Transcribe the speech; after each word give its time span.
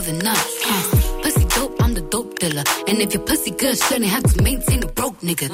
the 0.00 0.12
nut. 0.12 0.38
Uh, 0.66 1.22
pussy 1.22 1.44
dope, 1.54 1.82
I'm 1.82 1.94
the 1.94 2.00
dope 2.02 2.38
dealer. 2.38 2.64
And 2.88 2.98
if 3.00 3.12
your 3.12 3.22
pussy 3.22 3.50
good, 3.50 3.76
shouldn't 3.76 4.06
have 4.06 4.22
to 4.22 4.42
maintain 4.42 4.82
a 4.82 4.86
broke 4.86 5.18
nigga. 5.20 5.48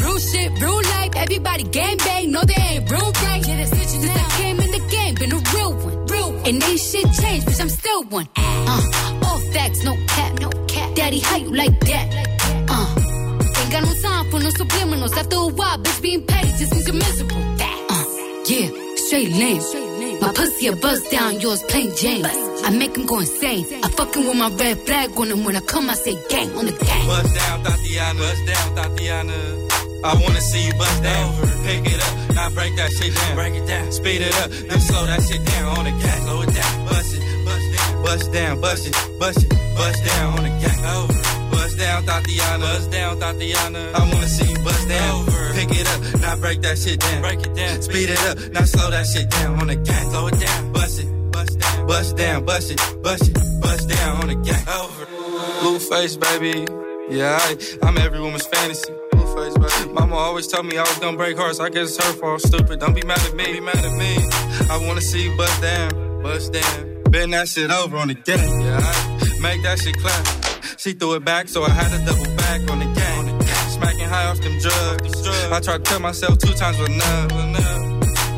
Real 0.00 0.18
shit, 0.18 0.60
real 0.60 0.76
life, 0.76 1.12
everybody 1.16 1.64
gang 1.64 1.96
bang. 1.98 2.30
No, 2.30 2.42
they 2.42 2.54
ain't 2.54 2.90
real 2.90 3.10
right. 3.24 3.46
Yeah, 3.46 3.56
that's 3.56 3.70
Since 3.70 4.08
I 4.08 4.40
came 4.40 4.60
in 4.60 4.70
the 4.70 4.82
game, 4.90 5.14
been 5.16 5.32
a 5.32 5.40
real 5.54 5.72
one. 5.74 6.06
Real 6.06 6.32
one. 6.32 6.46
And 6.46 6.62
ain't 6.62 6.80
shit 6.80 7.06
changed, 7.20 7.46
bitch, 7.48 7.60
I'm 7.60 7.68
still 7.68 8.04
one. 8.04 8.28
Uh, 8.36 9.20
all 9.24 9.38
facts, 9.52 9.82
no 9.84 9.96
cap, 10.06 10.38
no 10.40 10.50
cap. 10.66 10.94
Daddy, 10.94 11.18
how 11.18 11.36
you 11.36 11.52
like 11.54 11.80
that? 11.80 12.06
Uh, 12.68 13.60
ain't 13.60 13.72
got 13.72 13.82
no 13.82 13.94
time 14.00 14.30
for 14.30 14.38
no 14.38 14.50
subliminals. 14.50 15.16
After 15.16 15.36
a 15.36 15.48
while, 15.48 15.78
bitch, 15.78 16.02
being 16.02 16.24
petty 16.26 16.50
just 16.58 16.72
means 16.72 16.86
you're 16.86 16.96
miserable. 16.96 17.36
Uh, 17.36 18.04
yeah, 18.46 18.68
straight 18.96 19.32
lame. 19.32 19.89
My 20.20 20.32
pussy 20.32 20.66
a 20.66 20.76
buzz 20.76 21.02
down, 21.08 21.40
yours 21.40 21.62
plain 21.64 21.94
Jane. 21.96 22.26
I 22.64 22.70
make 22.70 22.96
him 22.96 23.06
go 23.06 23.18
insane. 23.20 23.66
I 23.82 23.88
fucking 23.88 24.26
with 24.26 24.36
my 24.36 24.50
red 24.50 24.78
flag 24.80 25.10
on 25.16 25.28
him 25.28 25.44
when 25.44 25.56
I 25.56 25.60
come, 25.60 25.88
I 25.88 25.94
say 25.94 26.16
gang 26.28 26.50
on 26.56 26.66
the 26.66 26.72
gang. 26.72 27.06
Bust 27.06 27.34
down, 27.34 27.64
Tatiana. 27.64 28.18
Bust 28.20 28.46
down, 28.46 28.76
Tatiana. 28.76 29.34
I 30.02 30.14
wanna 30.22 30.40
see 30.40 30.66
you 30.66 30.72
bust 30.74 31.02
down. 31.02 31.34
Pick 31.64 31.86
it 31.92 32.00
up, 32.00 32.34
now 32.34 32.50
break 32.50 32.76
that 32.76 32.90
shit 32.92 33.14
down. 33.14 33.34
Break 33.34 33.54
it 33.54 33.66
down. 33.66 33.92
Speed 33.92 34.22
it 34.22 34.34
up, 34.42 34.50
then 34.50 34.80
slow 34.80 35.06
that 35.06 35.22
shit 35.22 35.44
down 35.44 35.78
on 35.78 35.84
the 35.84 35.90
gang. 35.90 36.22
Slow 36.22 36.40
it 36.42 36.54
down. 36.54 36.86
Bust 36.86 37.14
it, 37.14 37.44
bust 37.44 37.66
down. 37.76 38.02
Bust 38.02 38.32
down, 38.32 38.60
bust 38.60 38.86
it, 38.86 39.18
bust 39.18 39.42
it, 39.44 39.50
bust 39.76 40.04
down 40.04 40.38
on 40.38 40.42
the 40.44 40.50
gang. 40.60 40.84
Over. 40.96 41.29
Bust 41.70 41.78
down, 41.78 42.04
Tatiana. 42.04 42.58
Bust 42.58 42.90
down, 42.90 43.20
Tatiana. 43.20 43.92
I 43.94 44.00
wanna 44.00 44.26
see 44.26 44.50
you 44.50 44.58
bust 44.64 44.88
down. 44.88 45.20
Over. 45.20 45.52
Pick 45.54 45.70
it 45.70 45.86
up, 45.86 46.20
not 46.20 46.40
break 46.40 46.62
that 46.62 46.76
shit 46.76 46.98
down. 46.98 47.22
Break 47.22 47.46
it 47.46 47.54
down. 47.54 47.80
Speed 47.82 48.10
it 48.10 48.20
up, 48.26 48.52
not 48.52 48.66
slow 48.66 48.90
that 48.90 49.06
shit 49.06 49.30
down 49.30 49.60
on 49.60 49.68
the 49.68 49.76
gang. 49.76 50.10
Slow 50.10 50.26
it 50.26 50.40
down. 50.40 50.72
Bust 50.72 50.98
it, 50.98 51.30
bust 51.30 51.58
down. 51.60 51.86
Bust 51.86 52.16
down, 52.16 52.44
bust 52.44 52.70
it, 52.72 53.02
bust 53.04 53.28
it, 53.28 53.38
bust 53.62 53.88
down 53.88 54.16
on 54.16 54.26
the 54.26 54.34
gang. 54.34 54.66
Over. 54.66 55.06
Blueface, 55.62 56.18
baby. 56.18 56.66
Yeah, 57.08 57.38
I, 57.40 57.56
I'm 57.86 57.96
every 57.98 58.20
woman's 58.20 58.46
fantasy. 58.46 58.92
Mama 59.92 60.16
always 60.16 60.48
told 60.48 60.66
me 60.66 60.76
I 60.76 60.82
was 60.82 60.98
gonna 60.98 61.16
break 61.16 61.36
hearts. 61.36 61.60
I 61.60 61.68
guess 61.68 61.96
it's 61.96 62.04
her 62.04 62.12
fault. 62.14 62.40
Stupid. 62.40 62.80
Don't 62.80 62.94
be 62.94 63.02
mad 63.02 63.20
at 63.20 63.34
me. 63.34 63.44
Be 63.44 63.60
mad 63.60 63.76
at 63.76 63.96
me. 63.96 64.16
I 64.68 64.84
wanna 64.88 65.00
see 65.00 65.30
you 65.30 65.36
bust 65.36 65.62
down, 65.62 66.22
bust 66.22 66.52
down. 66.52 67.02
Bend 67.10 67.32
that 67.32 67.48
shit 67.48 67.70
over 67.70 67.96
on 67.96 68.08
the 68.08 68.14
gang. 68.14 68.60
Yeah, 68.60 69.40
make 69.40 69.62
that 69.62 69.78
shit 69.78 69.96
clap. 69.98 70.39
She 70.76 70.92
threw 70.92 71.14
it 71.14 71.24
back, 71.24 71.48
so 71.48 71.62
I 71.62 71.70
had 71.70 71.90
to 71.90 72.04
double 72.04 72.36
back 72.36 72.60
on 72.70 72.78
the 72.78 72.86
gang. 72.94 73.40
Smacking 73.70 74.08
high 74.08 74.26
off 74.26 74.40
them 74.40 74.58
drugs. 74.58 75.28
I 75.52 75.60
tried 75.60 75.84
to 75.84 75.90
tell 75.90 76.00
myself 76.00 76.38
two 76.38 76.52
times 76.54 76.78
was 76.78 76.88
enough. 76.88 77.30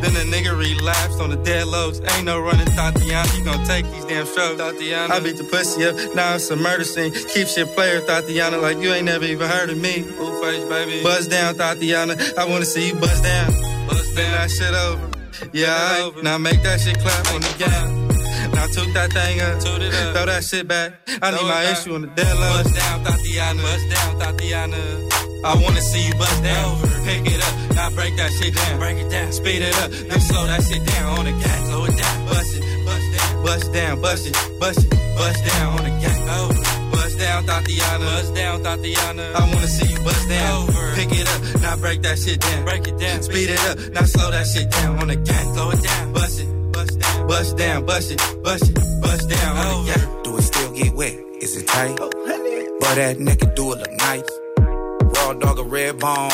Then 0.03 0.15
the 0.15 0.37
nigga 0.37 0.59
relapsed 0.59 1.21
on 1.21 1.31
the 1.31 1.37
dead 1.37 1.69
lows. 1.69 2.01
Ain't 2.01 2.25
no 2.25 2.41
running, 2.41 2.67
Tatiana. 2.67 3.29
You 3.39 3.45
gon' 3.45 3.65
take 3.65 3.85
these 3.93 4.05
damn 4.05 4.27
strokes, 4.27 4.59
Tatiana. 4.59 5.15
I 5.15 5.21
beat 5.21 5.37
the 5.37 5.45
pussy 5.45 5.85
up, 5.87 5.95
now 6.17 6.35
it's 6.35 6.51
a 6.51 6.57
murder 6.57 6.83
scene. 6.83 7.13
Keep 7.13 7.47
shit 7.47 7.69
player, 7.69 8.01
Tatiana, 8.01 8.59
like 8.59 8.79
you 8.79 8.93
ain't 8.93 9.05
never 9.05 9.25
even 9.25 9.49
heard 9.49 9.71
of 9.71 9.79
me. 9.79 10.03
Blueface, 10.03 10.69
baby. 10.69 11.05
Buzz 11.05 11.29
down, 11.29 11.55
Tatiana. 11.55 12.17
I 12.37 12.45
wanna 12.49 12.65
see 12.65 12.89
you 12.89 12.95
buzz 12.95 13.21
down. 13.21 13.53
Buzz 13.87 14.15
down. 14.17 14.33
that 14.33 14.51
shit 14.51 14.75
over. 14.75 15.09
Yeah, 15.53 15.71
I, 15.71 16.21
now 16.21 16.37
make 16.37 16.63
that 16.65 16.81
shit 16.81 16.99
clap 16.99 17.33
on 17.33 17.41
the 17.41 17.55
gang. 17.59 18.12
Now 18.55 18.67
took 18.67 18.93
that 18.95 19.13
thing 19.13 19.41
up, 19.41 19.61
toot 19.61 19.83
it 19.83 19.95
up. 19.95 20.15
throw 20.15 20.27
that 20.27 20.45
shit 20.45 20.69
back. 20.69 20.93
I 21.21 21.31
need 21.31 21.43
my 21.43 21.63
issue 21.73 21.95
on 21.95 22.03
the 22.03 22.09
dead 22.09 22.35
low. 22.37 22.63
Bust 22.63 22.75
down, 22.75 23.05
Tatiana. 23.05 23.63
Bust 23.63 23.91
down, 23.91 24.19
Tatiana. 24.19 25.23
I 25.45 25.57
wanna 25.61 25.81
see 25.81 26.07
you 26.07 26.15
bust 26.15 26.43
down. 26.43 26.71
Over. 26.71 26.87
Pick 27.05 27.27
it 27.27 27.43
up, 27.43 27.75
now 27.75 27.91
break 27.91 28.17
that 28.17 28.31
shit 28.39 28.55
down. 28.55 28.79
Break 28.79 28.99
it 28.99 29.11
down, 29.11 29.33
speed 29.33 29.63
it 29.63 29.75
up, 29.83 29.91
then 29.91 30.21
slow 30.21 30.47
that 30.47 30.63
shit 30.63 30.87
down 30.87 31.19
on 31.19 31.25
the 31.25 31.33
gang. 31.33 31.67
Slow 31.67 31.85
it 31.85 31.97
down, 31.99 32.27
bust 32.27 32.55
it, 32.55 32.63
bust 32.87 33.07
down, 33.19 33.43
bust 33.43 33.73
down, 33.73 34.01
bust 34.01 34.27
it, 34.29 34.61
bust 34.61 34.79
it, 34.79 34.91
bust 35.19 35.45
down 35.45 35.79
on 35.79 35.85
the 35.85 35.91
gang. 35.99 36.29
Over. 36.31 36.63
Bust 36.93 37.19
down, 37.19 37.45
Tatiana. 37.45 38.05
Bust 38.05 38.35
down, 38.35 38.63
Tatiana. 38.63 39.33
I 39.35 39.41
wanna 39.53 39.67
see 39.67 39.89
you 39.93 39.99
bust 40.05 40.29
down. 40.29 40.63
Over. 40.63 40.95
Pick 40.95 41.11
it 41.11 41.27
up, 41.27 41.61
now 41.61 41.77
break 41.77 42.03
that 42.03 42.19
shit 42.21 42.39
down. 42.41 42.65
Break 42.65 42.87
it 42.87 42.97
down, 42.99 43.23
speed 43.23 43.51
it 43.51 43.61
up, 43.67 43.79
now 43.91 44.05
slow 44.05 44.31
that 44.31 44.47
shit 44.47 44.71
down 44.71 45.01
on 45.01 45.09
the 45.09 45.17
gang. 45.17 45.55
Slow 45.55 45.71
it 45.71 45.83
down, 45.83 46.13
bust 46.13 46.39
it, 46.39 46.47
bust 47.29 47.57
down, 47.57 47.87
bust 47.87 48.13
it, 48.13 48.43
bust 48.43 48.69
it, 48.71 48.75
bust 49.03 49.29
down 49.29 49.57
the 49.57 49.93
gang. 49.93 50.23
Do 50.25 50.37
it 50.39 50.43
still 50.43 50.73
get 50.75 50.95
wet? 50.95 51.15
Is 51.41 51.57
it 51.57 51.67
tight? 51.67 51.99
Oh, 52.01 52.11
but 52.81 52.95
that 52.95 53.17
nigga 53.19 53.55
do 53.55 53.73
it 53.73 53.79
look 53.79 53.93
nice. 53.93 54.31
Raw 54.59 55.33
dog 55.35 55.59
a 55.59 55.65
red 55.65 55.99
bone 55.99 56.31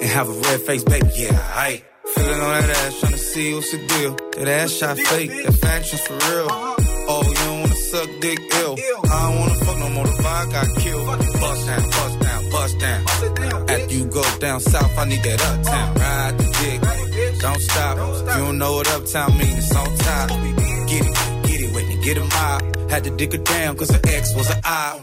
and 0.00 0.10
have 0.10 0.28
a 0.28 0.32
red 0.32 0.60
face, 0.62 0.84
baby. 0.84 1.08
Yeah, 1.16 1.38
I 1.54 1.82
feeling 2.14 2.40
on 2.40 2.60
that 2.60 2.70
ass, 2.70 3.00
trying 3.00 3.12
to 3.12 3.18
see 3.18 3.54
what's 3.54 3.70
the 3.72 3.86
deal. 3.86 4.16
That 4.36 4.48
ass 4.48 4.72
shot 4.72 4.98
fake, 4.98 5.30
that 5.30 5.54
faction's 5.54 6.02
for 6.02 6.14
real. 6.14 6.46
Uh-huh. 6.50 6.74
Oh, 7.12 7.22
you 7.26 7.34
don't 7.34 7.60
wanna 7.60 7.74
suck 7.74 8.08
dick 8.20 8.38
ill. 8.62 8.76
I 9.04 9.30
don't 9.30 9.38
wanna 9.40 9.54
fuck 9.64 9.78
no 9.78 9.88
more. 9.90 10.06
The 10.06 10.22
vibe 10.22 10.52
got 10.52 10.68
killed. 10.82 11.06
Bust 11.40 11.66
down, 11.66 11.82
bust 11.90 12.20
down, 12.20 12.50
bust 12.50 12.78
down. 12.78 13.70
After 13.70 13.94
you 13.94 14.04
go 14.06 14.22
down 14.38 14.60
south, 14.60 14.98
I 14.98 15.04
need 15.06 15.22
that 15.22 15.40
uptown. 15.42 15.96
Uh-huh. 15.96 16.00
Ride 16.00 16.38
the 16.38 16.44
dick, 16.60 16.80
don't 17.40 17.60
stop. 17.60 17.98
If 17.98 18.36
you 18.36 18.44
don't 18.44 18.58
know 18.58 18.74
what 18.74 18.88
uptown 18.88 19.36
means, 19.38 19.58
it's 19.58 19.74
on 19.74 19.86
top. 19.98 20.28
Get 20.28 21.06
it, 21.06 21.46
get 21.48 21.60
it, 21.60 21.74
Whitney, 21.74 22.02
get 22.02 22.18
a 22.18 22.24
mob. 22.24 22.90
Had 22.90 23.04
to 23.04 23.10
dig 23.10 23.32
her 23.32 23.38
down, 23.38 23.76
cause 23.76 23.90
her 23.90 24.00
ex 24.04 24.34
was 24.34 24.50
an 24.50 24.60
eye. 24.64 25.00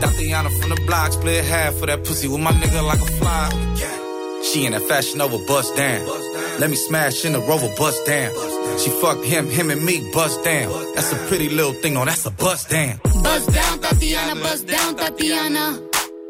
Tatiana 0.00 0.50
from 0.50 0.70
the 0.70 0.82
block, 0.86 1.12
split 1.12 1.44
half 1.44 1.74
for 1.74 1.86
that 1.86 2.04
pussy 2.04 2.28
with 2.28 2.40
my 2.40 2.52
nigga 2.52 2.82
like 2.86 3.00
a 3.00 3.10
fly. 3.18 3.50
She 4.44 4.66
in 4.66 4.72
that 4.72 4.82
fashion 4.82 5.20
over 5.20 5.38
bust 5.46 5.74
down. 5.74 6.06
Let 6.60 6.70
me 6.70 6.76
smash 6.76 7.24
in 7.24 7.32
the 7.32 7.40
rover, 7.40 7.68
bust 7.76 8.04
down. 8.06 8.30
She 8.78 8.90
fucked 8.90 9.24
him, 9.24 9.48
him 9.48 9.70
and 9.70 9.84
me, 9.84 10.10
bust 10.12 10.44
down. 10.44 10.70
That's 10.94 11.12
a 11.12 11.16
pretty 11.28 11.48
little 11.48 11.72
thing, 11.72 11.94
no, 11.94 12.04
that's 12.04 12.26
a 12.26 12.30
bust 12.30 12.70
down. 12.70 13.00
Bust 13.22 13.52
down, 13.52 13.80
Tatiana, 13.80 14.40
bust 14.40 14.66
down, 14.66 14.96
Tatiana. 14.96 15.80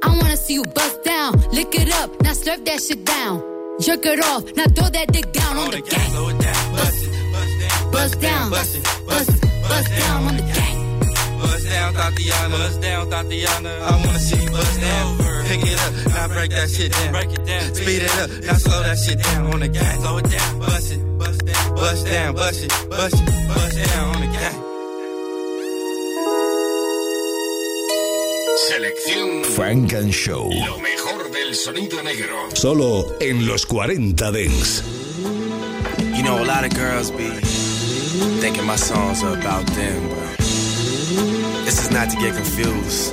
I 0.02 0.08
wanna 0.08 0.36
see 0.36 0.54
you 0.54 0.62
bust 0.62 1.02
down. 1.02 1.32
Lick 1.52 1.74
it 1.74 1.92
up, 1.92 2.22
now 2.22 2.32
slurp 2.32 2.64
that 2.64 2.80
shit 2.80 3.04
down. 3.04 3.53
Jerk 3.80 4.06
it 4.06 4.20
off, 4.24 4.44
now 4.54 4.66
throw 4.66 4.88
that 4.88 5.12
dick 5.12 5.32
down 5.32 5.56
on 5.56 5.70
the 5.72 5.80
gang. 5.80 6.12
Bust 6.12 7.04
it, 7.04 7.32
bust 7.90 8.20
down, 8.20 8.50
bust, 8.50 8.82
bust, 9.04 9.28
it, 9.30 9.40
bust 9.68 9.90
down 9.90 10.24
on 10.28 10.36
the 10.36 10.42
gang. 10.42 11.00
Bust 11.40 11.68
down, 11.68 11.92
Tatiana. 11.92 12.56
Bust 12.56 12.80
down, 12.80 13.10
Tatiana. 13.10 13.70
I 13.82 13.90
wanna 14.06 14.18
see 14.20 14.42
you 14.44 14.50
bust 14.50 14.80
down. 14.80 15.18
Pick 15.48 15.62
it 15.66 15.78
up, 15.80 15.92
now 16.06 16.28
break 16.28 16.50
that 16.52 16.70
shit 16.70 16.92
down. 16.92 17.12
Break 17.12 17.32
it 17.32 17.44
down. 17.44 17.74
Speed 17.74 18.02
it 18.02 18.18
up, 18.18 18.30
now 18.44 18.54
slow 18.54 18.80
that 18.80 18.96
shit 18.96 19.18
down 19.20 19.52
on 19.52 19.58
the 19.58 19.68
gang. 19.68 20.00
Slow 20.00 20.18
it 20.18 20.30
down. 20.30 20.58
Bust 20.60 20.92
it, 20.92 21.18
bust 21.18 21.44
down, 21.44 21.74
bust 21.74 22.06
down, 22.06 22.34
bust 22.34 22.62
it, 22.62 22.70
bust 22.88 23.14
it, 23.14 23.48
bust 23.48 23.76
down 23.76 24.14
on 24.14 24.20
the 24.20 24.38
gang. 24.38 24.73
Selección 28.56 29.44
Frank 29.56 29.92
and 29.94 30.12
Show. 30.12 30.48
Lo 30.48 30.78
mejor 30.78 31.28
del 31.32 31.56
sonido 31.56 32.00
negro. 32.04 32.36
Solo 32.54 33.04
en 33.20 33.46
los 33.46 33.66
40 33.66 34.30
Dents. 34.30 34.84
You 36.16 36.22
know, 36.22 36.38
a 36.40 36.46
lot 36.46 36.64
of 36.64 36.72
girls 36.72 37.10
be 37.10 37.28
thinking 38.40 38.64
my 38.64 38.76
songs 38.76 39.24
are 39.24 39.36
about 39.36 39.66
them, 39.74 40.08
but 40.08 40.38
this 41.64 41.82
is 41.82 41.90
not 41.90 42.08
to 42.10 42.16
get 42.18 42.36
confused. 42.36 43.12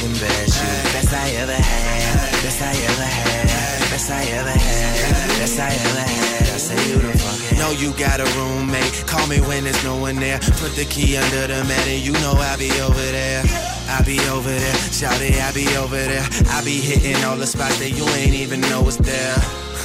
best. 0.09 0.57
You 0.57 0.71
best 0.93 1.13
I 1.13 1.29
ever 1.37 1.53
had. 1.53 2.43
Best 2.43 2.61
I 2.61 2.73
ever 2.73 3.03
had. 3.03 3.91
Best 3.91 4.09
I 4.09 4.23
ever 4.23 4.49
had. 4.49 5.29
Best 5.39 5.59
I 5.59 5.69
ever 5.69 5.99
had. 5.99 6.41
I 6.41 6.57
say 6.57 6.89
you 6.89 6.97
the 6.97 7.17
fucking. 7.17 7.57
Know 7.57 7.71
you 7.71 7.93
got 7.97 8.19
a 8.19 8.25
roommate. 8.37 9.03
Call 9.05 9.25
me 9.27 9.39
when 9.41 9.63
there's 9.63 9.83
no 9.83 9.95
one 9.97 10.15
there. 10.15 10.39
Put 10.39 10.75
the 10.75 10.85
key 10.85 11.17
under 11.17 11.47
the 11.47 11.63
mat 11.65 11.87
and 11.87 12.01
you 12.01 12.13
know 12.13 12.33
I'll 12.35 12.57
be 12.57 12.71
over 12.81 12.99
there. 12.99 13.43
I 13.91 14.01
be 14.03 14.19
over 14.29 14.49
there, 14.49 14.75
shout 14.93 15.19
it, 15.21 15.35
I 15.35 15.51
be 15.51 15.67
over 15.75 15.97
there. 15.97 16.25
I 16.49 16.63
be 16.63 16.79
hitting 16.79 17.21
all 17.25 17.35
the 17.35 17.45
spots 17.45 17.77
that 17.79 17.89
you 17.89 18.07
ain't 18.15 18.33
even 18.33 18.61
know 18.61 18.81
was 18.81 18.97
there. 18.97 19.35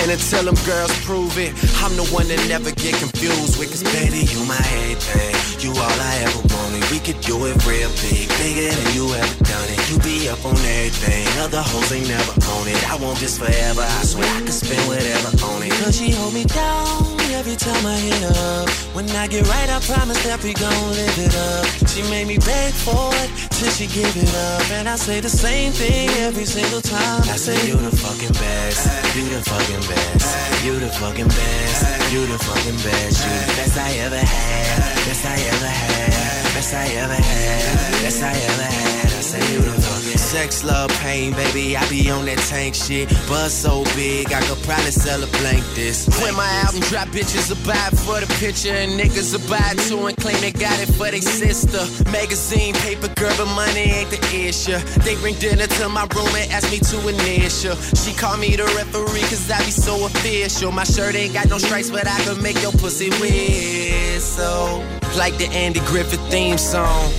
And 0.00 0.10
until 0.10 0.44
them 0.44 0.58
girls 0.64 0.92
prove 1.04 1.36
it, 1.38 1.52
I'm 1.82 1.94
the 1.96 2.06
one 2.10 2.28
that 2.28 2.40
never 2.48 2.70
get 2.72 2.94
confused 2.96 3.58
with. 3.58 3.70
Cause 3.70 3.84
baby, 3.84 4.24
you 4.24 4.40
my 4.46 4.58
everything. 4.80 5.34
You 5.60 5.70
all 5.76 5.98
I 6.00 6.24
ever 6.24 6.42
wanted. 6.54 6.84
We 6.90 6.98
could 6.98 7.20
do 7.20 7.36
it 7.46 7.54
real 7.66 7.90
big, 8.00 8.28
bigger 8.40 8.72
than 8.72 8.88
you 8.94 9.12
ever 9.12 9.36
done 9.44 9.68
it. 9.68 9.80
You 9.90 9.98
be 10.00 10.28
up 10.28 10.44
on 10.44 10.56
everything. 10.56 11.26
Other 11.38 11.62
hoes 11.62 11.92
ain't 11.92 12.08
never 12.08 12.32
on 12.32 12.68
it. 12.68 12.80
I 12.90 12.96
want 12.96 13.18
this 13.18 13.38
forever. 13.38 13.82
I 13.82 14.02
swear 14.02 14.28
I 14.28 14.40
could 14.40 14.56
spend 14.56 14.82
whatever 14.88 15.30
on 15.46 15.62
it. 15.62 15.72
Cause 15.82 15.96
she 15.96 16.10
hold 16.10 16.34
me 16.34 16.44
down 16.44 17.11
every 17.34 17.56
time 17.56 17.84
I 17.86 17.96
hit 17.96 18.22
up. 18.36 18.68
When 18.94 19.08
I 19.10 19.26
get 19.26 19.48
right, 19.48 19.68
I 19.68 19.80
promise 19.80 20.20
that 20.24 20.42
we 20.42 20.52
gon' 20.52 20.90
live 20.92 21.18
it 21.18 21.34
up. 21.34 21.64
She 21.88 22.02
made 22.10 22.26
me 22.26 22.38
beg 22.38 22.72
for 22.74 23.08
it 23.22 23.30
till 23.56 23.70
she 23.70 23.86
give 23.86 24.14
it 24.16 24.32
up. 24.50 24.70
And 24.70 24.88
I 24.88 24.96
say 24.96 25.20
the 25.20 25.28
same 25.28 25.72
thing 25.72 26.08
every 26.26 26.44
single 26.44 26.80
time. 26.80 27.22
I 27.28 27.36
say, 27.36 27.56
You 27.66 27.76
the 27.76 27.94
fucking 27.96 28.34
best. 28.36 28.86
You 29.16 29.24
the 29.28 29.42
fucking 29.42 29.84
best. 29.88 30.28
You 30.64 30.78
the 30.78 30.90
fucking 31.00 31.28
best. 31.28 32.12
You 32.12 32.26
the 32.26 32.38
fucking 32.38 32.80
best. 32.84 33.16
You 33.24 33.32
the 33.32 33.52
best 33.58 33.76
I 33.78 33.90
ever 34.06 34.22
had. 34.34 34.78
Best 35.06 35.24
I 35.24 35.36
ever 35.52 35.70
had. 35.82 36.54
Best 36.54 36.74
I 36.74 36.86
ever 37.02 37.14
had. 37.14 38.02
Best 38.02 38.22
I 38.22 38.34
ever 38.34 38.68
had. 38.68 39.06
I 39.06 39.20
say, 39.20 39.42
You 39.52 39.60
the 39.60 39.72
fucking 39.80 40.01
Sex, 40.32 40.64
love, 40.64 40.88
pain, 41.04 41.34
baby. 41.34 41.76
I 41.76 41.86
be 41.90 42.08
on 42.08 42.24
that 42.24 42.38
tank 42.48 42.74
shit. 42.74 43.06
Buzz 43.28 43.52
so 43.52 43.84
big, 43.94 44.32
I 44.32 44.40
could 44.40 44.56
probably 44.64 44.90
sell 44.90 45.22
a 45.22 45.26
blank 45.26 45.62
this. 45.74 46.08
When 46.22 46.34
my 46.34 46.48
album 46.64 46.80
drop, 46.88 47.08
bitches 47.08 47.52
will 47.52 47.60
buy 47.68 47.92
for 48.00 48.18
the 48.18 48.26
picture, 48.40 48.72
and 48.72 48.98
niggas 48.98 49.36
will 49.36 49.44
buy 49.44 49.76
too 49.84 50.06
and 50.06 50.16
claim 50.16 50.40
they 50.40 50.50
got 50.50 50.72
it 50.80 50.88
for 50.96 51.10
their 51.10 51.20
sister. 51.20 51.84
Magazine, 52.10 52.72
paper, 52.80 53.08
girl, 53.08 53.34
but 53.36 53.44
money 53.52 53.92
ain't 53.92 54.08
the 54.08 54.24
issue. 54.32 54.78
They 55.04 55.16
bring 55.16 55.34
dinner 55.34 55.66
to 55.66 55.90
my 55.90 56.08
room 56.16 56.32
and 56.32 56.50
ask 56.50 56.72
me 56.72 56.78
to 56.80 56.96
initial. 57.12 57.76
She 57.92 58.16
call 58.16 58.38
me 58.38 58.56
the 58.56 58.64
referee, 58.72 59.28
cause 59.28 59.50
I 59.50 59.58
be 59.58 59.70
so 59.70 60.06
official. 60.06 60.72
My 60.72 60.84
shirt 60.84 61.14
ain't 61.14 61.34
got 61.34 61.50
no 61.50 61.58
stripes, 61.58 61.90
but 61.90 62.08
I 62.08 62.18
can 62.24 62.40
make 62.40 62.56
your 62.62 62.72
pussy 62.72 63.10
whistle. 63.20 64.80
Like 65.12 65.36
the 65.36 65.52
Andy 65.52 65.80
Griffith 65.80 66.24
theme 66.30 66.56
song. 66.56 67.12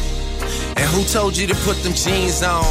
And 0.76 0.90
who 0.90 1.04
told 1.04 1.38
you 1.38 1.46
to 1.46 1.56
put 1.62 1.78
them 1.84 1.94
jeans 1.94 2.42
on? 2.42 2.66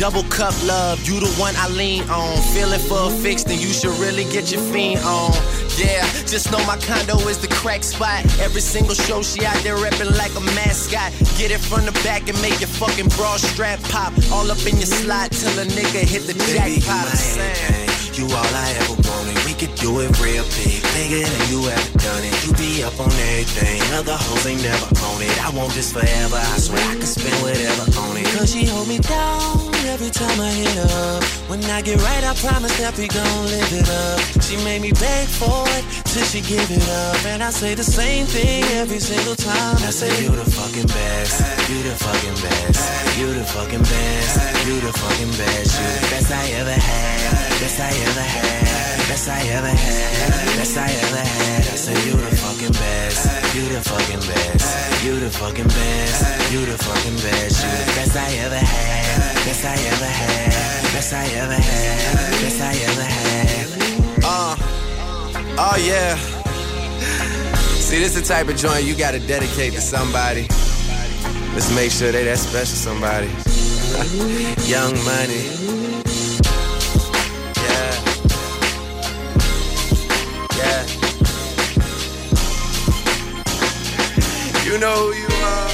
Double 0.00 0.24
cup 0.32 0.56
love, 0.64 1.06
you 1.06 1.20
the 1.20 1.28
one 1.36 1.52
I 1.58 1.68
lean 1.68 2.08
on. 2.08 2.34
Feeling 2.56 2.80
for 2.80 2.96
a 2.96 3.10
fix, 3.20 3.44
then 3.44 3.60
you 3.60 3.68
should 3.68 3.92
really 4.00 4.24
get 4.32 4.50
your 4.50 4.62
fiend 4.72 5.04
on. 5.04 5.30
Yeah, 5.76 6.00
just 6.24 6.50
know 6.50 6.56
my 6.64 6.78
condo 6.78 7.20
is 7.28 7.36
the 7.36 7.48
crack 7.48 7.84
spot. 7.84 8.24
Every 8.40 8.62
single 8.62 8.94
show 8.94 9.20
she 9.20 9.44
out 9.44 9.60
there 9.60 9.76
reppin' 9.76 10.16
like 10.16 10.32
a 10.32 10.40
mascot. 10.56 11.12
Get 11.36 11.50
it 11.52 11.60
from 11.60 11.84
the 11.84 11.92
back 12.00 12.30
and 12.32 12.40
make 12.40 12.64
your 12.64 12.72
fucking 12.80 13.12
bra 13.12 13.36
strap 13.36 13.78
pop. 13.92 14.14
All 14.32 14.50
up 14.50 14.64
in 14.64 14.80
your 14.80 14.88
slot 14.88 15.32
till 15.32 15.52
a 15.60 15.66
nigga 15.68 16.00
hit 16.00 16.24
the 16.24 16.32
jackpot. 16.48 17.04
I'm 17.04 17.20
saying. 17.20 17.90
You 18.16 18.24
all 18.24 18.54
I 18.56 18.72
ever 18.80 18.96
wanted. 19.04 19.36
We 19.44 19.52
could 19.52 19.76
do 19.76 20.00
it 20.00 20.16
real 20.16 20.48
big, 20.56 20.80
bigger 20.96 21.28
than 21.28 21.44
you 21.52 21.68
ever 21.68 21.98
done 22.00 22.24
it. 22.24 22.32
You 22.48 22.56
be 22.56 22.82
up 22.88 22.96
on 22.96 23.12
everything, 23.36 23.84
other 23.92 24.16
hoes 24.16 24.46
ain't 24.46 24.64
never 24.64 24.88
on 25.12 25.20
it. 25.20 25.36
I 25.44 25.52
want 25.52 25.76
this 25.76 25.92
forever. 25.92 26.40
I 26.40 26.56
swear 26.56 26.80
I 26.88 26.94
could 26.96 27.04
spend 27.04 27.36
whatever 27.44 27.84
on 28.00 28.16
it. 28.16 28.24
Cause 28.32 28.50
she 28.50 28.64
hold 28.64 28.88
me 28.88 28.96
down 28.96 29.69
every 29.86 30.10
time 30.10 30.40
I 30.40 30.50
hit 30.50 30.76
up. 30.78 31.22
When 31.48 31.62
I 31.64 31.82
get 31.82 32.00
right, 32.02 32.24
I 32.24 32.34
promise 32.34 32.76
that 32.78 32.96
we 32.98 33.08
gon' 33.08 33.44
live 33.46 33.72
it 33.72 33.88
up. 33.88 34.20
She 34.42 34.56
made 34.64 34.82
me 34.82 34.92
beg 34.92 35.26
for 35.28 35.64
it 35.76 35.84
till 36.12 36.24
she 36.24 36.40
give 36.40 36.70
it 36.70 36.86
up, 36.88 37.24
and 37.26 37.42
I 37.42 37.50
say 37.50 37.74
the 37.74 37.84
same 37.84 38.26
thing 38.26 38.64
every 38.82 39.00
single 39.00 39.36
time. 39.36 39.76
I 39.76 39.90
say 39.90 40.10
you 40.22 40.30
the 40.30 40.48
fucking 40.50 40.86
best, 40.86 41.40
you 41.70 41.82
the 41.82 41.94
fucking 41.94 42.38
best, 42.42 43.18
you 43.18 43.34
the 43.34 43.44
fucking 43.44 43.82
best, 43.82 44.66
you 44.66 44.80
the 44.80 44.92
fucking 44.92 45.34
best, 45.38 45.70
you 45.80 45.86
the 46.00 46.08
best 46.10 46.30
I 46.32 46.44
ever 46.60 46.76
had, 46.90 47.60
best 47.60 47.80
I 47.80 47.90
ever 48.08 48.26
had, 48.36 48.89
best 49.10 49.28
I 49.28 49.40
ever 49.58 49.66
had, 49.66 50.30
best 50.56 50.76
I 50.78 50.86
ever 50.86 51.16
had. 51.16 51.62
I 51.66 51.74
say 51.74 51.94
you 52.06 52.14
the 52.14 52.36
fucking 52.36 52.72
best, 52.78 53.56
you 53.56 53.62
the 53.74 53.80
fucking 53.82 54.22
best, 54.30 55.04
you 55.04 55.18
the 55.18 55.30
fucking 55.30 55.66
best, 55.66 56.52
you 56.52 56.64
the 56.64 56.78
fucking 56.78 57.16
best, 57.16 57.58
you 57.58 57.70
the 57.74 57.92
best 57.98 58.16
I 58.16 58.30
ever 58.46 58.54
had, 58.54 59.34
best 59.44 59.64
I 59.64 59.74
ever 59.92 60.10
had, 60.20 60.82
best 60.94 61.12
I 61.12 61.26
ever 61.42 61.58
had, 61.58 62.40
best 62.40 62.60
I 62.62 62.74
ever 62.88 63.02
had. 63.02 63.66
Uh, 64.22 64.54
oh 65.58 65.76
yeah. 65.82 66.14
See, 67.82 67.98
this 67.98 68.14
the 68.14 68.22
type 68.22 68.48
of 68.48 68.56
joint 68.56 68.84
you 68.84 68.94
gotta 68.94 69.18
dedicate 69.18 69.72
to 69.72 69.80
somebody. 69.80 70.42
Let's 71.54 71.74
make 71.74 71.90
sure 71.90 72.12
they 72.12 72.22
that 72.22 72.38
special 72.38 72.78
somebody. 72.78 73.26
Young 74.70 74.94
money. 75.04 75.89
Know 84.80 84.86
who 84.88 85.12
you 85.12 85.28
are. 85.44 85.70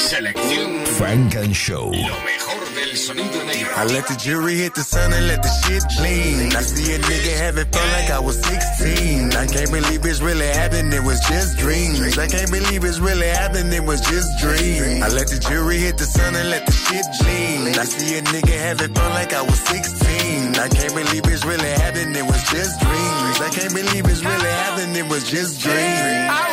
Selección 0.00 0.84
Funk 0.98 1.36
and 1.36 1.54
Show. 1.54 1.92
Lo 1.92 2.16
mejor 2.24 2.74
del 2.74 2.96
sonido 2.96 3.44
negro. 3.44 3.76
I 3.76 3.84
let 3.84 4.08
the 4.08 4.16
jury 4.16 4.56
hit 4.56 4.74
the 4.74 4.82
sun 4.82 5.12
and 5.12 5.28
let 5.28 5.40
the 5.40 5.48
shit 5.62 5.84
gleam. 5.98 6.50
I 6.50 6.62
see 6.62 6.94
a 6.94 6.98
nigga 6.98 7.36
having 7.38 7.66
fun 7.66 7.88
like 7.92 8.10
I 8.10 8.18
was 8.18 8.42
16. 8.42 9.32
I 9.36 9.46
can't 9.46 9.70
believe 9.70 10.04
it's 10.04 10.20
really 10.20 10.46
happened, 10.46 10.92
it 10.92 11.04
was 11.04 11.20
just 11.20 11.58
dreams. 11.58 12.18
I 12.18 12.26
can't 12.26 12.50
believe 12.50 12.82
it's 12.82 12.98
really 12.98 13.28
happened, 13.28 13.72
it 13.72 13.84
was 13.84 14.00
just 14.00 14.36
dreams. 14.40 15.00
I 15.00 15.08
let 15.08 15.28
the 15.28 15.38
jury 15.38 15.78
hit 15.78 15.96
the 15.96 16.06
sun 16.06 16.34
and 16.34 16.50
let 16.50 16.66
the 16.66 16.71
shit 16.92 17.06
gleam. 17.20 17.60
I 17.78 17.84
see 17.84 18.18
a 18.18 18.22
nigga 18.22 18.56
having 18.58 18.94
fun 18.94 19.10
like 19.12 19.32
I 19.32 19.42
was 19.42 19.58
16. 19.60 20.56
I 20.56 20.68
can't 20.68 20.94
believe 20.94 21.24
it's 21.26 21.44
really 21.44 21.72
happening, 21.82 22.14
it 22.14 22.26
was 22.26 22.42
just 22.44 22.80
dreams. 22.80 23.40
I 23.40 23.50
can't 23.52 23.74
believe 23.74 24.04
it's 24.06 24.24
really 24.24 24.52
happened, 24.62 24.96
it 24.96 25.08
was 25.08 25.28
just 25.28 25.60
dreams. 25.60 25.78
I 25.78 26.51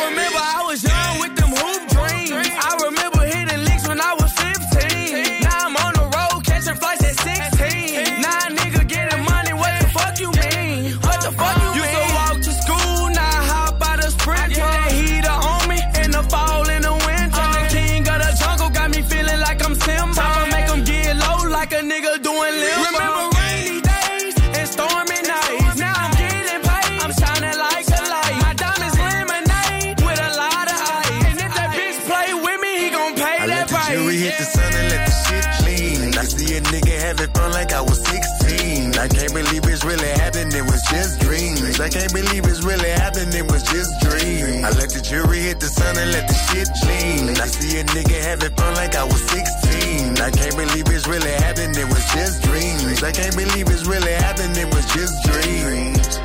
just 40.90 41.20
dreams. 41.20 41.80
I 41.80 41.88
can't 41.88 42.12
believe 42.12 42.44
it's 42.44 42.62
really 42.62 42.90
happened, 42.90 43.34
it 43.34 43.46
was 43.46 43.62
just 43.62 43.90
dreams. 44.02 44.64
I 44.66 44.70
let 44.74 44.90
the 44.90 45.00
jury 45.00 45.38
hit 45.38 45.60
the 45.60 45.70
sun 45.70 45.96
and 45.96 46.10
let 46.12 46.26
the 46.26 46.34
shit 46.50 46.68
gleam. 46.82 47.30
I 47.38 47.46
see 47.46 47.78
a 47.78 47.84
nigga 47.84 48.18
having 48.20 48.52
fun 48.54 48.74
like 48.74 48.94
I 48.94 49.04
was 49.04 49.22
16. 49.22 50.18
I 50.18 50.30
can't 50.30 50.56
believe 50.56 50.86
it's 50.90 51.06
really 51.06 51.30
happened, 51.30 51.76
it 51.76 51.88
was 51.88 52.04
just 52.12 52.42
dreams. 52.42 53.02
I 53.02 53.12
can't 53.12 53.36
believe 53.36 53.66
it's 53.70 53.86
really 53.86 54.12
happened, 54.12 54.56
it 54.58 54.68
was 54.74 54.84
just 54.92 55.14
dreams. 55.24 56.20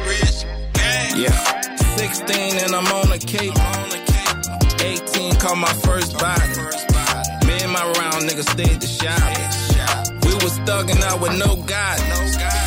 Yeah. 1.16 1.38
16 1.96 2.58
and 2.60 2.76
I'm 2.76 2.88
on 2.92 3.12
a 3.14 3.20
cape. 3.20 3.56
18 4.82 5.36
caught 5.40 5.58
my 5.58 5.74
first 5.88 6.18
body. 6.20 6.58
Me 7.48 7.56
and 7.64 7.72
my 7.72 7.86
round 8.02 8.28
niggas 8.28 8.50
stayed 8.52 8.82
to 8.82 8.88
shop. 8.88 9.24
We 10.26 10.34
was 10.44 10.58
thugging 10.68 11.02
out 11.04 11.22
with 11.22 11.38
no 11.40 11.56
guidance. 11.64 12.65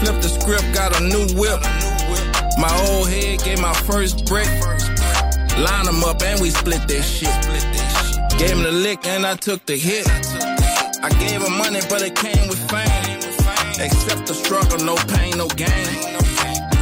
Flipped 0.00 0.22
the 0.22 0.28
script, 0.28 0.64
got 0.72 0.98
a 0.98 1.02
new 1.04 1.26
whip. 1.38 1.60
My 2.58 2.72
old 2.88 3.08
head 3.08 3.42
gave 3.44 3.60
my 3.60 3.74
first 3.84 4.24
brick. 4.24 4.48
Line 5.58 5.84
them 5.84 6.02
up 6.04 6.22
and 6.22 6.40
we 6.40 6.48
split 6.48 6.88
that 6.88 7.02
shit. 7.02 8.38
Gave 8.38 8.56
him 8.56 8.62
the 8.62 8.72
lick 8.72 9.06
and 9.06 9.26
I 9.26 9.36
took 9.36 9.66
the 9.66 9.76
hit. 9.76 10.08
I 11.02 11.10
gave 11.20 11.42
her 11.42 11.50
money, 11.50 11.80
but 11.90 12.00
it 12.00 12.16
came 12.16 12.48
with 12.48 12.58
fame. 12.70 13.18
Accept 13.78 14.26
the 14.26 14.34
struggle, 14.34 14.78
no 14.84 14.96
pain, 14.96 15.36
no 15.36 15.48
gain. 15.48 16.19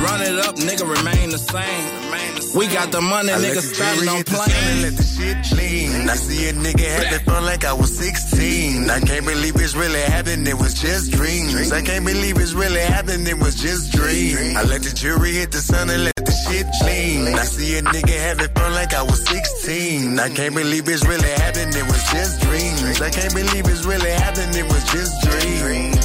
Run 0.01 0.21
it 0.23 0.39
up, 0.47 0.55
nigga, 0.57 0.87
remain 0.87 1.31
the 1.31 1.39
same. 1.39 2.09
We 2.55 2.67
got 2.69 2.91
the 2.93 3.01
money, 3.01 3.31
nigga, 3.33 3.61
starting 3.61 4.09
on 4.09 4.25
plane. 4.25 4.83
Let 4.83 4.97
the 4.97 5.03
shit 5.03 5.37
clean. 5.51 6.09
I 6.09 6.15
see 6.15 6.49
a 6.49 6.53
nigga 6.53 6.87
having 6.87 7.25
fun 7.27 7.45
like 7.45 7.65
I 7.65 7.73
was 7.73 7.97
16. 7.99 8.89
I 8.89 9.01
can't 9.01 9.27
believe 9.27 9.57
it's 9.57 9.75
really 9.75 10.01
happening, 10.01 10.47
it 10.47 10.57
was 10.57 10.75
just 10.75 11.13
dreams. 11.13 11.73
I 11.73 11.83
can't 11.83 12.07
believe 12.07 12.39
it's 12.39 12.55
really 12.55 12.81
happening, 12.81 13.27
it 13.27 13.39
was 13.39 13.55
just 13.55 13.93
dreams. 13.93 14.57
I 14.57 14.63
let 14.65 14.83
the 14.83 14.95
jury 14.95 15.33
hit 15.33 15.51
the 15.51 15.59
sun 15.59 15.91
and 15.91 16.05
let 16.05 16.17
the 16.17 16.33
shit 16.33 16.67
clean. 16.81 17.35
I 17.35 17.45
see 17.45 17.77
a 17.79 17.83
nigga 17.83 18.17
having 18.17 18.49
fun 18.55 18.73
like 18.73 18.95
I 18.95 19.03
was 19.03 19.21
16. 19.27 20.19
I 20.19 20.31
can't 20.31 20.55
believe 20.55 20.89
it's 20.89 21.05
really 21.07 21.33
happening, 21.43 21.75
it 21.75 21.87
was 21.87 22.03
just 22.11 22.41
dreams. 22.41 23.01
I 23.03 23.11
can't 23.11 23.35
believe 23.35 23.67
it's 23.67 23.85
really 23.85 24.11
happening, 24.11 24.65
it 24.65 24.69
was 24.73 24.85
just 24.91 25.13
dreams. 25.27 25.98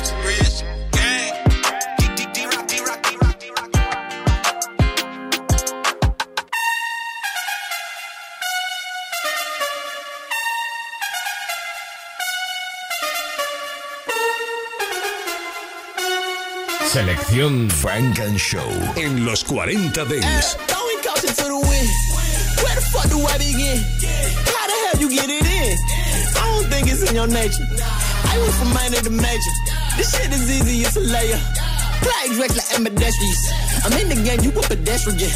Selección 16.94 17.72
Funk 17.72 18.20
and 18.20 18.38
Show 18.38 18.70
en 18.96 19.26
los 19.26 19.44
40 19.46 20.06
Dents. 20.06 20.56
Throwing 20.68 21.02
caution 21.02 21.34
to 21.34 21.44
the 21.46 21.58
wind. 21.58 21.90
Where 22.62 22.76
the 22.76 22.86
fuck 22.94 23.10
do 23.10 23.18
I 23.18 23.36
begin? 23.40 23.82
How 24.46 24.68
the 24.68 24.78
hell 24.86 25.02
you 25.02 25.10
get 25.10 25.28
it 25.28 25.42
in? 25.42 25.76
I 26.38 26.54
don't 26.54 26.70
think 26.70 26.88
it's 26.92 27.02
in 27.10 27.16
your 27.16 27.26
nature. 27.26 27.66
I 28.30 28.38
went 28.38 28.54
from 28.54 28.74
minor 28.76 29.02
to 29.02 29.10
major. 29.10 29.54
This 29.98 30.16
shit 30.16 30.32
is 30.34 30.46
easy, 30.52 30.86
it's 30.86 30.96
a 30.96 31.00
layer. 31.00 31.42
Flags 32.02 32.38
like 32.40 32.54
ambidextrous. 32.76 33.42
I'm 33.86 33.94
in 34.00 34.10
the 34.10 34.18
game, 34.24 34.40
you 34.42 34.52
a 34.56 34.62
pedestrian. 34.64 35.32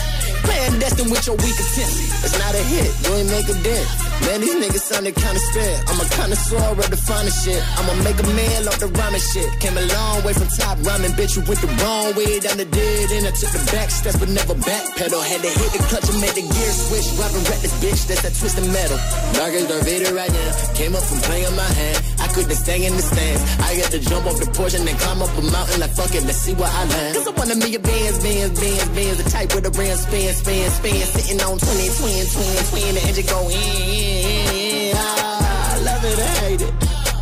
Playing 0.47 0.79
destined 0.79 1.11
with 1.11 1.27
your 1.27 1.35
weak 1.37 1.57
attempt. 1.59 1.95
It's 2.23 2.37
not 2.39 2.55
a 2.55 2.63
hit, 2.63 2.89
you 3.03 3.11
ain't 3.19 3.29
make 3.29 3.47
a 3.51 3.57
dent. 3.61 3.87
Man, 4.25 4.41
these 4.41 4.57
niggas 4.57 4.85
sounded 4.89 5.15
kinda 5.15 5.39
spit. 5.39 5.75
I'm 5.87 5.99
a 6.01 6.07
connoisseur 6.09 6.71
of 6.73 6.89
the 6.89 6.97
finest 6.97 7.45
shit. 7.45 7.61
I'ma 7.77 7.93
make 8.01 8.17
a 8.17 8.27
man 8.33 8.67
off 8.67 8.79
the 8.79 8.87
rhyming 8.87 9.21
shit. 9.21 9.47
Came 9.59 9.77
a 9.77 9.85
long 9.93 10.23
way 10.25 10.33
from 10.33 10.47
top 10.57 10.77
rhyming, 10.81 11.13
bitch. 11.13 11.37
You 11.37 11.43
went 11.45 11.61
the 11.61 11.69
wrong 11.83 12.15
way 12.15 12.39
down 12.39 12.57
the 12.57 12.65
dead 12.65 13.11
end. 13.11 13.27
I 13.27 13.31
took 13.31 13.51
the 13.53 13.61
back 13.71 13.91
steps, 13.91 14.17
but 14.17 14.29
never 14.29 14.55
back 14.55 14.83
pedal. 14.97 15.21
Had 15.21 15.41
to 15.45 15.51
hit 15.51 15.71
the 15.75 15.81
clutch 15.85 16.09
and 16.09 16.19
made 16.19 16.33
the 16.33 16.41
gear 16.41 16.71
switch. 16.73 17.07
Driving 17.13 17.45
this 17.61 17.75
bitch. 17.77 18.01
That's 18.09 18.21
that 18.25 18.33
twisted 18.33 18.65
metal. 18.73 18.97
Dark 19.37 19.53
as 19.53 19.67
Darth 19.69 19.85
Vader 19.85 20.11
right 20.17 20.33
now. 20.33 20.49
Came 20.73 20.95
up 20.97 21.03
from 21.05 21.19
playing 21.21 21.55
my 21.55 21.69
hand. 21.77 21.97
I 22.17 22.27
couldn't 22.33 22.57
stay 22.57 22.81
in 22.85 22.97
the 22.97 23.05
stands. 23.05 23.41
I 23.61 23.77
had 23.77 23.91
to 23.93 23.99
jump 23.99 24.25
off 24.25 24.41
the 24.41 24.49
porch 24.57 24.73
and 24.73 24.87
then 24.87 24.97
climb 24.97 25.21
up 25.21 25.29
a 25.37 25.43
mountain 25.45 25.79
like 25.79 25.93
fuck 25.93 26.13
it. 26.17 26.25
Let's 26.25 26.41
see 26.41 26.56
where 26.57 26.69
I 26.69 26.83
land. 26.85 27.15
Cause 27.15 27.27
I 27.27 27.31
want 27.31 27.49
a 27.53 27.57
bands, 27.79 28.17
bands, 28.19 28.59
bands, 28.59 28.89
bands. 28.89 29.17
The 29.23 29.29
type 29.29 29.53
with 29.53 29.63
the 29.63 29.71
brand 29.71 29.99
spin, 29.99 30.33
spin, 30.33 30.69
spin. 30.69 31.01
Sitting 31.05 31.39
on 31.41 31.57
20, 31.57 31.89
twin, 32.01 32.23
twin, 32.33 32.57
twin. 32.69 32.91
The 32.97 33.01
engine 33.07 33.27
go 33.29 33.39
in, 33.47 33.53
in, 33.53 34.91
in. 34.91 34.93
Ah, 34.97 35.81
love 35.85 36.03
it, 36.03 36.17
I 36.17 36.31
hate 36.41 36.61
it. 36.65 36.73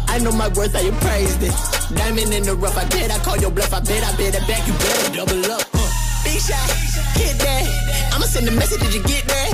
I 0.08 0.20
know 0.24 0.32
my 0.32 0.48
worth, 0.56 0.76
I 0.76 0.88
appraised 0.88 1.44
it. 1.44 1.56
Diamond 1.96 2.34
in 2.34 2.44
the 2.44 2.56
rough, 2.56 2.78
I 2.78 2.88
bet 2.88 3.12
I 3.12 3.20
call 3.20 3.38
your 3.38 3.52
bluff. 3.52 3.74
I 3.74 3.80
bet 3.84 4.02
I 4.04 4.12
bet 4.16 4.34
it 4.34 4.46
back, 4.48 4.64
you 4.66 4.74
better 4.74 5.10
double 5.20 5.52
up. 5.52 5.68
Uh. 5.76 5.90
Big 6.24 6.40
shot, 6.40 6.66
hit 7.20 7.36
that. 7.44 7.64
I'ma 8.16 8.26
send 8.26 8.48
a 8.48 8.56
message, 8.56 8.80
did 8.80 8.94
you 8.96 9.04
get 9.04 9.28
that? 9.28 9.52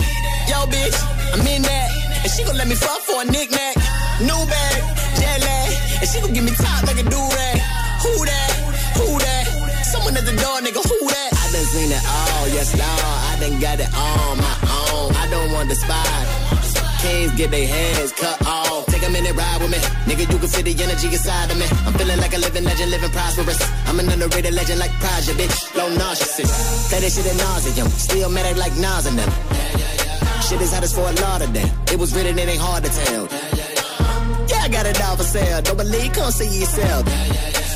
Yo, 0.48 0.70
bitch, 0.70 0.98
I'm 1.34 1.46
in 1.48 1.62
that. 1.66 1.90
And 2.22 2.32
she 2.32 2.44
gon' 2.46 2.58
let 2.58 2.68
me 2.68 2.76
fuck 2.76 3.02
for 3.02 3.22
a 3.22 3.26
knick-knack. 3.26 3.76
New 4.22 4.42
bag, 4.46 4.80
jet 5.18 5.42
lag. 5.42 5.70
And 6.02 6.08
she 6.08 6.22
gon' 6.22 6.34
give 6.34 6.46
me 6.46 6.52
top 6.54 6.86
like 6.86 7.00
a 7.02 7.04
do-rag. 7.10 7.81
Someone 10.02 10.18
at 10.18 10.26
the 10.26 10.34
door, 10.34 10.58
nigga, 10.66 10.82
who 10.82 10.98
that? 11.14 11.30
I 11.30 11.46
done 11.54 11.68
seen 11.70 11.94
it 11.94 12.02
all, 12.02 12.50
yes, 12.50 12.74
Lord. 12.74 13.06
I 13.30 13.38
done 13.38 13.62
got 13.62 13.78
it 13.78 13.92
on 13.94 14.34
my 14.34 14.56
own. 14.90 15.14
I 15.14 15.30
don't 15.30 15.54
want 15.54 15.70
the 15.70 15.78
spot. 15.78 16.10
Kings 17.06 17.30
get 17.38 17.52
their 17.52 17.68
heads 17.70 18.12
cut 18.14 18.42
off. 18.48 18.88
Take 18.88 19.06
a 19.06 19.12
minute, 19.14 19.38
ride 19.38 19.62
with 19.62 19.70
me. 19.70 19.78
Nigga, 20.10 20.26
you 20.26 20.40
can 20.42 20.50
feel 20.50 20.66
the 20.66 20.74
energy 20.74 21.06
inside 21.14 21.54
of 21.54 21.58
me. 21.62 21.70
I'm 21.86 21.94
feeling 21.94 22.18
like 22.18 22.34
a 22.34 22.40
living 22.42 22.64
legend, 22.64 22.90
living 22.90 23.12
prosperous. 23.12 23.62
I'm 23.86 24.00
an 24.00 24.10
underrated 24.10 24.56
legend 24.56 24.80
like 24.80 24.90
Project, 24.98 25.38
bitch. 25.38 25.76
Low 25.78 25.94
narcissist. 25.94 26.90
Play 26.90 27.02
this 27.06 27.22
shit 27.22 27.30
at 27.30 27.38
nauseum. 27.38 27.86
Still 27.94 28.30
mad 28.34 28.50
at 28.50 28.58
like 28.58 28.74
Nas 28.82 29.06
and 29.06 29.20
them. 29.22 29.30
Shit 30.42 30.62
is 30.66 30.74
hot 30.74 30.82
as 30.82 30.98
for 30.98 31.06
a 31.06 31.14
lot 31.22 31.46
of 31.46 31.54
them. 31.54 31.70
It 31.94 32.00
was 32.02 32.10
written, 32.18 32.40
it 32.42 32.50
ain't 32.50 32.58
hard 32.58 32.84
to 32.86 32.90
tell. 32.90 33.30
Yeah, 34.50 34.66
I 34.66 34.70
got 34.74 34.88
it 34.90 34.98
all 35.06 35.16
for 35.16 35.30
sale. 35.30 35.62
Don't 35.62 35.78
believe, 35.78 36.12
come 36.14 36.32
see 36.32 36.50
yourself. 36.50 37.06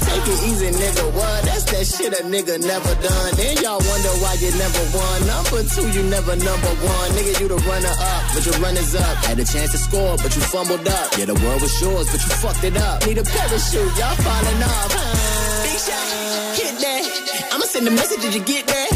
Take 0.06 0.28
it 0.30 0.40
easy, 0.50 0.70
nigga. 0.72 1.06
What? 1.14 1.40
That's 1.46 1.66
that 1.74 1.86
shit 1.86 2.14
a 2.14 2.22
nigga 2.24 2.62
never 2.62 2.94
done. 3.02 3.30
Then 3.36 3.58
y'all 3.64 3.82
wonder 3.82 4.14
why 4.22 4.34
you 4.40 4.52
never 4.56 4.84
won. 4.94 5.18
Number 5.28 5.62
two, 5.66 5.88
you 5.92 6.04
never 6.10 6.36
number 6.36 6.72
one. 6.86 7.08
Nigga, 7.18 7.34
you 7.42 7.48
the 7.50 7.60
runner 7.66 7.96
up, 7.96 8.22
but 8.34 8.46
your 8.46 8.58
runners 8.62 8.94
up. 8.96 9.16
Had 9.26 9.40
a 9.40 9.46
chance 9.46 9.72
to 9.72 9.80
score, 9.80 10.16
but 10.18 10.32
you 10.36 10.42
fumbled 10.42 10.88
up. 10.88 11.08
Yeah, 11.18 11.26
the 11.26 11.38
world 11.42 11.62
was 11.62 11.74
yours, 11.82 12.06
but 12.12 12.22
you 12.22 12.32
fucked 12.42 12.64
it 12.64 12.78
up. 12.78 13.06
Need 13.06 13.18
a 13.18 13.24
parachute, 13.24 13.94
y'all 13.98 14.16
falling 14.22 14.62
off. 14.64 14.90
Big 15.66 15.80
shot, 15.82 16.06
hit 16.58 16.76
that. 16.80 17.04
I'ma 17.54 17.66
send 17.66 17.88
a 17.88 17.92
message, 17.92 18.22
did 18.22 18.34
you 18.34 18.44
get 18.44 18.68
that? 18.68 18.90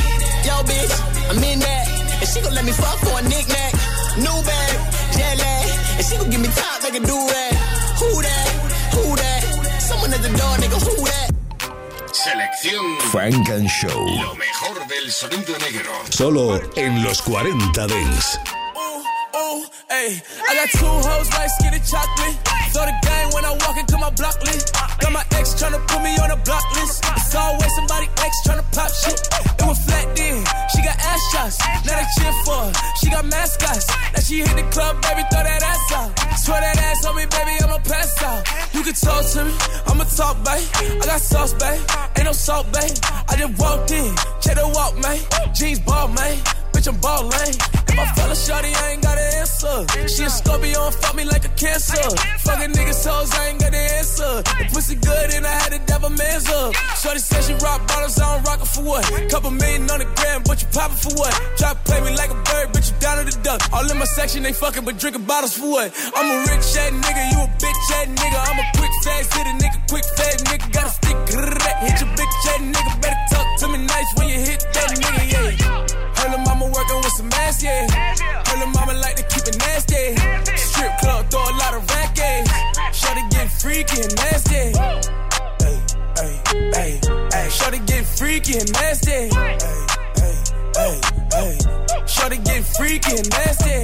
Yo, 0.45 0.55
bitch, 0.63 0.93
I'm 1.29 1.43
in 1.43 1.59
that. 1.59 1.85
And 2.21 2.27
she 2.29 2.41
gon' 2.41 2.53
let 2.53 2.65
me 2.65 2.71
fuck 2.71 2.97
for 2.99 3.17
a 3.17 3.23
knick-knack. 3.23 3.73
New 4.19 4.39
bag, 4.45 4.75
jet 5.15 5.35
lag. 5.37 5.67
And 5.97 6.05
she 6.05 6.17
gon' 6.17 6.29
give 6.29 6.41
me 6.41 6.49
top 6.53 6.83
like 6.83 6.95
a 6.95 6.99
do-rag. 6.99 7.53
Who 7.99 8.09
that? 8.21 8.47
Who 8.95 9.15
that? 9.15 9.38
Someone 9.89 10.13
at 10.13 10.21
the 10.21 10.29
door, 10.29 10.55
nigga, 10.61 10.77
who 10.85 11.03
that? 11.09 11.29
Selección 12.13 12.85
Funk 13.11 13.49
and 13.49 13.67
Show. 13.67 14.05
Lo 14.21 14.35
mejor 14.35 14.87
del 14.87 15.11
sonido 15.11 15.57
negro. 15.57 15.91
Solo 16.09 16.61
en 16.75 17.03
los 17.03 17.21
40 17.23 17.87
Dents. 17.87 18.39
Ooh, 18.77 19.65
ayy. 19.89 20.21
I 20.47 20.55
got 20.55 20.69
two 20.77 20.85
hoes 20.85 21.29
like 21.33 21.49
skinny 21.57 21.79
chocolate. 21.81 22.37
Throw 22.69 22.85
the 22.85 22.93
game 23.01 23.29
when 23.33 23.45
I 23.45 23.51
walk 23.65 23.77
into 23.77 23.97
my 23.97 24.11
block 24.11 24.37
list. 24.45 24.73
Got 25.01 25.11
my 25.11 25.25
ex 25.33 25.55
tryna 25.57 25.81
put 25.87 26.03
me 26.03 26.13
on 26.21 26.29
a 26.29 26.37
block 26.37 26.65
list. 26.75 27.03
It's 27.17 27.33
always 27.33 27.73
somebody 27.75 28.07
ex 28.21 28.33
tryna 28.45 28.65
pop 28.73 28.91
shit. 28.93 29.17
It 29.57 29.65
was 29.65 29.79
flat 29.85 30.05
then. 30.15 30.45
She 30.69 30.81
got 30.85 30.97
ass 31.01 31.21
shots. 31.31 31.57
Now 31.85 31.97
they 31.97 32.05
cheer 32.13 32.33
for 32.45 32.61
her. 32.61 32.71
She 33.01 33.09
got 33.09 33.25
mascots. 33.25 33.87
Now 34.13 34.21
she 34.21 34.45
hit 34.45 34.53
the 34.53 34.65
club, 34.69 35.01
baby, 35.01 35.25
throw 35.33 35.41
that 35.41 35.63
ass 35.63 35.91
out. 35.97 36.13
Swear 36.37 36.61
that 36.61 36.77
ass 36.77 37.05
on 37.05 37.15
me, 37.15 37.25
baby, 37.25 37.57
I'ma 37.63 37.79
pass 37.81 38.21
out. 38.21 38.45
You 38.79 38.85
can 38.85 38.93
talk 38.93 39.25
to 39.31 39.43
me, 39.43 39.51
I'ma 39.87 40.05
talk, 40.05 40.37
babe. 40.37 40.63
I 41.01 41.05
got 41.05 41.19
sauce, 41.19 41.51
babe. 41.51 41.81
Ain't 42.15 42.23
no 42.23 42.31
salt, 42.31 42.71
babe. 42.71 42.95
I 43.27 43.35
just 43.35 43.59
walked 43.59 43.91
in, 43.91 44.15
check 44.39 44.55
the 44.55 44.71
walk, 44.73 44.97
man. 44.99 45.19
Jeans 45.53 45.79
ball, 45.81 46.07
man. 46.07 46.37
Bitch, 46.71 46.87
I'm 46.87 46.95
ballin'. 47.01 47.78
If 47.99 48.07
I 48.07 48.13
fell 48.15 48.31
a 48.31 48.35
shorty, 48.35 48.71
I 48.71 48.95
ain't 48.95 49.03
got 49.03 49.17
an 49.17 49.29
answer. 49.43 49.75
She 50.07 50.23
a 50.23 50.29
Scorpio 50.29 50.87
and 50.87 50.95
fuck 50.95 51.15
me 51.15 51.25
like 51.25 51.43
a 51.43 51.53
cancer. 51.59 51.99
Fucking 52.47 52.71
niggas 52.71 53.03
hoes, 53.03 53.31
I 53.35 53.49
ain't 53.49 53.59
got 53.59 53.75
an 53.75 53.85
answer. 53.99 54.33
The 54.55 54.65
pussy 54.71 54.95
good 54.95 55.29
and 55.35 55.45
I 55.45 55.51
had 55.51 55.71
to 55.75 55.79
dab 55.83 56.03
a 56.03 56.09
man's 56.09 56.47
up. 56.47 56.75
Shorty 56.95 57.19
said 57.19 57.43
she 57.43 57.53
rock 57.59 57.83
bottles, 57.87 58.17
I 58.19 58.35
don't 58.35 58.43
rock 58.47 58.61
it 58.61 58.71
for 58.71 58.83
what? 58.83 59.03
Couple 59.29 59.51
million 59.51 59.89
on 59.91 59.99
the 59.99 60.07
gram, 60.15 60.43
but 60.47 60.61
you 60.61 60.67
poppin' 60.71 60.95
for 60.95 61.13
what? 61.19 61.33
Try 61.59 61.73
to 61.75 61.79
play 61.83 61.99
me 61.99 62.15
like 62.15 62.31
a 62.31 62.39
bird, 62.47 62.71
bitch, 62.71 62.87
you 62.87 62.95
down 63.03 63.19
to 63.19 63.25
the 63.27 63.35
duck. 63.43 63.59
All 63.73 63.83
in 63.83 63.97
my 63.97 64.05
section, 64.05 64.43
they 64.43 64.53
fucking, 64.53 64.85
but 64.85 64.97
drinking 64.97 65.25
bottles 65.25 65.57
for 65.57 65.67
what? 65.67 65.91
I'm 66.15 66.27
a 66.31 66.37
rich 66.47 66.71
ass 66.79 66.95
nigga, 66.95 67.23
you 67.35 67.39
a 67.43 67.47
bitch 67.59 67.83
ass 67.99 68.07
nigga. 68.15 68.39
I'm 68.47 68.59
a 68.63 68.65
quick 68.79 68.93
fast 69.03 69.35
a 69.35 69.51
nigga, 69.59 69.79
quick 69.91 70.05
fast 70.15 70.45
nigga. 70.45 70.71
Got 70.71 70.87
a 70.87 70.91
stick, 70.95 71.17
hit 71.83 71.99
your 71.99 72.11
bitch 72.15 72.35
ass 72.47 72.61
nigga. 72.63 73.01
Better 73.03 73.21
talk 73.35 73.48
to 73.59 73.67
me 73.67 73.77
nice 73.79 74.07
when 74.15 74.29
you 74.29 74.39
hit 74.39 74.63
that 74.71 74.89
nigga, 74.95 75.23
yeah. 75.27 75.51
Her 76.15 76.37
mama 76.45 76.65
working 76.65 76.97
with 77.03 77.11
some 77.11 77.29
ass, 77.43 77.61
yeah. 77.61 77.87
Her 78.47 78.65
mama 78.67 78.93
like 78.93 79.17
to 79.17 79.23
keep 79.23 79.43
it 79.47 79.57
nasty. 79.57 80.15
Strip 80.55 80.97
club, 80.99 81.29
throw 81.29 81.43
a 81.43 81.53
lot 81.59 81.73
of 81.73 81.83
racket. 81.91 82.47
Shorty 82.95 83.21
get 83.31 83.51
freaky 83.51 83.99
and 83.99 84.15
nasty. 84.15 84.71
Hey, 85.59 85.79
hey, 86.15 86.35
hey, 86.71 86.99
hey. 87.33 87.49
Shorty 87.49 87.79
get 87.79 88.05
freaky 88.05 88.59
and 88.59 88.71
nasty. 88.71 89.27
Hey, 89.27 89.57
hey, 90.15 90.37
hey, 90.79 90.99
hey. 91.35 91.57
Shorty 92.07 92.37
get 92.37 92.63
freaky 92.63 93.11
and 93.11 93.29
nasty. 93.29 93.77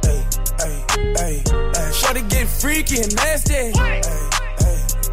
Hey, 0.00 0.24
hey, 0.60 0.76
hey, 0.96 1.42
hey. 1.76 1.92
Shorty 1.92 2.22
get 2.22 2.48
freaky 2.48 3.02
and 3.02 3.14
nasty. 3.16 3.72
Hey, 3.76 4.00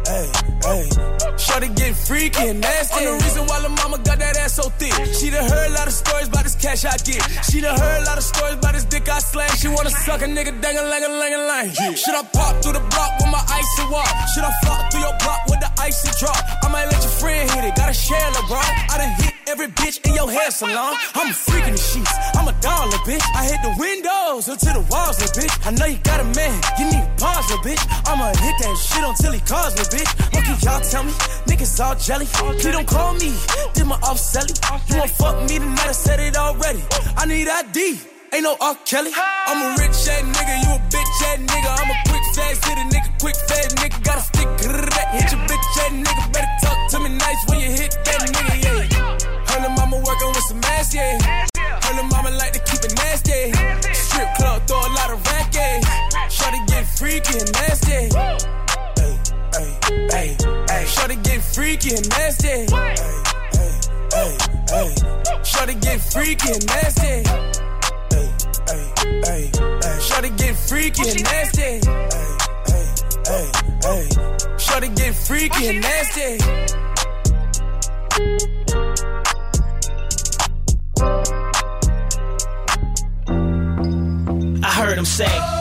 hey, 0.06 0.28
hey. 0.64 1.16
Shorty 1.36 1.68
get 1.68 1.94
freaky 1.94 2.48
and 2.48 2.60
nasty. 2.60 3.04
I'm 3.04 3.18
the 3.18 3.24
reason 3.24 3.44
why 3.46 3.60
the 3.60 3.68
mama 3.68 3.98
got 3.98 4.18
that 4.18 4.36
ass 4.36 4.54
so 4.54 4.70
thick. 4.80 4.94
She 5.14 5.30
done 5.30 5.48
heard 5.48 5.70
a 5.70 5.74
lot 5.74 5.86
of 5.86 5.92
stories 5.92 6.28
about 6.28 6.44
this 6.44 6.54
cash 6.54 6.84
I 6.84 6.96
get. 7.04 7.20
She 7.50 7.60
done 7.60 7.78
heard 7.78 8.02
a 8.02 8.04
lot 8.06 8.16
of 8.16 8.24
stories 8.24 8.54
about 8.54 8.74
this 8.74 8.84
dick 8.84 9.08
I 9.08 9.18
slang. 9.18 9.50
She 9.60 9.68
wanna 9.68 9.90
suck 9.90 10.22
a 10.22 10.26
nigga 10.26 10.60
dang 10.62 10.78
a 10.78 10.82
lang 10.82 11.04
a 11.04 11.08
lang 11.08 11.34
a 11.34 11.40
lang. 11.50 11.66
Should 11.94 12.14
I 12.14 12.22
pop 12.32 12.62
through 12.62 12.72
the 12.72 12.84
block 12.88 13.10
with 13.20 13.30
my 13.30 13.42
icy 13.42 13.84
walk? 13.92 14.08
Should 14.32 14.44
I 14.44 14.52
flop 14.62 14.90
through 14.90 15.04
your 15.04 15.16
block 15.20 15.40
with 15.46 15.55
icy 15.86 16.10
drop. 16.18 16.36
I 16.64 16.68
might 16.68 16.86
let 16.86 17.00
your 17.02 17.14
friend 17.22 17.48
hit 17.50 17.64
it. 17.64 17.74
Gotta 17.76 17.94
share, 17.94 18.26
bro. 18.50 18.58
I 18.58 18.98
done 18.98 19.14
hit 19.22 19.34
every 19.46 19.68
bitch 19.68 20.04
in 20.06 20.14
your 20.14 20.30
hair 20.30 20.50
salon. 20.50 20.96
I'm 21.14 21.30
a 21.30 21.32
freak 21.32 21.64
in 21.66 21.72
the 21.72 21.78
sheets. 21.78 22.12
I'm 22.34 22.48
a 22.48 22.54
dollar, 22.60 22.98
bitch. 23.06 23.22
I 23.34 23.44
hit 23.46 23.60
the 23.62 23.74
windows 23.78 24.48
until 24.48 24.82
the 24.82 24.84
walls, 24.90 25.20
little 25.20 25.34
bitch. 25.38 25.54
I 25.66 25.70
know 25.70 25.86
you 25.86 25.98
got 26.02 26.20
a 26.20 26.26
man. 26.34 26.54
You 26.78 26.86
need 26.90 27.04
a 27.06 27.14
pause, 27.16 27.46
little 27.50 27.62
bitch. 27.62 27.82
I'ma 28.10 28.34
hit 28.42 28.56
that 28.62 28.74
shit 28.76 29.04
until 29.04 29.32
he 29.32 29.40
calls, 29.40 29.78
little 29.78 29.92
bitch. 29.94 30.10
What 30.34 30.42
can 30.44 30.56
y'all 30.66 30.82
tell 30.82 31.04
me? 31.04 31.12
Niggas 31.46 31.78
all 31.78 31.94
jelly. 31.94 32.26
Please 32.26 32.72
don't 32.74 32.88
call 32.88 33.14
me. 33.14 33.30
Did 33.74 33.86
my 33.86 33.96
off 34.02 34.18
selling. 34.18 34.56
You 34.88 34.96
won't 34.98 35.10
fuck 35.10 35.36
me 35.48 35.58
tonight. 35.58 35.88
I 35.88 35.92
said 35.92 36.18
it 36.18 36.36
already. 36.36 36.82
I 37.16 37.26
need 37.26 37.48
ID. 37.48 38.15
Ain't 38.32 38.42
no 38.42 38.56
R. 38.60 38.74
Kelly. 38.84 39.12
I'm 39.14 39.62
a 39.62 39.68
rich 39.78 39.90
ass 39.90 40.22
nigga, 40.22 40.54
you 40.64 40.70
a 40.74 40.78
bitch 40.90 41.22
ass 41.30 41.38
nigga. 41.38 41.70
I'm 41.78 41.90
a 41.90 41.96
quick 42.08 42.24
fast 42.34 42.64
hit 42.64 42.78
a 42.78 42.84
nigga, 42.90 43.20
quick 43.20 43.36
fast 43.48 43.76
nigga. 43.76 44.02
Gotta 44.02 44.20
stick 44.20 44.48
that. 44.58 45.08
Hit 45.14 45.30
your 45.30 45.42
bitch 45.46 45.78
ass 45.78 45.92
nigga. 45.92 46.32
Better 46.32 46.52
talk 46.62 46.78
to 46.90 47.00
me 47.00 47.10
nice 47.16 47.42
when 47.48 47.60
you 47.60 47.70
hit 47.70 47.92
that 48.04 48.20
nigga, 48.26 48.54
yeah. 48.64 48.82
Her 49.46 49.60
little 49.60 49.76
mama 49.76 49.96
working 50.02 50.28
with 50.28 50.44
some 50.48 50.60
ass, 50.64 50.94
yeah. 50.94 51.18
Her 51.54 51.94
little 51.94 52.10
mama 52.10 52.30
like 52.32 52.52
to 52.52 52.60
keep 52.66 52.82
it 52.82 52.94
nasty. 52.96 53.52
Strip 53.94 54.34
club, 54.34 54.66
throw 54.66 54.80
a 54.80 54.90
lot 54.98 55.10
of 55.10 55.24
racket. 55.26 55.84
Shorty 56.30 56.58
get 56.66 56.84
freaky 56.98 57.38
and 57.38 57.52
nasty. 57.52 58.10
Hey, 59.54 59.70
hey, 60.10 60.36
hey. 60.68 60.84
Shorty 60.86 61.16
get 61.16 61.42
freaky 61.42 61.94
and 61.94 62.08
nasty. 62.10 62.48
Hey, 62.48 62.96
hey, 64.18 64.36
hey. 64.72 65.42
Shorty 65.44 65.74
get 65.74 66.00
freaky 66.00 66.52
and 66.52 66.66
nasty 66.66 67.65
hey, 68.68 69.50
hey. 69.52 70.00
Shorty 70.00 70.30
get 70.30 70.56
freaky 70.56 71.08
and 71.08 71.22
nasty. 71.22 71.62
Hey, 71.62 71.80
hey, 72.66 72.86
hey, 73.26 73.50
hey. 73.82 74.08
Shorty 74.58 74.88
get 74.88 75.14
freaky 75.14 75.68
and 75.68 75.80
nasty. 75.80 76.38
I 84.62 84.70
heard 84.70 84.98
him 84.98 85.04
say, 85.04 85.55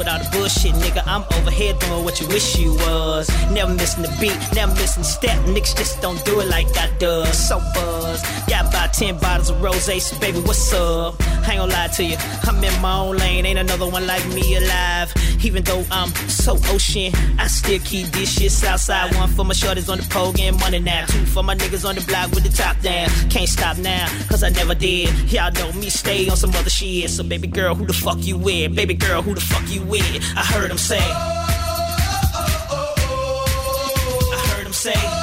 me 0.00 0.04
without 0.04 0.22
the 0.22 0.36
bullshit, 0.36 0.74
nigga. 0.74 1.02
I'm 1.06 1.24
over 1.38 1.50
here 1.50 1.74
doing 1.74 2.04
what 2.04 2.20
you 2.20 2.28
wish 2.28 2.58
you 2.58 2.74
was. 2.74 3.28
Never 3.50 3.72
missing 3.74 4.02
the 4.02 4.16
beat, 4.20 4.36
never 4.54 4.72
missing 4.74 5.04
step. 5.04 5.38
Niggas 5.44 5.76
just 5.76 6.00
don't 6.00 6.22
do 6.24 6.40
it 6.40 6.48
like 6.48 6.66
I 6.76 6.90
does. 6.98 7.36
So 7.48 7.58
buzz. 7.74 8.22
Got 8.48 8.68
about 8.68 8.92
10 8.92 9.18
bottles 9.18 9.50
of 9.50 9.62
rose, 9.62 9.84
so 9.84 10.18
baby, 10.18 10.40
what's 10.40 10.72
up? 10.72 11.14
I 11.50 11.54
ain't 11.54 11.62
gonna 11.62 11.72
lie 11.72 11.88
to 11.88 12.04
you, 12.04 12.16
I'm 12.44 12.62
in 12.62 12.80
my 12.80 12.96
own 12.96 13.16
lane, 13.16 13.44
ain't 13.44 13.58
another 13.58 13.88
one 13.88 14.06
like 14.06 14.24
me 14.28 14.54
alive. 14.54 15.12
Even 15.42 15.64
though 15.64 15.84
I'm 15.90 16.10
so 16.28 16.56
ocean, 16.66 17.12
I 17.40 17.48
still 17.48 17.80
keep 17.80 18.06
this 18.12 18.38
shit 18.38 18.52
Southside. 18.52 19.16
One 19.16 19.28
for 19.30 19.44
my 19.44 19.52
shorties 19.52 19.90
on 19.90 19.98
the 19.98 20.04
pole, 20.04 20.32
getting 20.32 20.60
money 20.60 20.78
now. 20.78 21.06
Two 21.06 21.26
for 21.26 21.42
my 21.42 21.56
niggas 21.56 21.84
on 21.84 21.96
the 21.96 22.02
block 22.02 22.30
with 22.30 22.44
the 22.44 22.50
top 22.50 22.80
down. 22.82 23.08
Can't 23.30 23.48
stop 23.48 23.78
now, 23.78 24.06
cause 24.28 24.44
I 24.44 24.50
never 24.50 24.76
did. 24.76 25.10
Y'all 25.32 25.50
know 25.50 25.72
me, 25.72 25.90
stay 25.90 26.28
on 26.28 26.36
some 26.36 26.50
other 26.50 26.70
shit. 26.70 27.10
So, 27.10 27.24
baby 27.24 27.48
girl, 27.48 27.74
who 27.74 27.84
the 27.84 27.94
fuck 27.94 28.18
you 28.20 28.38
with? 28.38 28.76
Baby 28.76 28.94
girl, 28.94 29.20
who 29.20 29.34
the 29.34 29.40
fuck 29.40 29.68
you 29.68 29.82
with? 29.82 30.22
I 30.36 30.44
heard 30.44 30.70
him 30.70 30.78
say. 30.78 31.00
I 31.00 31.34
heard 34.54 34.66
him 34.68 34.72
say. 34.72 35.19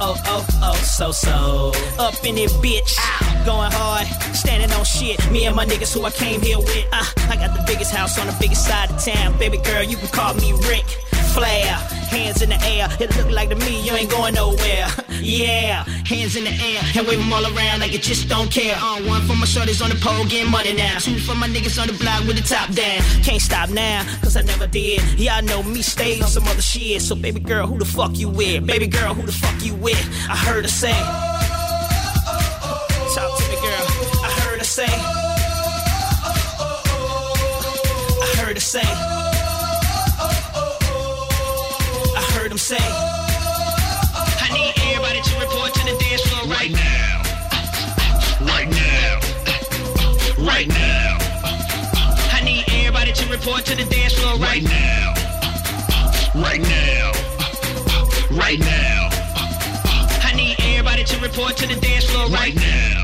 Oh, 0.00 0.20
oh, 0.26 0.46
oh, 0.62 0.74
so, 0.74 1.12
so. 1.12 1.72
Up 1.98 2.14
in 2.24 2.36
it, 2.38 2.50
bitch. 2.62 2.96
Going 3.44 3.70
hard, 3.72 4.06
standing 4.34 4.70
on 4.72 4.84
shit. 4.84 5.18
Me 5.30 5.46
and 5.46 5.54
my 5.54 5.66
niggas 5.66 5.92
who 5.92 6.04
I 6.04 6.10
came 6.10 6.40
here 6.40 6.58
with. 6.58 6.86
Uh, 6.92 7.04
I 7.30 7.36
got 7.36 7.56
the 7.56 7.64
biggest 7.66 7.92
house 7.92 8.18
on 8.18 8.26
the 8.26 8.36
biggest 8.40 8.66
side 8.66 8.90
of 8.90 9.02
town. 9.04 9.38
Baby 9.38 9.58
girl, 9.58 9.82
you 9.82 9.96
can 9.96 10.08
call 10.08 10.34
me 10.34 10.52
Ric 10.68 10.86
Flair, 11.34 11.66
Hands 12.14 12.40
in 12.42 12.50
the 12.50 12.62
air, 12.62 12.88
it 13.00 13.16
look 13.16 13.28
like 13.30 13.48
to 13.48 13.56
me 13.56 13.84
you 13.84 13.92
ain't 13.92 14.08
going 14.08 14.34
nowhere. 14.34 14.86
Yeah, 15.24 15.84
hands 16.04 16.36
in 16.36 16.44
the 16.44 16.50
air 16.50 16.82
and 16.96 17.06
wave 17.06 17.18
them 17.18 17.32
all 17.32 17.44
around 17.44 17.80
like 17.80 17.92
you 17.92 17.98
just 17.98 18.28
don't 18.28 18.50
care. 18.50 18.76
Uh, 18.76 19.00
one 19.08 19.22
for 19.22 19.34
my 19.34 19.46
shorties 19.46 19.82
on 19.82 19.90
the 19.90 19.96
pole, 19.96 20.24
getting 20.26 20.50
money 20.50 20.74
now. 20.74 20.98
Two 20.98 21.18
for 21.18 21.34
my 21.34 21.48
niggas 21.48 21.80
on 21.80 21.88
the 21.88 21.94
block 21.94 22.20
with 22.26 22.36
the 22.36 22.42
top 22.42 22.70
down. 22.72 23.00
Can't 23.22 23.40
stop 23.40 23.70
now, 23.70 24.04
cause 24.22 24.36
I 24.36 24.42
never 24.42 24.66
did. 24.66 25.00
Y'all 25.18 25.42
know 25.42 25.62
me, 25.62 25.82
stay 25.82 26.20
on 26.20 26.28
some 26.28 26.44
other 26.44 26.62
shit. 26.62 27.00
So, 27.02 27.14
baby 27.14 27.40
girl, 27.40 27.66
who 27.66 27.78
the 27.78 27.84
fuck 27.84 28.16
you 28.18 28.28
with? 28.28 28.66
Baby 28.66 28.86
girl, 28.86 29.14
who 29.14 29.22
the 29.22 29.32
fuck 29.32 29.64
you 29.64 29.74
with? 29.74 29.98
I 30.28 30.36
heard 30.36 30.64
her 30.64 30.70
say. 30.70 30.92
Talk 33.14 33.38
to 33.38 33.48
me, 33.48 33.56
girl. 33.56 33.86
I 34.24 34.30
heard 34.42 34.58
her 34.58 34.64
say. 34.64 34.86
I 38.20 38.26
heard 38.36 38.56
her 38.56 38.60
say. 38.60 38.82
I 42.16 42.22
heard 42.34 42.50
them 42.50 42.58
say. 42.58 43.13
I 45.86 45.90
need 45.90 45.92
everybody 45.92 45.92
to 45.92 45.92
report 45.92 45.92
to 45.92 45.92
the 45.92 45.98
dance 46.00 46.22
floor 46.22 46.48
right 46.48 46.72
now. 46.72 47.14
Right 48.40 48.68
now. 48.70 49.20
Right 50.38 50.68
now. 50.68 51.18
I 52.32 52.40
need 52.42 52.64
everybody 52.70 53.12
to 53.12 53.30
report 53.30 53.64
to 53.66 53.76
the 53.76 53.84
dance 53.84 54.14
floor 54.14 54.38
right 54.38 54.62
now. 54.62 55.14
Right 56.34 56.62
now. 56.62 57.12
Right 58.30 58.58
now. 58.58 59.08
I 60.22 60.32
need 60.34 60.56
everybody 60.60 61.04
to 61.04 61.20
report 61.20 61.56
to 61.58 61.66
the 61.66 61.78
dance 61.78 62.04
floor 62.06 62.28
right 62.28 62.54
now. 62.54 63.03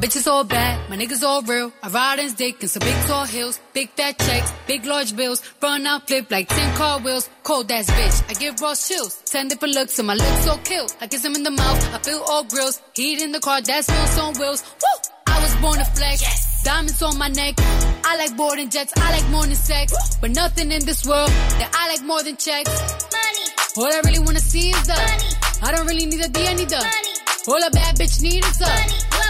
Bitches 0.00 0.26
all 0.26 0.44
bad, 0.44 0.88
my 0.88 0.96
niggas 0.96 1.22
all 1.22 1.42
real. 1.42 1.72
I 1.82 1.88
ride 1.88 2.18
in 2.18 2.32
dick 2.32 2.62
in 2.62 2.68
some 2.68 2.80
big 2.80 2.96
tall 3.06 3.26
heels, 3.26 3.60
big 3.74 3.90
fat 3.90 4.18
checks, 4.18 4.52
big 4.66 4.84
large 4.86 5.14
bills. 5.14 5.42
Run 5.62 5.86
out, 5.86 6.08
flip 6.08 6.30
like 6.30 6.48
10 6.48 6.76
car 6.76 7.00
wheels. 7.00 7.28
Cold 7.42 7.70
ass 7.70 7.90
bitch, 7.90 8.30
I 8.30 8.34
give 8.34 8.60
raw 8.60 8.74
chills. 8.74 9.22
10 9.26 9.48
different 9.48 9.74
looks 9.74 9.98
and 9.98 10.06
my 10.06 10.14
lips 10.14 10.44
so 10.44 10.56
kill. 10.58 10.86
I 11.00 11.06
kiss 11.06 11.24
him 11.24 11.34
in 11.34 11.42
the 11.42 11.50
mouth, 11.50 11.94
I 11.94 11.98
feel 11.98 12.22
all 12.26 12.44
grills. 12.44 12.80
Heat 12.94 13.20
in 13.20 13.32
the 13.32 13.40
car, 13.40 13.60
that's 13.60 13.88
wheels 13.88 14.18
on 14.18 14.34
wheels. 14.38 14.62
Woo! 14.82 15.10
I 15.26 15.42
was 15.42 15.54
born 15.56 15.78
to 15.78 15.84
flex. 15.84 16.22
Yes. 16.22 16.62
Diamonds 16.64 17.02
on 17.02 17.18
my 17.18 17.28
neck. 17.28 17.54
I 18.04 18.16
like 18.16 18.36
boarding 18.36 18.70
jets, 18.70 18.92
I 18.96 19.20
like 19.20 19.28
more 19.30 19.44
than 19.44 19.54
sex. 19.54 20.16
But 20.20 20.30
nothing 20.30 20.72
in 20.72 20.84
this 20.84 21.06
world 21.06 21.28
that 21.28 21.70
I 21.74 21.88
like 21.92 22.04
more 22.04 22.22
than 22.22 22.36
checks. 22.36 22.70
Money. 23.12 23.46
All 23.76 23.92
I 23.92 24.00
really 24.04 24.18
wanna 24.18 24.40
see 24.40 24.70
is 24.70 24.86
the 24.86 24.94
money. 24.94 25.30
I 25.62 25.72
don't 25.72 25.86
really 25.86 26.06
need 26.06 26.24
a 26.24 26.28
D, 26.28 26.46
I 26.46 26.54
need 26.54 26.70
the 26.70 26.76
money. 26.76 27.20
All 27.48 27.66
a 27.66 27.70
bad 27.70 27.96
bitch 27.96 28.22
need 28.22 28.44
is 28.44 28.62
up. 28.62 29.29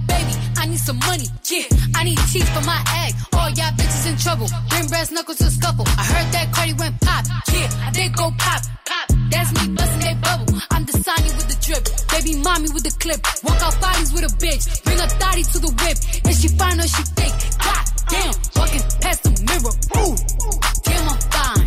I 0.61 0.67
need 0.67 0.77
some 0.77 0.99
money, 0.99 1.25
yeah. 1.49 1.65
I 1.95 2.03
need 2.03 2.19
teeth 2.29 2.47
for 2.53 2.61
my 2.61 2.77
egg. 3.01 3.15
All 3.33 3.49
y'all 3.49 3.73
bitches 3.73 4.05
in 4.05 4.15
trouble. 4.17 4.47
Bring 4.69 4.85
brass 4.89 5.09
knuckles 5.09 5.39
to 5.39 5.49
scuffle. 5.49 5.85
I 5.97 6.03
heard 6.05 6.31
that 6.33 6.53
Cardi 6.53 6.73
went 6.73 7.01
pop, 7.01 7.25
yeah. 7.51 7.91
Did 7.93 8.15
go 8.15 8.29
pop, 8.37 8.61
pop. 8.85 9.05
That's 9.31 9.49
me 9.57 9.73
busting 9.73 10.01
that 10.05 10.21
bubble. 10.21 10.61
I'm 10.69 10.85
the 10.85 10.93
Sonny 11.01 11.33
with 11.33 11.49
the 11.49 11.57
drip. 11.65 11.83
Baby 12.13 12.37
mommy 12.43 12.69
with 12.69 12.83
the 12.83 12.93
clip. 13.01 13.25
Walk 13.41 13.57
out 13.57 13.73
bodies 13.81 14.13
with 14.13 14.21
a 14.21 14.31
bitch. 14.37 14.83
Bring 14.85 14.99
a 14.99 15.07
thotty 15.17 15.43
to 15.49 15.57
the 15.65 15.71
whip. 15.81 15.97
And 16.29 16.35
she 16.37 16.47
fine 16.53 16.79
or 16.79 16.85
she 16.85 17.03
thick. 17.17 17.33
God 17.57 17.83
damn, 18.13 18.33
walking 18.53 18.85
past 19.01 19.23
the 19.25 19.31
mirror. 19.49 19.73
Ooh, 19.97 20.13
damn, 20.85 21.09
I'm 21.09 21.17
fine. 21.33 21.65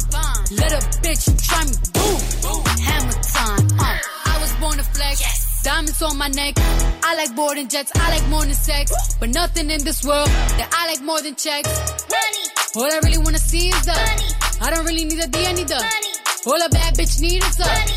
A 0.75 0.81
bitch 1.03 1.25
try 1.43 1.67
me. 1.67 1.75
Boom, 1.99 2.63
hammer 2.79 3.19
time. 3.27 3.67
Uh, 3.75 3.99
I 4.31 4.39
was 4.41 4.53
born 4.63 4.79
to 4.79 4.85
flex. 4.85 5.21
Yes. 5.21 5.44
Diamonds 5.65 6.03
on 6.03 6.19
my 6.19 6.29
neck. 6.29 6.55
I 7.03 7.17
like 7.17 7.35
boarding 7.35 7.69
jets, 7.69 7.91
I 7.97 8.11
like 8.11 8.29
more 8.29 8.45
than 8.45 8.55
sex. 8.55 8.93
But 9.19 9.31
nothing 9.31 9.71
in 9.71 9.83
this 9.83 10.05
world 10.05 10.29
that 10.29 10.69
I 10.71 10.87
like 10.93 11.03
more 11.03 11.21
than 11.23 11.35
checks. 11.35 11.73
Money. 12.13 12.45
All 12.77 12.93
I 12.93 13.01
really 13.03 13.19
wanna 13.19 13.39
see 13.39 13.69
is 13.71 13.85
the 13.85 13.97
money. 13.97 14.29
I 14.61 14.71
don't 14.71 14.85
really 14.85 15.05
need 15.07 15.21
a 15.25 15.27
D, 15.27 15.47
I 15.47 15.53
need 15.53 15.69
the 15.69 15.81
money. 15.81 16.13
All 16.47 16.61
a 16.61 16.69
bad 16.69 16.95
bitch 16.95 17.21
need 17.21 17.43
is 17.43 17.57
the 17.57 17.65
money. 17.65 17.97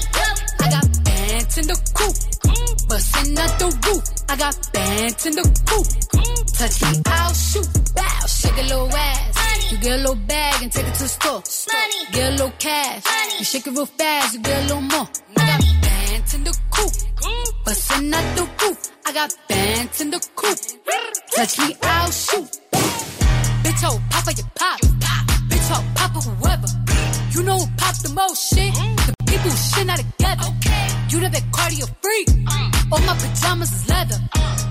I 0.63 0.67
got 0.75 0.88
bands 1.03 1.58
in 1.58 1.67
the 1.67 1.77
coop, 1.97 2.15
bustin' 2.88 3.38
out 3.38 3.60
the 3.60 3.69
roof. 3.86 4.03
I 4.30 4.36
got 4.38 4.56
bands 4.71 5.25
in 5.25 5.36
the 5.36 5.45
coop. 5.67 5.88
Touch 6.58 6.82
me, 6.82 7.01
I'll 7.06 7.34
shoot. 7.34 7.67
Bow, 7.93 8.25
shake 8.27 8.58
a 8.58 8.65
little 8.71 8.95
ass. 8.95 9.71
You 9.71 9.77
get 9.80 9.99
a 9.99 10.01
little 10.08 10.15
bag 10.15 10.63
and 10.63 10.71
take 10.71 10.88
it 10.88 10.93
to 10.95 11.03
the 11.03 11.10
store. 11.10 11.43
Money. 11.73 11.99
Get 12.13 12.30
a 12.30 12.32
little 12.32 12.53
cash. 12.58 13.03
You 13.39 13.45
shake 13.45 13.67
it 13.67 13.71
real 13.71 13.86
fast, 13.86 14.34
you 14.34 14.39
get 14.39 14.58
a 14.63 14.67
little 14.67 14.82
more. 14.82 15.08
Got 15.36 15.87
bands 16.28 16.34
in 16.34 16.44
the 16.44 16.58
coop, 16.72 17.66
bustin' 17.66 18.13
out 18.13 18.36
the 18.36 18.44
roof. 18.62 18.92
I 19.06 19.13
got 19.13 19.34
bands 19.48 20.02
in 20.02 20.12
the 20.12 20.20
coop. 20.36 20.58
Touch 21.36 21.60
me, 21.60 21.76
I'll 21.84 22.12
shoot. 22.12 22.50
Bitch, 23.63 23.84
oh, 23.84 24.02
papa, 24.10 24.34
you 24.36 24.44
pop. 24.56 24.80
Bitch, 25.50 25.70
oh, 25.72 25.84
papa, 25.96 26.20
whoever. 26.20 26.68
You 27.32 27.44
know 27.44 27.58
who 27.58 27.68
pop 27.78 27.96
the 27.98 28.10
most 28.10 28.54
shit? 28.54 28.74
The 28.74 29.13
people 29.26 29.50
who 29.50 29.58
shit 29.58 29.88
not 29.88 29.98
together. 29.98 30.48
You 31.10 31.22
know 31.22 31.30
that 31.30 31.44
cardio 31.52 31.88
freak. 32.02 32.30
All 32.92 33.00
my 33.00 33.16
pajamas 33.16 33.72
is 33.72 33.90
leather. 33.90 34.20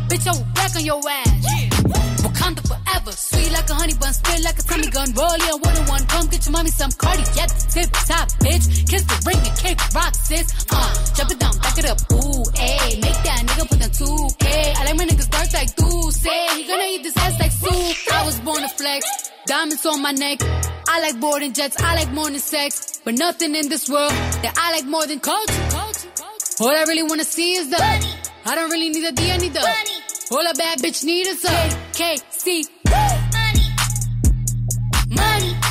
Bitch, 0.09 0.27
oh, 0.29 0.39
will 0.39 0.47
back 0.55 0.77
on 0.77 0.85
your 0.85 1.01
ass. 1.09 2.06
Wakanda 2.47 2.69
forever. 2.69 3.13
Sweet 3.13 3.53
like 3.53 3.71
a 3.71 3.75
honey 3.75 3.95
bun, 3.95 4.13
spit 4.13 4.45
like 4.45 4.59
a 4.59 4.63
tummy 4.63 4.91
gun. 4.91 5.13
Roll 5.15 5.37
yeah, 5.39 5.55
one 5.55 5.77
on 5.77 5.87
one. 5.87 6.07
Come 6.07 6.27
get 6.29 6.47
your 6.47 6.53
mommy 6.53 6.71
some 6.71 6.93
cardi. 6.93 7.23
Yep, 7.35 7.51
tip 7.71 7.91
top, 8.07 8.29
bitch. 8.43 8.89
Kiss 8.89 9.03
the 9.03 9.23
ring 9.27 9.39
and 9.39 9.59
kick 9.59 9.79
rock, 9.95 10.15
sis. 10.15 10.47
Uh, 10.71 11.15
jump 11.15 11.31
it 11.31 11.39
down, 11.39 11.59
back 11.59 11.79
it 11.79 11.87
up. 11.87 11.99
Ooh, 12.13 12.45
ayy. 12.55 13.03
Make 13.03 13.21
that 13.27 13.43
nigga 13.47 13.69
put 13.69 13.81
down 13.81 13.91
2K. 13.91 14.77
I 14.77 14.85
like 14.85 14.97
my 14.97 15.07
niggas 15.07 15.31
dark 15.31 15.53
like 15.53 15.77
do 15.77 16.11
say. 16.13 16.47
He 16.57 16.69
gonna 16.69 16.85
eat 16.85 17.03
this 17.03 17.17
ass 17.17 17.39
like 17.41 17.53
soup. 17.53 18.15
I 18.15 18.25
was 18.25 18.39
born 18.41 18.63
to 18.63 18.69
flex. 18.69 19.31
Diamonds 19.47 19.87
on 19.87 20.03
my 20.03 20.13
neck. 20.13 20.39
I 20.89 21.01
like 21.01 21.21
boarding 21.21 21.53
jets. 21.53 21.81
I 21.81 21.95
like 21.97 22.13
than 22.13 22.39
sex. 22.39 23.01
But 23.05 23.15
nothing 23.15 23.55
in 23.55 23.69
this 23.69 23.89
world 23.89 24.11
that 24.43 24.55
I 24.57 24.73
like 24.73 24.87
more 24.87 25.07
than 25.07 25.21
culture. 25.21 25.69
All 26.59 26.71
I 26.71 26.85
really 26.89 27.03
wanna 27.03 27.25
see 27.25 27.55
is 27.55 27.69
the 27.71 27.79
money. 27.79 28.36
I 28.49 28.55
don't 28.55 28.71
really 28.71 28.91
need 28.91 29.05
a 29.05 29.11
D, 29.11 29.33
I 29.33 29.39
need 29.39 29.55
the 29.55 29.61
money. 29.61 30.01
All 30.31 30.47
a 30.49 30.55
bad 30.55 30.79
bitch 30.79 31.03
need 31.03 31.27
is 31.27 31.45
a 31.45 31.49
KC. 31.99 32.65
Money. 32.89 33.67
Money. 35.09 35.51
Money. 35.51 35.66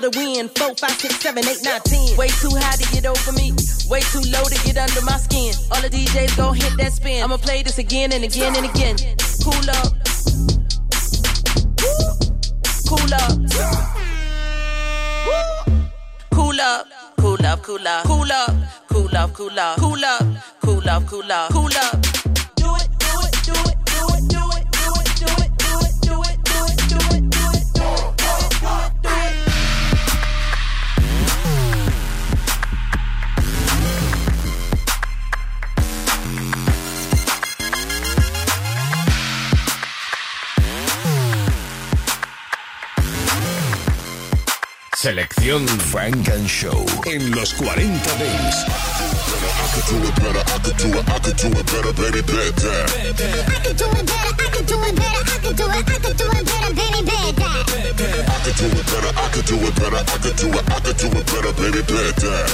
Feel 0.00 0.10
the. 0.10 0.48
Four, 0.56 0.74
five, 0.74 0.92
six, 0.92 1.20
seven, 1.20 1.44
eight, 1.46 1.60
nine, 1.62 1.80
ten. 1.84 2.16
Way 2.16 2.28
too 2.28 2.50
high 2.52 2.76
to 2.76 2.92
get 2.92 3.06
over 3.06 3.32
me, 3.32 3.52
way 3.88 4.00
too 4.00 4.22
low 4.30 4.44
to 4.44 4.58
get 4.64 4.76
under 4.76 5.02
my 5.02 5.16
skin. 5.16 5.54
All 5.70 5.80
the 5.80 5.88
DJs 5.88 6.36
go 6.36 6.52
hit 6.52 6.76
that 6.78 6.92
spin. 6.92 7.22
I'ma 7.22 7.36
play 7.36 7.62
this 7.62 7.78
again 7.78 8.12
and 8.12 8.24
again 8.24 8.54
and 8.56 8.66
again. 8.66 8.96
Cool 9.42 9.70
up. 9.70 9.92
Cool 12.88 13.14
up. 13.14 13.38
Cool 16.32 16.60
up, 16.60 16.86
cool 17.18 17.46
up, 17.46 17.62
cool 17.62 17.86
up, 17.86 18.06
cool 18.06 18.32
up, 18.32 18.54
cool 18.88 19.16
up, 19.16 19.34
cool 19.34 19.58
up, 19.58 19.78
cool 19.78 20.04
up, 20.04 20.24
cool 20.60 20.88
up, 20.88 21.06
cool 21.06 21.32
up, 21.32 21.52
cool 21.52 21.76
up. 21.76 22.17
It 49.94 50.10
better, 50.18 50.42
I 50.42 50.58
can 50.58 50.74
do 50.74 50.90
it 50.90 51.06
I 54.18 54.50
could 54.50 54.66
do 54.66 54.74
it 54.74 54.90
better, 54.98 55.22
I 55.22 55.38
can 55.38 55.54
do 55.54 55.70
it, 55.70 55.78
I 55.78 56.02
can 56.02 56.18
do 56.18 56.26
it 56.34 56.42
better, 56.50 56.74
then 56.74 56.98
it 56.98 57.06
I 57.06 58.42
could 58.42 58.58
do 58.58 58.66
it 58.66 58.90
better. 58.90 59.14
I 59.14 59.30
could 59.30 59.46
do 59.46 59.54
it 59.54 59.54
better, 59.54 59.54
I 59.54 59.54
could 59.54 59.54
do 59.54 59.54
it 59.54 59.70
better, 59.78 59.94
I 59.94 60.18
could 60.18 60.34
do 60.34 60.50
it, 60.50 60.66
I 60.66 60.82
could 60.82 60.98
do 60.98 61.14
it 61.14 61.30
better, 61.30 61.54
baby, 61.54 61.78
bet 61.86 62.18
that, 62.18 62.50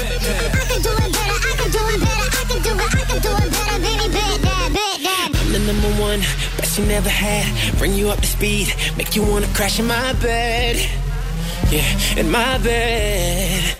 bet 4.68 5.00
that. 5.00 5.32
I'm 5.32 5.48
the 5.50 5.64
number 5.64 5.88
one, 5.96 6.20
best 6.60 6.76
you 6.78 6.84
never 6.84 7.08
had. 7.08 7.48
Bring 7.78 7.94
you 7.94 8.10
up 8.10 8.20
to 8.20 8.26
speed, 8.26 8.74
make 8.98 9.16
you 9.16 9.22
wanna 9.22 9.46
crash 9.54 9.80
in 9.80 9.86
my 9.86 10.12
bed. 10.20 11.03
Yeah, 11.74 12.20
in 12.20 12.30
my 12.30 12.56
bed. 12.58 13.74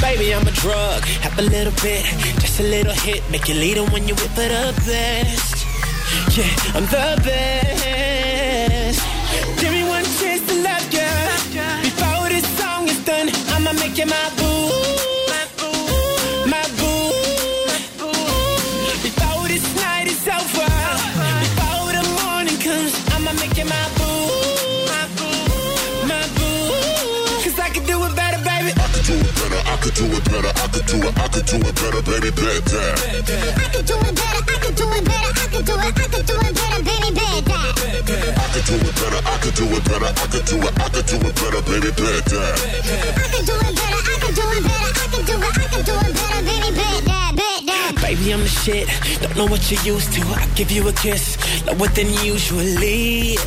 Baby, 0.00 0.32
I'm 0.32 0.46
a 0.46 0.52
drug, 0.52 1.02
have 1.24 1.36
a 1.36 1.42
little 1.42 1.72
bit, 1.82 2.04
just 2.38 2.60
a 2.60 2.62
little 2.62 2.92
hit, 2.92 3.28
make 3.32 3.48
you 3.48 3.54
lead 3.54 3.78
'em 3.78 3.90
when 3.90 4.06
you 4.06 4.14
whip 4.14 4.38
it 4.38 4.52
up 4.52 4.76
best. 4.86 5.66
Yeah, 6.36 6.76
I'm 6.76 6.86
the 6.86 7.20
best. 7.24 8.27
Could 29.88 30.04
do 30.04 30.16
it 30.16 30.24
better, 30.24 30.52
I 30.52 30.68
could 30.68 30.86
do 30.86 30.96
it, 31.00 31.16
I 31.16 31.28
could 31.28 31.46
do 31.46 31.56
it 31.56 31.74
better, 31.80 32.02
baby, 32.04 32.30
bet 32.30 32.64
that. 32.68 32.96
I 33.56 33.68
could 33.72 33.86
do 33.86 33.96
it 33.96 34.12
better, 34.12 34.44
I 34.44 34.56
could 34.60 34.76
do 34.76 34.84
it 34.84 35.04
better, 35.04 35.32
I 35.32 35.46
could 35.48 35.64
do 35.64 35.72
it, 35.72 35.80
I 35.80 36.06
could 36.08 36.26
do 36.28 36.36
it 36.36 36.52
better, 36.52 36.80
baby, 36.84 37.10
bet 37.16 37.44
that. 37.48 37.72
I 38.36 38.52
could 38.52 38.64
do 38.68 38.76
it 38.76 38.92
better, 39.00 39.20
I 39.24 39.36
could 39.40 39.54
do 39.56 39.64
it 39.64 39.84
better, 39.88 40.12
I 40.12 40.26
could 40.28 40.44
do 40.44 40.56
it, 40.60 40.72
I 40.76 40.88
could 40.92 41.06
do 41.08 41.16
it 41.16 41.34
better, 41.40 41.62
baby, 41.64 41.90
bet 41.96 42.24
that. 42.28 42.56
I 42.68 43.32
could 43.32 43.46
do 43.48 43.56
it 43.56 43.72
better, 43.80 44.00
I 44.04 44.16
could 44.20 44.34
do 44.36 44.44
it 44.44 44.62
better, 44.68 44.92
I 44.92 45.08
could 45.08 45.24
do 45.24 45.34
it, 45.40 45.56
I 45.56 45.66
could 45.72 45.84
do 45.88 45.94
it 46.04 46.12
better, 46.12 46.40
baby, 46.44 46.70
bet 46.76 47.00
that, 47.08 47.32
bet 47.32 47.60
that. 47.64 47.92
Baby, 48.02 48.32
I'm 48.34 48.40
the 48.44 48.48
shit. 48.48 48.88
Don't 49.22 49.36
know 49.36 49.46
what 49.46 49.70
you're 49.70 49.80
used 49.88 50.12
to. 50.14 50.22
I 50.36 50.44
give 50.54 50.70
you 50.70 50.86
a 50.88 50.92
kiss, 50.92 51.40
lower 51.64 51.88
than 51.88 52.12
usually. 52.20 53.40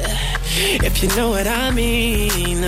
If 0.81 1.03
you 1.03 1.09
know 1.09 1.29
what 1.29 1.45
I 1.45 1.69
mean. 1.69 2.65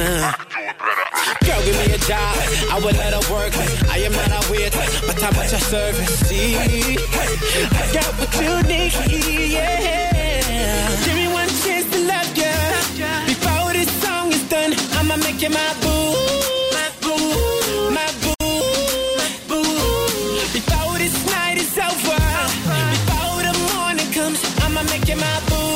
Girl, 1.46 1.62
give 1.66 1.78
me 1.78 1.94
a 1.94 1.98
job. 1.98 2.36
I 2.72 2.80
would 2.84 2.96
let 2.96 3.14
her 3.14 3.34
work. 3.34 3.54
I 3.90 3.98
am 4.00 4.14
not 4.14 4.32
a 4.32 4.52
weird, 4.52 4.74
but 5.06 5.22
how 5.22 5.30
about 5.30 5.52
your 5.52 5.60
service? 5.60 6.24
I 6.32 7.90
got 7.94 8.12
what 8.18 8.32
you 8.40 8.64
need. 8.68 8.94
Yeah. 9.52 11.06
Give 11.06 11.16
me 11.16 11.28
one 11.28 11.50
chance 11.64 11.88
to 11.92 12.00
love 12.08 12.32
you. 12.38 12.54
Before 13.28 13.74
this 13.74 13.92
song 14.02 14.32
is 14.32 14.44
done, 14.50 14.74
I'ma 14.98 15.18
make 15.18 15.42
you 15.42 15.50
my 15.50 15.74
boo. 15.84 16.16
My 16.76 16.88
boo. 17.04 17.92
My 17.98 18.08
boo. 18.24 18.36
My 19.20 19.30
boo. 19.50 19.64
Before 20.54 20.98
this 20.98 21.16
night 21.28 21.58
is 21.58 21.78
over. 21.78 22.24
Before 22.96 23.42
the 23.48 23.54
morning 23.76 24.10
comes, 24.14 24.40
I'ma 24.64 24.84
make 24.84 25.08
you 25.10 25.18
my 25.18 25.40
boo. 25.50 25.73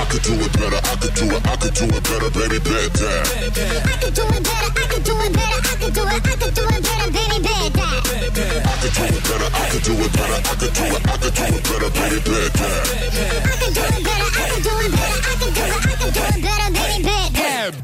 I 0.00 0.04
could 0.06 0.22
do 0.22 0.32
it 0.32 0.52
better, 0.56 0.80
I 0.80 0.96
could 0.96 1.12
do 1.14 1.24
it, 1.28 1.46
I 1.46 1.56
could 1.60 1.74
do 1.74 1.84
it 1.84 2.02
better, 2.08 2.30
baby, 2.32 2.58
bet 2.58 2.92
that. 2.96 3.28
I 3.84 4.00
could 4.00 4.14
do 4.16 4.24
it 4.24 4.40
better, 4.40 4.72
I 4.72 4.88
could 4.88 5.04
do 5.04 5.12
it 5.12 5.32
better, 5.36 5.60
I 5.60 5.76
could 5.76 5.92
do 5.92 6.00
it, 6.00 6.08
I 6.08 6.34
could 6.40 6.54
do 6.56 6.64
it 6.64 6.80
better, 6.80 7.10
baby, 7.12 7.38
bet 7.44 7.72
that. 7.76 8.00
I 8.00 8.80
could 8.80 8.96
do 8.96 9.04
it 9.04 9.20
better, 9.28 9.48
I 9.52 9.68
could 9.68 9.84
do 9.84 9.92
it 10.00 10.12
better, 10.16 10.40
I 10.40 10.56
could 10.56 10.72
do 10.72 10.84
it, 10.88 11.04
I 11.04 11.20
could 11.20 11.36
do 11.36 11.44
it 11.44 11.60
better, 11.68 11.90
baby, 11.92 12.16
bet 12.24 12.48
that. 12.56 12.80
I 12.80 13.56
could 13.60 13.76
do 13.76 13.84
it 13.84 14.00
better, 14.08 14.24
I 14.24 14.48
could 14.48 14.64
do 14.64 14.72
it 14.80 14.88
better, 14.88 15.20
I 15.20 15.36
could 15.36 15.52
do 15.52 15.60
it, 15.60 15.76
I 15.76 15.92
could 16.00 16.16
do 16.16 16.22
it 16.24 16.40
better, 16.48 16.72
baby, 16.72 17.04
bet 17.04 17.32
that. 17.36 17.79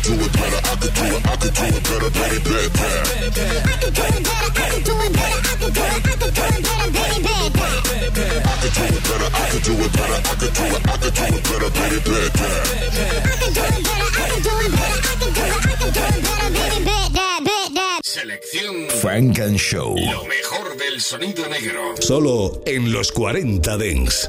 Could 0.00 0.18
do 0.18 0.24
it 0.24 0.32
better, 0.32 0.60
I 0.64 0.76
could 0.76 0.94
do 0.94 1.04
it, 1.04 1.26
I 1.26 1.36
could 1.36 1.54
do 1.54 1.64
it 1.64 1.82
better, 1.84 2.10
baby, 2.10 2.40
bet 2.40 2.72
that. 2.72 3.04
I 3.60 3.76
could 3.80 3.94
do 3.94 4.02
it 4.02 4.22
better, 4.24 4.48
I 4.50 4.68
could 4.70 4.84
do 4.84 4.94
it 4.96 5.12
better, 5.12 5.40
I 5.40 5.56
could 5.60 5.74
do 5.74 5.80
it, 5.80 5.90
I 5.90 6.10
could 6.10 6.20
do 6.20 6.44
it 6.44 6.62
better, 6.64 6.90
baby, 6.90 7.20
bet 7.20 7.52
that. 7.52 7.78
I 8.40 8.56
could 8.60 8.72
do 8.72 8.84
it 8.90 9.02
better, 9.04 9.28
I 9.30 9.46
could 9.50 9.62
do 9.62 9.72
it 9.76 9.92
better, 9.92 10.18
I 10.20 10.36
could 10.40 10.54
do 10.54 10.64
it, 10.64 10.80
I 10.80 10.96
could 10.96 11.14
do 11.14 11.24
it 11.24 11.42
better, 11.44 11.70
baby, 11.70 12.00
bet 12.00 12.32
that. 12.32 12.56
I 13.20 13.36
could 13.40 13.52
do 13.54 13.60
it 13.60 13.82
better, 13.84 14.08
I 14.10 14.28
could 14.30 14.40
do 14.40 14.54
it 14.56 14.72
better, 14.72 14.98
I 15.00 15.16
could 15.20 15.34
do 15.34 15.40
it, 15.40 15.52
I 15.52 15.76
could 15.80 15.92
do 15.92 16.00
it 16.00 16.22
better, 16.24 16.50
baby, 16.50 16.84
bet 16.84 17.08
that, 17.12 17.40
bet 17.44 17.68
that. 17.74 18.00
Selección 18.02 18.76
Frank 19.00 19.38
and 19.38 19.58
Show. 19.58 19.96
Lo 19.96 20.24
mejor 20.24 20.76
del 20.76 21.00
sonido 21.00 21.46
negro. 21.48 21.94
Solo 22.00 22.62
en 22.64 22.92
los 22.92 23.12
40 23.12 23.76
Dents. 23.76 24.28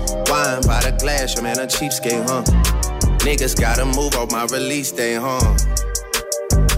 Wine 0.31 0.61
by 0.61 0.79
the 0.79 0.95
glass, 0.97 1.35
your 1.35 1.43
man 1.43 1.59
a 1.59 1.67
cheapskate, 1.67 2.23
huh? 2.23 2.41
Niggas 3.19 3.59
gotta 3.59 3.83
move 3.83 4.15
on 4.15 4.29
my 4.31 4.45
release 4.45 4.89
day, 4.89 5.15
huh? 5.15 5.41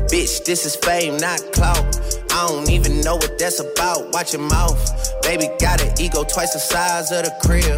Bitch, 0.09 0.43
this 0.43 0.65
is 0.65 0.75
fame, 0.75 1.17
not 1.17 1.39
clout. 1.53 1.85
I 2.31 2.47
don't 2.47 2.67
even 2.71 3.01
know 3.01 3.15
what 3.15 3.37
that's 3.37 3.59
about. 3.59 4.11
Watch 4.11 4.33
your 4.33 4.41
mouth. 4.41 4.81
Baby 5.21 5.49
got 5.59 5.83
an 5.83 5.93
ego 6.01 6.23
twice 6.23 6.53
the 6.53 6.59
size 6.59 7.11
of 7.11 7.25
the 7.25 7.33
crib. 7.45 7.77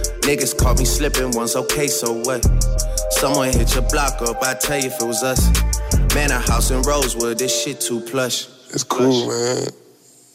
Niggas 0.21 0.57
caught 0.57 0.77
me 0.79 0.85
slipping 0.85 1.31
once, 1.31 1.55
okay, 1.55 1.87
so 1.87 2.13
what? 2.13 2.45
Someone 3.11 3.51
hit 3.51 3.73
your 3.73 3.83
block 3.89 4.21
up, 4.21 4.41
I 4.43 4.53
tell 4.53 4.77
you 4.79 4.87
if 4.87 5.01
it 5.01 5.05
was 5.05 5.23
us. 5.23 5.49
Man, 6.15 6.31
a 6.31 6.39
house 6.39 6.71
in 6.71 6.81
Rosewood, 6.83 7.39
this 7.39 7.63
shit 7.63 7.81
too 7.81 7.99
plush. 8.01 8.47
It's 8.73 8.83
cool, 8.83 9.27
man. 9.29 9.67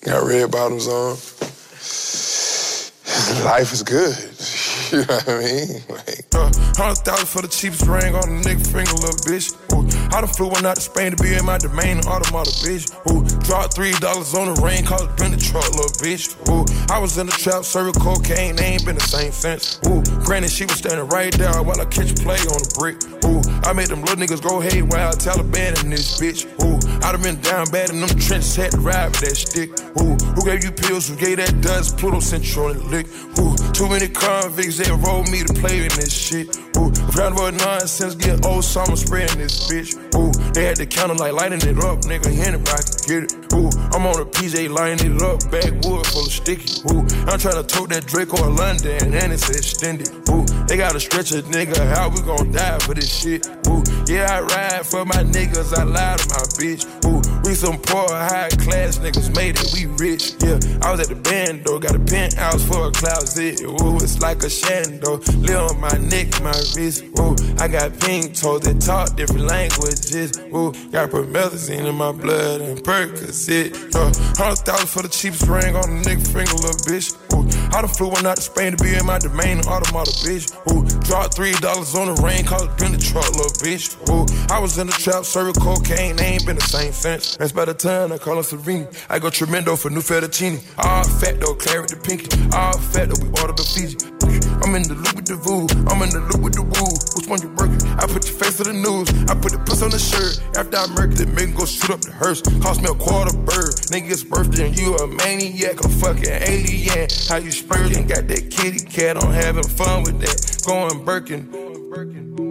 Got 0.04 0.26
red 0.26 0.50
bottoms 0.50 0.86
on. 0.86 1.16
Life 3.44 3.72
is 3.72 3.82
good. 3.82 4.16
You 4.92 4.98
know 4.98 5.04
what 5.06 5.28
I 5.28 5.38
mean? 5.40 5.82
Like, 5.88 6.26
Uh, 6.32 6.50
Hundred 6.76 7.08
thousand 7.08 7.26
for 7.26 7.40
the 7.40 7.48
cheapest 7.48 7.88
ring 7.88 8.14
on 8.14 8.28
a 8.28 8.36
nigga 8.44 8.60
finger, 8.60 8.92
little 9.00 9.16
bitch. 9.24 9.56
Ooh, 9.72 9.88
I 10.12 10.20
done 10.20 10.28
flew 10.28 10.48
one 10.48 10.66
out 10.66 10.76
to 10.76 10.82
Spain 10.82 11.16
to 11.16 11.22
be 11.22 11.32
in 11.32 11.42
my 11.42 11.56
domain, 11.56 12.04
automata, 12.04 12.52
bitch. 12.60 12.92
Ooh, 13.08 13.24
dropped 13.48 13.72
three 13.72 13.92
dollars 13.96 14.34
on 14.34 14.52
the 14.52 14.60
ring, 14.60 14.84
called 14.84 15.08
it 15.08 15.16
been 15.16 15.32
the 15.32 15.40
truck, 15.40 15.64
little 15.72 15.88
bitch. 16.04 16.36
Ooh, 16.52 16.68
I 16.92 16.98
was 16.98 17.16
in 17.16 17.26
the 17.26 17.32
trap, 17.32 17.64
serving 17.64 17.96
cocaine, 17.96 18.56
they 18.56 18.76
ain't 18.76 18.84
been 18.84 18.96
the 18.96 19.08
same 19.08 19.32
since. 19.32 19.80
Ooh, 19.88 20.04
granted, 20.20 20.52
she 20.52 20.68
was 20.68 20.76
standing 20.76 21.08
right 21.08 21.32
there 21.32 21.62
while 21.64 21.80
I 21.80 21.86
catch 21.86 22.12
play 22.20 22.36
on 22.44 22.60
the 22.60 22.68
brick. 22.76 23.00
Ooh, 23.24 23.40
I 23.64 23.72
made 23.72 23.88
them 23.88 24.04
little 24.04 24.20
niggas 24.20 24.44
go 24.44 24.60
haywire, 24.60 25.16
Taliban 25.16 25.80
in 25.80 25.88
this 25.88 26.20
bitch. 26.20 26.44
Ooh, 26.60 26.75
I 27.06 27.12
done 27.12 27.22
been 27.22 27.40
down 27.40 27.70
bad 27.70 27.90
in 27.90 28.00
them 28.00 28.08
trenches, 28.18 28.56
had 28.56 28.72
to 28.72 28.78
ride 28.78 29.06
with 29.06 29.20
that 29.20 29.36
stick. 29.36 29.70
Ooh, 30.02 30.16
who 30.34 30.44
gave 30.44 30.64
you 30.64 30.72
pills? 30.72 31.08
Who 31.08 31.14
gave 31.14 31.36
that 31.36 31.60
dust? 31.60 31.98
Pluto 31.98 32.16
on 32.16 32.78
the 32.78 32.84
lick. 32.90 33.06
Ooh, 33.38 33.54
too 33.72 33.88
many 33.88 34.08
convicts, 34.08 34.78
they 34.78 34.90
rolled 34.90 35.30
me 35.30 35.44
to 35.44 35.54
play 35.54 35.82
in 35.82 35.88
this 35.94 36.12
shit. 36.12 36.58
Ooh, 36.76 36.90
round 37.14 37.38
about 37.38 37.54
nonsense, 37.54 38.16
get 38.16 38.44
old 38.44 38.64
summer 38.64 38.96
spreading 38.96 39.38
this 39.38 39.70
bitch. 39.70 40.05
Ooh, 40.16 40.32
they 40.52 40.64
had 40.64 40.76
the 40.76 40.86
counter 40.86 41.14
like 41.14 41.32
lighting 41.32 41.60
it 41.60 41.78
up, 41.84 42.00
nigga. 42.08 42.32
Anybody 42.32 42.82
can 42.82 43.04
get 43.06 43.22
it. 43.28 43.52
Ooh, 43.52 43.70
I'm 43.92 44.06
on 44.06 44.20
a 44.20 44.24
PJ 44.24 44.68
lining 44.68 45.16
it 45.16 45.22
up, 45.22 45.40
backwood 45.50 46.06
full 46.06 46.26
of 46.26 46.32
sticky. 46.32 46.80
Ooh, 46.90 47.04
I'm 47.28 47.38
trying 47.38 47.60
to 47.60 47.64
tote 47.64 47.90
that 47.90 48.06
Draco 48.06 48.42
or 48.42 48.50
London, 48.50 49.14
and 49.14 49.32
it's 49.32 49.48
extended. 49.48 50.10
Ooh, 50.28 50.44
they 50.66 50.76
gotta 50.76 51.00
stretch 51.00 51.32
a 51.32 51.42
nigga, 51.42 51.76
how 51.94 52.08
we 52.08 52.20
gon' 52.22 52.52
die 52.52 52.78
for 52.80 52.94
this 52.94 53.08
shit? 53.08 53.46
Ooh, 53.68 53.82
yeah, 54.06 54.26
I 54.30 54.40
ride 54.40 54.86
for 54.86 55.04
my 55.04 55.22
niggas, 55.22 55.76
I 55.76 55.84
lie 55.84 56.16
to 56.16 56.28
my 56.28 56.44
bitch. 56.58 56.84
Ooh, 57.06 57.20
we 57.44 57.54
some 57.54 57.78
poor, 57.78 58.08
high 58.08 58.48
class 58.60 58.98
niggas 58.98 59.34
made 59.36 59.56
it, 59.58 59.70
we 59.74 59.86
rich. 60.02 60.34
Yeah, 60.40 60.58
I 60.82 60.90
was 60.90 61.00
at 61.00 61.08
the 61.08 61.16
band 61.16 61.64
though, 61.64 61.78
got 61.78 61.94
a 61.94 62.00
penthouse 62.00 62.64
for 62.66 62.88
a 62.88 62.90
closet. 62.90 63.60
Ooh, 63.62 63.96
it's 63.96 64.20
like 64.20 64.42
a 64.42 64.50
shando, 64.50 65.20
live 65.46 65.70
on 65.70 65.80
my 65.80 65.96
neck, 66.08 66.28
my 66.42 66.56
wrist. 66.74 67.04
Ooh, 67.18 67.36
I 67.58 67.68
got 67.68 67.98
pink 68.00 68.34
toes 68.34 68.62
that 68.62 68.80
talk 68.80 69.16
different 69.16 69.46
languages. 69.46 70.05
Ooh, 70.14 70.70
got 70.92 71.10
promethazine 71.10 71.86
in 71.86 71.94
my 71.96 72.12
blood 72.12 72.60
and 72.60 72.78
Percocet. 72.78 73.74
Uh, 73.94 74.12
hundred 74.38 74.58
thousand 74.58 74.86
for 74.86 75.02
the 75.02 75.08
cheapest 75.08 75.48
ring 75.48 75.74
on 75.74 75.84
a 75.84 76.02
nigga 76.02 76.22
finger, 76.22 76.54
little 76.54 76.78
bitch. 76.86 77.10
Ooh, 77.34 77.42
I 77.76 77.82
done 77.82 77.90
flew 77.90 78.08
one 78.08 78.24
out 78.24 78.36
to 78.36 78.42
Spain 78.42 78.76
to 78.76 78.82
be 78.82 78.94
in 78.94 79.04
my 79.04 79.18
domain, 79.18 79.58
automata, 79.66 80.12
bitch. 80.22 80.46
Ooh, 80.70 80.86
dropped 81.00 81.34
three 81.34 81.52
dollars 81.58 81.94
on 81.96 82.14
the 82.14 82.22
rain, 82.22 82.44
cause 82.44 82.62
it 82.62 82.76
been 82.78 82.92
the 82.92 82.98
truck, 82.98 83.26
little 83.34 83.50
bitch. 83.58 83.98
Ooh, 84.08 84.26
I 84.54 84.60
was 84.60 84.78
in 84.78 84.86
the 84.86 84.92
trap, 84.92 85.24
serving 85.24 85.54
cocaine, 85.54 86.16
they 86.16 86.38
ain't 86.38 86.46
been 86.46 86.56
the 86.56 86.62
same 86.62 86.92
since. 86.92 87.36
That's 87.36 87.52
by 87.52 87.64
the 87.64 87.74
time 87.74 88.12
I 88.12 88.18
call 88.18 88.36
her 88.36 88.44
Serene. 88.44 88.86
I 89.10 89.18
go 89.18 89.28
tremendo 89.30 89.76
for 89.76 89.90
new 89.90 90.00
fettuccine. 90.00 90.62
All 90.78 91.02
fat 91.02 91.40
though, 91.40 91.54
claret 91.54 91.90
the 91.90 91.96
pinky. 91.96 92.30
All 92.54 92.78
fat 92.78 93.08
though, 93.10 93.18
we 93.18 93.28
order 93.42 93.54
the 93.58 93.66
Fiji. 93.66 93.98
I'm 94.62 94.74
in 94.74 94.82
the 94.82 94.94
loop 94.94 95.14
with 95.14 95.26
the 95.26 95.36
voo, 95.36 95.68
I'm 95.86 96.02
in 96.02 96.10
the 96.10 96.20
loop 96.32 96.42
with 96.42 96.54
the 96.54 96.62
woo. 96.62 96.90
Which 97.14 97.28
one 97.28 97.40
you 97.42 97.50
working? 97.54 97.78
I 97.98 98.06
put 98.06 98.26
your 98.26 98.34
face 98.34 98.56
to 98.58 98.64
the 98.64 98.72
news, 98.72 99.06
I 99.30 99.34
put 99.34 99.52
the 99.52 99.58
puss 99.62 99.82
on 99.82 99.90
the 99.90 99.95
shirt. 99.98 100.40
After 100.56 100.76
I 100.76 100.86
murk 100.88 101.18
it, 101.18 101.28
make 101.28 101.56
go 101.56 101.64
shoot 101.64 101.90
up 101.90 102.00
the 102.00 102.12
hearse. 102.12 102.42
Cost 102.60 102.82
me 102.82 102.88
a 102.88 102.94
quarter 102.94 103.36
bird. 103.36 103.74
Nigga's 103.92 104.24
birthday 104.24 104.68
and 104.68 104.78
you 104.78 104.96
a 104.96 105.06
maniac, 105.06 105.84
a 105.84 105.88
fucking 105.88 106.24
alien. 106.28 107.08
How 107.28 107.36
you 107.36 107.50
spurting? 107.50 108.06
Got 108.06 108.28
that 108.28 108.50
kitty 108.50 108.84
cat, 108.84 109.22
I'm 109.22 109.32
having 109.32 109.64
fun 109.64 110.02
with 110.04 110.20
that. 110.20 110.62
Going 110.66 111.04
Birkin. 111.04 112.45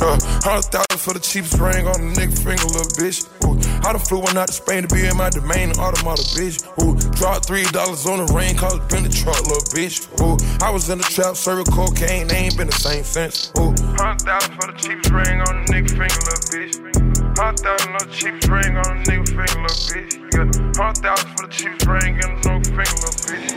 Uh, 0.00 0.18
hundred 0.44 0.68
thousand 0.68 1.00
for 1.00 1.14
the 1.14 1.20
cheapest 1.20 1.58
ring 1.58 1.86
on 1.88 1.96
a 1.96 2.08
nigga 2.12 2.36
finger, 2.36 2.68
little 2.68 2.92
bitch. 3.00 3.24
Ooh, 3.48 3.56
I 3.80 3.92
done 3.92 4.02
flew 4.02 4.20
one 4.20 4.36
out 4.36 4.48
to 4.48 4.52
Spain 4.52 4.82
to 4.84 4.90
be 4.94 5.06
in 5.06 5.16
my 5.16 5.30
domain, 5.30 5.72
automata, 5.78 6.22
bitch. 6.36 6.60
Ooh, 6.84 6.92
dropped 7.16 7.46
three 7.46 7.64
dollars 7.72 8.04
on 8.04 8.20
the 8.20 8.28
rain, 8.34 8.56
cause 8.56 8.76
it 8.76 8.88
been 8.88 9.04
the 9.04 9.08
truck, 9.08 9.40
little 9.48 9.64
bitch. 9.72 10.04
Ooh, 10.20 10.36
I 10.60 10.70
was 10.70 10.90
in 10.90 10.98
the 10.98 11.04
trap, 11.04 11.36
serving 11.36 11.72
cocaine, 11.72 12.28
they 12.28 12.50
ain't 12.50 12.56
been 12.56 12.68
the 12.68 12.76
same 12.76 13.04
since. 13.04 13.52
Ooh, 13.56 13.72
hundred 13.96 14.28
thousand 14.28 14.52
for 14.60 14.68
the 14.68 14.76
cheapest 14.76 15.10
ring 15.10 15.40
on 15.40 15.52
a 15.56 15.64
nigga 15.72 15.88
finger, 15.88 16.20
little 16.28 16.44
bitch. 16.52 16.76
Hundred 17.40 17.60
thousand 17.64 17.92
on 17.96 18.00
the 18.04 18.12
cheapest 18.12 18.48
ring 18.52 18.76
on 18.76 18.84
a 18.84 18.96
nigga 19.00 19.26
finger, 19.32 19.58
little 19.64 19.80
bitch. 19.88 20.12
Yeah, 20.36 20.44
hundred 20.76 21.00
thousand 21.00 21.28
for 21.32 21.42
the 21.48 21.52
cheapest 21.52 21.86
ring 21.88 22.14
on 22.20 22.30
a 22.30 22.40
nigga 22.44 22.68
finger, 22.68 22.96
little 23.00 23.16
bitch. 23.24 23.48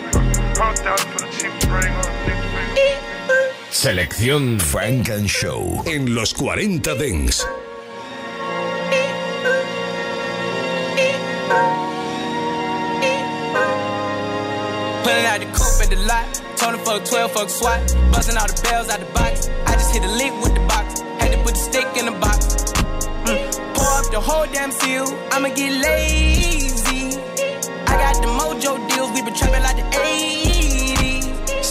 Hundred 0.55 0.83
thousand 0.87 1.09
for 1.11 1.19
the 1.19 1.31
cheapest 1.35 1.67
ring 1.67 1.91
on 1.91 2.07
a 2.07 2.15
nigga 2.23 2.47
finger. 2.55 2.68
Selección 3.79 4.59
Funk 4.59 5.09
and 5.09 5.29
Show 5.29 5.81
en 5.85 6.13
los 6.13 6.33
40 6.33 6.95
Dance. 6.95 7.45
Pulling 15.01 15.25
out 15.25 15.39
the 15.39 15.45
coupe 15.53 15.81
at 15.81 15.89
the 15.89 15.95
lot. 16.05 16.41
Tony 16.57 16.77
fuck 16.79 17.05
12, 17.05 17.31
fuck 17.31 17.49
SWAT. 17.49 17.95
Busting 18.11 18.35
all 18.35 18.47
the 18.47 18.61
bells 18.63 18.89
out 18.89 18.99
the 18.99 19.05
box. 19.13 19.47
I 19.65 19.73
just 19.75 19.93
hit 19.93 20.03
a 20.03 20.11
lick 20.11 20.33
with 20.43 20.55
the 20.55 20.65
box. 20.67 20.99
Had 21.17 21.31
to 21.31 21.37
put 21.37 21.53
the 21.53 21.61
stick 21.61 21.87
in 21.95 22.05
the 22.05 22.19
box. 22.19 22.73
Mm. 23.23 23.75
Pour 23.75 23.87
up 23.87 24.11
the 24.11 24.19
whole 24.19 24.45
damn 24.51 24.73
seal. 24.73 25.07
I'ma 25.31 25.55
get 25.55 25.71
lazy. 25.71 27.17
I 27.87 27.95
got 27.95 28.21
the 28.21 28.27
mojo 28.27 28.75
deals. 28.89 29.11
We 29.13 29.21
been 29.21 29.33
trapping 29.33 29.63
like 29.63 29.77
the 29.77 29.83
80s. 29.83 30.48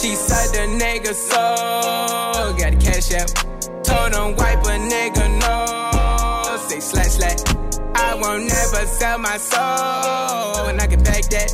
She 0.01 0.15
said 0.15 0.47
the 0.53 0.63
nigga 0.81 1.13
so. 1.13 2.55
Got 2.57 2.71
the 2.71 2.79
cash 2.79 3.11
out. 3.19 3.27
Told 3.83 4.13
him 4.15 4.37
wipe 4.37 4.63
a 4.63 4.77
nigga 4.79 5.25
no. 5.41 6.57
Say 6.69 6.79
slash 6.79 7.17
slash. 7.19 7.39
I 7.95 8.15
won't 8.15 8.43
never 8.43 8.85
sell 8.85 9.17
my 9.17 9.35
soul. 9.35 10.69
And 10.69 10.79
I 10.79 10.87
can 10.87 11.03
back 11.03 11.23
that. 11.35 11.51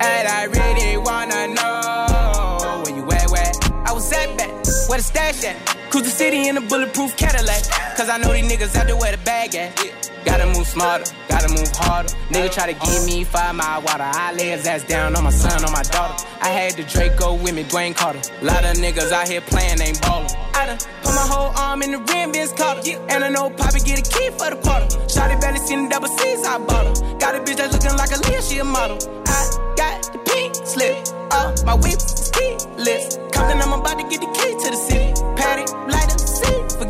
And 0.00 0.26
I 0.26 0.44
really 0.46 0.96
wanna 0.96 1.54
know 1.54 2.82
where 2.84 2.96
you 2.96 3.04
at, 3.12 3.30
where 3.30 3.52
I 3.86 3.92
was 3.92 4.12
at 4.12 4.36
back, 4.36 4.50
where 4.88 4.98
the 4.98 5.04
stash 5.04 5.44
at. 5.44 5.56
Cruise 5.90 6.02
the 6.02 6.10
city 6.10 6.48
in 6.48 6.56
a 6.56 6.60
bulletproof 6.62 7.16
Cadillac. 7.16 7.62
Cause 7.96 8.08
I 8.08 8.18
know 8.18 8.32
these 8.32 8.50
niggas 8.50 8.74
out 8.74 8.88
there 8.88 8.96
where 8.96 9.12
the 9.12 9.18
bag 9.18 9.54
at. 9.54 10.03
Gotta 10.24 10.46
move 10.46 10.66
smarter, 10.66 11.04
gotta 11.28 11.48
move 11.48 11.70
harder. 11.74 12.08
Nigga 12.30 12.52
try 12.52 12.72
to 12.72 12.78
give 12.86 13.04
me 13.06 13.24
five 13.24 13.54
mile 13.54 13.82
water. 13.82 14.04
I 14.04 14.32
lay 14.32 14.50
his 14.50 14.66
ass 14.66 14.82
down 14.84 15.14
on 15.16 15.24
my 15.24 15.30
son, 15.30 15.64
on 15.64 15.72
my 15.72 15.82
daughter. 15.82 16.24
I 16.40 16.48
had 16.48 16.74
the 16.74 16.82
Draco 16.84 17.34
with 17.34 17.54
me, 17.54 17.64
Dwayne 17.64 17.94
Carter. 17.94 18.20
Lot 18.42 18.64
of 18.64 18.76
niggas 18.76 19.12
out 19.12 19.28
here 19.28 19.42
playing, 19.42 19.80
ain't 19.80 20.00
ballin'. 20.00 20.30
I 20.54 20.66
done 20.66 20.78
put 21.02 21.14
my 21.14 21.26
whole 21.28 21.52
arm 21.56 21.82
in 21.82 21.92
the 21.92 21.98
rim, 21.98 22.32
Vince 22.32 22.52
Carter. 22.52 22.80
And 23.08 23.22
I 23.22 23.28
know 23.28 23.50
Poppy 23.50 23.80
get 23.80 23.98
a 23.98 24.02
key 24.02 24.30
for 24.30 24.48
the 24.50 24.56
quarter. 24.64 24.86
Shotty 25.12 25.40
barely 25.40 25.58
seen 25.58 25.84
the 25.84 25.90
double 25.90 26.08
C's, 26.08 26.44
I 26.44 26.58
bought 26.58 26.86
her. 26.86 27.18
Got 27.18 27.34
a 27.34 27.40
bitch 27.40 27.56
that's 27.56 27.72
looking 27.74 27.96
like 27.98 28.10
a 28.10 28.18
Leah, 28.28 28.42
she 28.42 28.58
a 28.58 28.64
model. 28.64 28.98
I 29.26 29.74
got 29.76 30.12
the 30.12 30.18
pink 30.24 30.54
slip, 30.56 30.96
uh, 31.30 31.54
my 31.66 31.74
whip 31.74 32.00
is 32.00 32.30
keyless. 32.32 33.18
Compton, 33.32 33.60
I'm 33.60 33.72
about 33.72 33.98
to 33.98 34.04
get 34.08 34.20
the 34.20 34.30
key 34.32 34.52
to 34.64 34.70
the 34.70 34.76
city. 34.76 34.93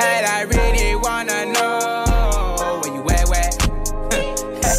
And 0.00 0.26
I 0.26 0.42
really 0.42 0.94
wanna 0.94 1.46
know 1.46 2.07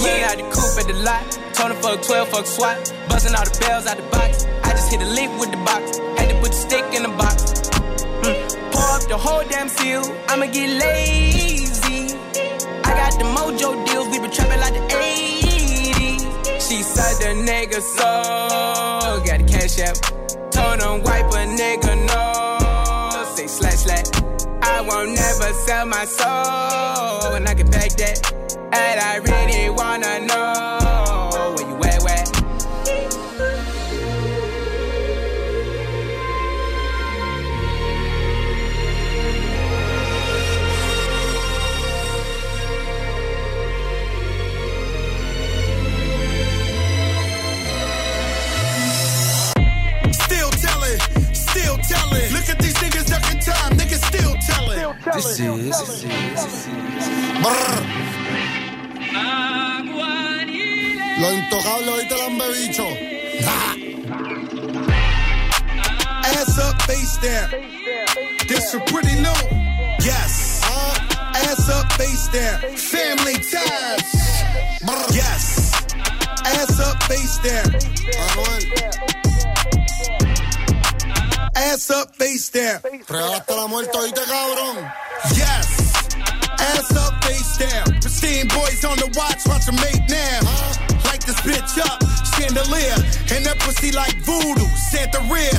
Yeah, 0.00 0.30
had 0.30 0.38
the 0.38 0.46
coupe 0.54 0.78
at 0.78 0.86
the 0.86 0.94
lot. 1.02 1.24
Tony 1.54 1.74
fuck 1.82 2.02
12, 2.02 2.28
fuck 2.28 2.46
SWAT. 2.46 2.76
Busting 3.08 3.34
all 3.34 3.44
the 3.44 3.58
bells 3.60 3.86
out 3.86 3.96
the 3.96 4.04
box. 4.14 4.46
I 4.62 4.70
just 4.70 4.90
hit 4.92 5.02
a 5.02 5.06
lick 5.06 5.30
with 5.40 5.50
the 5.50 5.56
box. 5.58 5.98
Had 6.16 6.30
to 6.30 6.36
put 6.40 6.52
the 6.52 6.60
stick 6.66 6.84
in 6.94 7.02
the 7.02 7.14
box. 7.18 7.52
Mm. 8.22 8.72
Pour 8.72 8.88
up 8.94 9.02
the 9.08 9.18
whole 9.18 9.42
damn 9.48 9.68
seal. 9.68 10.04
I'ma 10.28 10.46
get 10.46 10.70
lazy. 10.78 12.14
I 12.86 12.90
got 13.00 13.18
the 13.18 13.26
mojo 13.34 13.84
deals. 13.86 14.08
We 14.08 14.20
been 14.20 14.30
trapping 14.30 14.60
like 14.60 14.74
the 14.74 14.86
80s. 14.86 16.68
She 16.68 16.82
said 16.82 17.14
the 17.18 17.50
nigga 17.50 17.80
so. 17.82 19.24
Got 19.26 19.38
the 19.40 19.46
cash 19.50 19.80
out. 19.80 19.98
Told 20.52 21.04
wipe 21.04 21.26
a 21.32 21.44
nigga 21.58 22.06
no. 22.06 22.37
Won't 24.88 25.10
never 25.12 25.52
sell 25.66 25.86
my 25.86 26.04
soul. 26.04 27.34
And 27.36 27.48
I 27.48 27.54
can 27.54 27.70
back 27.70 27.90
that. 28.00 28.18
And 28.72 29.00
I 29.00 29.16
really 29.16 29.70
wanna 29.70 30.26
know 30.26 30.57
niggas 55.08 55.34
still. 55.34 55.56
This 55.56 55.80
is. 55.80 56.04
Brr. 57.42 58.08
Los 61.20 61.32
intocables 61.32 61.88
hoy 61.88 62.08
te 62.08 62.16
la 62.16 62.24
han 62.24 62.38
bebicho. 62.38 62.86
Ass 66.24 66.58
up, 66.58 66.82
face 66.82 67.18
down. 67.20 67.50
This 68.48 68.74
is 68.74 68.80
pretty 68.86 69.14
new. 69.20 69.42
Yes. 70.00 70.62
Uh, 70.64 70.94
ass 71.34 71.68
up, 71.70 71.92
face 71.92 72.28
down. 72.28 72.60
Family 72.76 73.34
ties. 73.34 74.14
Yes. 75.12 75.72
Ass 76.44 76.80
up, 76.80 77.02
face 77.04 77.38
down. 77.38 77.72
Ass 81.58 81.90
up, 81.90 82.14
face 82.14 82.50
down. 82.50 82.80
Regalaste 83.08 83.50
la 83.50 83.66
muerte 83.66 83.98
oíste, 83.98 84.22
cabrón. 84.30 84.76
Yes. 85.34 86.16
Ass 86.56 86.96
up, 86.96 87.24
face 87.24 87.58
down. 87.58 88.00
Pristine 88.00 88.46
boys 88.46 88.84
on 88.84 88.96
the 88.98 89.10
watch, 89.18 89.42
watch 89.46 89.66
them 89.66 89.74
make 89.82 90.06
now. 90.08 90.38
Light 91.04 91.20
this 91.26 91.40
bitch 91.42 91.74
up, 91.82 91.98
chandelier. 92.34 92.94
And 93.34 93.44
that 93.44 93.58
pussy 93.58 93.90
like 93.90 94.14
voodoo, 94.24 94.68
Santa 94.90 95.18
rear. 95.26 95.50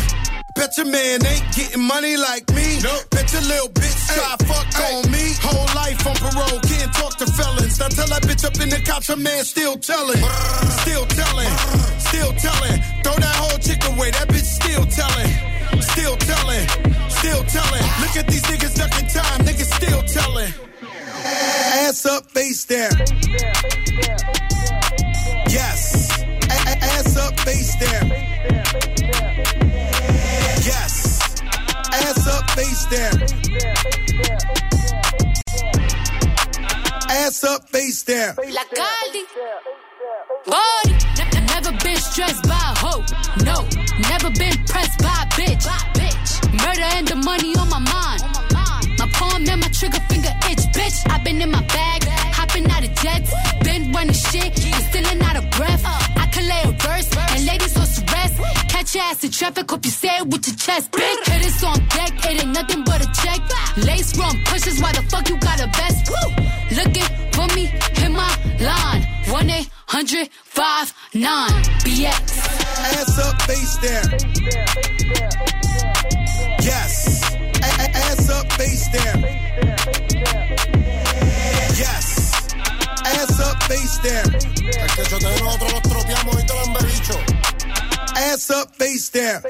Bet 0.56 0.78
your 0.78 0.88
man 0.88 1.20
ain't 1.26 1.44
getting 1.54 1.84
money 1.84 2.16
like 2.16 2.48
me. 2.56 2.80
Nope. 2.82 3.10
Bet 3.12 3.32
your 3.34 3.42
little 3.44 3.70
bitch 3.70 4.00
try 4.16 4.36
fuck 4.48 4.68
on 4.92 5.12
me. 5.12 5.36
Whole 5.44 5.68
life 5.76 6.00
on 6.08 6.16
parole, 6.16 6.60
can't 6.64 6.94
talk 6.94 7.18
to 7.18 7.26
felons. 7.28 7.78
Now 7.78 7.90
tell 7.90 8.08
that 8.08 8.24
bitch 8.24 8.46
up 8.46 8.56
in 8.64 8.70
the 8.70 8.82
cops, 8.88 9.08
her 9.08 9.18
man 9.18 9.44
still 9.44 9.76
telling. 9.76 10.24
Still 10.80 11.06
telling, 11.12 11.54
still 12.00 12.32
telling. 12.40 12.80
Throw 13.04 13.16
that 13.20 13.36
whole 13.36 13.60
chick 13.60 13.84
away, 13.84 14.12
that 14.12 14.28
bitch 14.30 14.48
still 14.48 14.86
telling. 14.86 15.49
Still 15.82 16.16
telling, 16.18 16.68
still 17.10 17.44
telling. 17.46 17.84
Look 18.02 18.16
at 18.18 18.28
these 18.28 18.44
niggas 18.44 18.76
ducking 18.76 19.08
time, 19.08 19.40
niggas 19.46 19.74
still 19.76 20.02
telling. 20.04 20.54
Ass 21.24 22.06
up, 22.06 22.30
face 22.32 22.66
down. 22.66 22.92
Yes. 25.50 26.10
Ass 26.50 27.18
up, 27.18 27.40
face 27.40 27.76
down. 27.76 28.10
Yes. 30.66 31.42
Ass 31.92 32.28
up, 32.28 32.50
face 32.52 32.86
down. 32.88 33.22
Ass 37.10 37.44
up, 37.44 37.70
face 37.70 38.04
down. 38.04 38.36
La 38.52 38.64
Caldi. 38.64 39.24
Body. 40.46 41.39
Been 41.90 41.98
stressed 41.98 42.44
by 42.44 42.54
a 42.54 42.78
hoe. 42.78 43.04
No. 43.50 43.66
Never 44.14 44.30
been 44.38 44.54
pressed 44.70 45.00
by 45.00 45.10
a 45.10 45.28
bitch. 45.34 45.66
Murder 46.54 46.88
and 46.98 47.08
the 47.08 47.16
money 47.16 47.56
on 47.58 47.68
my 47.68 47.80
mind. 47.80 48.22
My 49.00 49.10
palm 49.18 49.42
and 49.50 49.60
my 49.60 49.70
trigger 49.70 50.00
finger 50.08 50.30
itch, 50.52 50.64
bitch. 50.78 50.98
i 51.10 51.18
been 51.24 51.42
in 51.42 51.50
my 51.50 51.64
bag, 51.64 52.04
hopping 52.38 52.70
out 52.70 52.84
of 52.84 52.94
jets. 53.02 53.34
Been 53.64 53.92
running 53.92 54.14
shit 54.14 54.54
and 54.66 54.84
stealing 54.90 55.20
out 55.24 55.38
of 55.38 55.50
breath. 55.58 55.82
I 55.84 56.28
can 56.32 56.46
lay 56.48 56.62
a 56.62 56.72
verse 56.78 57.10
and 57.34 57.46
ladies 57.48 57.76
on 57.76 57.88
rest. 58.14 58.36
Catch 58.70 58.94
your 58.94 59.06
ass 59.06 59.24
in 59.24 59.32
traffic, 59.32 59.72
hope 59.72 59.84
you 59.84 59.92
say 59.92 60.16
it 60.20 60.28
with 60.28 60.46
your 60.46 60.58
chest, 60.58 60.92
bitch. 60.92 61.26
Hit 61.26 61.42
it's 61.48 61.64
on 61.64 61.80
deck, 61.98 62.14
it 62.30 62.44
ain't 62.44 62.54
nothing 62.54 62.84
but 62.84 63.02
a 63.02 63.10
check. 63.24 63.42
Lace 63.78 64.16
run 64.16 64.38
pushes, 64.46 64.80
why 64.80 64.92
the 64.92 65.02
fuck 65.10 65.28
you 65.28 65.38
got 65.40 65.60
a 65.60 65.66
vest? 65.74 66.06
Looking 66.70 67.10
for 67.34 67.48
me, 67.56 67.66
hit 67.98 68.12
my 68.12 68.30
line. 68.62 69.09
1 69.30 69.70
800 69.88 70.30
59 70.54 71.62
BX. 71.84 72.38
Ass 72.80 73.18
up, 73.20 73.42
face 73.44 73.78
down. 73.82 74.10
Yes. 76.62 77.22
A- 77.62 77.82
a- 77.82 77.92
ass 78.10 78.30
up, 78.30 78.52
face 78.54 78.88
down. 78.92 79.22
Yes. 81.78 82.32
Ass 83.06 83.40
up, 83.40 83.64
face 83.64 83.98
down. 84.04 84.36
Es 84.36 84.92
que 84.96 85.04
yo 85.10 85.18
te 85.20 85.42
nosotros 85.44 85.72
los 85.74 85.82
tropeamos 85.84 86.36
y 86.42 86.46
te 86.46 86.54
la 86.54 86.62
han 86.62 86.74
bebicho. 86.74 87.20
Ass 88.16 88.50
up, 88.50 88.70
face 88.78 89.12
down. 89.14 89.42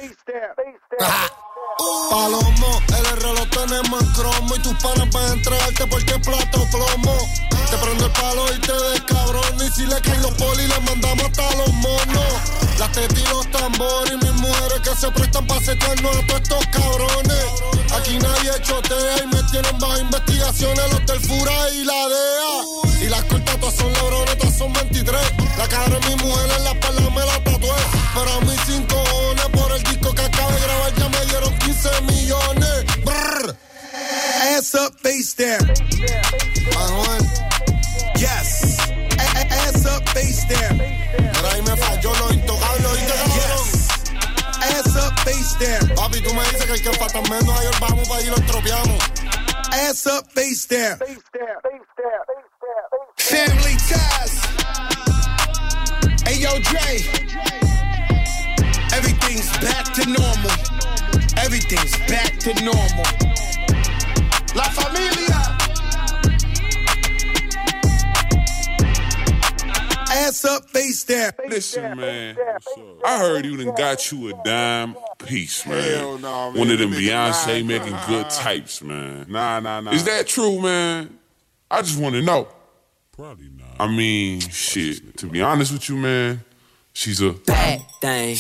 Uh. 1.81 2.09
Palomo, 2.09 2.81
el 2.89 3.21
reloj 3.21 3.49
tenemos 3.51 4.01
en 4.01 4.11
cromo 4.11 4.55
y 4.55 4.59
tus 4.59 4.73
panas 4.83 5.09
van 5.11 5.23
a 5.23 5.33
entregarte 5.33 5.87
porque 5.87 6.11
es 6.13 6.19
plato 6.19 6.65
plomo. 6.71 7.17
Te 7.69 7.77
prendo 7.77 8.05
el 8.05 8.11
palo 8.11 8.53
y 8.53 8.59
te 8.59 8.73
descabrón 8.73 9.48
y 9.69 9.71
si 9.73 9.85
le 9.85 10.01
caen 10.01 10.21
los 10.21 10.33
polis 10.33 10.67
les 10.67 10.81
mandamos 10.83 11.25
hasta 11.25 11.55
los 11.57 11.73
monos. 11.73 12.33
Las 12.77 12.91
tetas 12.91 13.29
los 13.31 13.51
tambores 13.51 14.13
y 14.13 14.17
mis 14.17 14.33
mujeres 14.33 14.79
que 14.83 14.95
se 14.95 15.11
prestan 15.11 15.47
para 15.47 15.61
setearnos 15.61 16.15
a 16.15 16.27
todos 16.27 16.41
estos 16.41 16.65
cabrones. 16.67 17.45
Aquí 17.97 18.17
nadie 18.19 18.51
chotea 18.61 19.23
y 19.23 19.27
me 19.27 19.43
tienen 19.51 19.79
bajo 19.79 19.99
investigaciones 19.99 20.91
los 20.91 21.05
del 21.05 21.19
Fura 21.21 21.69
y 21.73 21.83
la 21.83 22.07
DEA. 22.07 23.05
Y 23.05 23.09
las 23.09 23.23
cortas 23.25 23.75
son 23.75 23.93
labrones, 23.93 24.37
todas 24.37 24.57
son 24.57 24.73
23. 24.73 25.21
La 25.57 25.67
cara 25.67 25.99
de 25.99 26.07
mi 26.07 26.15
mujer 26.23 26.49
en 26.57 26.63
la 26.63 26.71
espalda 26.71 27.09
me 27.09 27.25
la 27.25 27.43
tatué. 27.43 27.79
Pero 28.13 28.33
a 28.33 28.41
mí 28.41 28.55
sin 28.65 28.83
cojones 28.85 29.49
por 29.51 29.71
el 29.71 29.83
disco 29.83 30.13
que 30.13 30.21
acabo 30.21 30.51
de 30.51 30.59
grabar 30.61 30.95
ya 30.95 31.09
me 31.09 31.25
dieron 31.25 31.57
15 31.59 32.01
millones. 32.01 32.85
Brr. 33.03 33.55
Ass 34.55 34.73
up, 34.75 34.93
face 35.01 35.35
down. 35.35 36.48
Face 45.59 45.79
down. 45.79 45.95
Papi, 45.95 46.21
tú 46.21 46.33
me 46.33 46.43
dices 46.43 46.65
que 46.65 46.73
el 46.73 46.81
que 46.81 46.93
falta 46.93 47.21
menos 47.21 47.59
ayer 47.59 47.73
vamos 47.79 48.07
para 48.07 48.19
allí 48.19 48.29
los 48.29 48.45
tropeamos. 48.45 49.03
Ass 49.71 50.07
up, 50.07 50.25
face 50.33 50.67
down. 50.67 50.97
Family 53.17 53.77
ties. 53.87 54.41
Hey, 56.25 56.39
yo, 56.39 56.51
Dre. 56.59 57.03
Everything's 58.93 59.49
back 59.59 59.93
to 59.93 60.05
normal. 60.05 60.51
Everything's 61.37 61.97
back 62.07 62.39
to 62.39 62.53
normal. 62.63 63.05
La 64.55 64.63
familia. 64.63 65.38
Ass 70.29 70.45
up, 70.45 70.69
face 70.69 71.05
down. 71.05 71.31
Listen, 71.49 71.97
man. 71.97 72.37
I 73.03 73.17
heard 73.17 73.45
you 73.45 73.57
done 73.57 73.73
got 73.73 74.11
you 74.11 74.29
a 74.29 74.43
dime 74.43 74.95
piece, 75.25 75.65
man. 75.65 75.83
Hell 75.83 76.19
nah, 76.19 76.51
man. 76.51 76.59
One 76.59 76.69
of 76.69 76.77
them 76.77 76.91
Nigga, 76.91 77.09
nah, 77.09 77.31
Beyonce 77.31 77.65
making 77.65 77.93
nah. 77.93 78.07
good 78.07 78.29
types, 78.29 78.83
man. 78.83 79.25
Nah, 79.27 79.59
nah, 79.59 79.81
nah. 79.81 79.89
Is 79.89 80.03
that 80.03 80.27
true, 80.27 80.61
man? 80.61 81.17
I 81.71 81.81
just 81.81 81.99
want 81.99 82.13
to 82.13 82.21
know. 82.21 82.47
Probably 83.11 83.49
not. 83.49 83.69
I 83.79 83.87
mean, 83.87 84.41
shit. 84.41 85.17
To 85.17 85.25
be 85.25 85.41
honest 85.41 85.71
with 85.73 85.89
you, 85.89 85.97
man, 85.97 86.43
she's 86.93 87.21
a 87.21 87.31
bad 87.31 87.81
thing. 87.99 88.35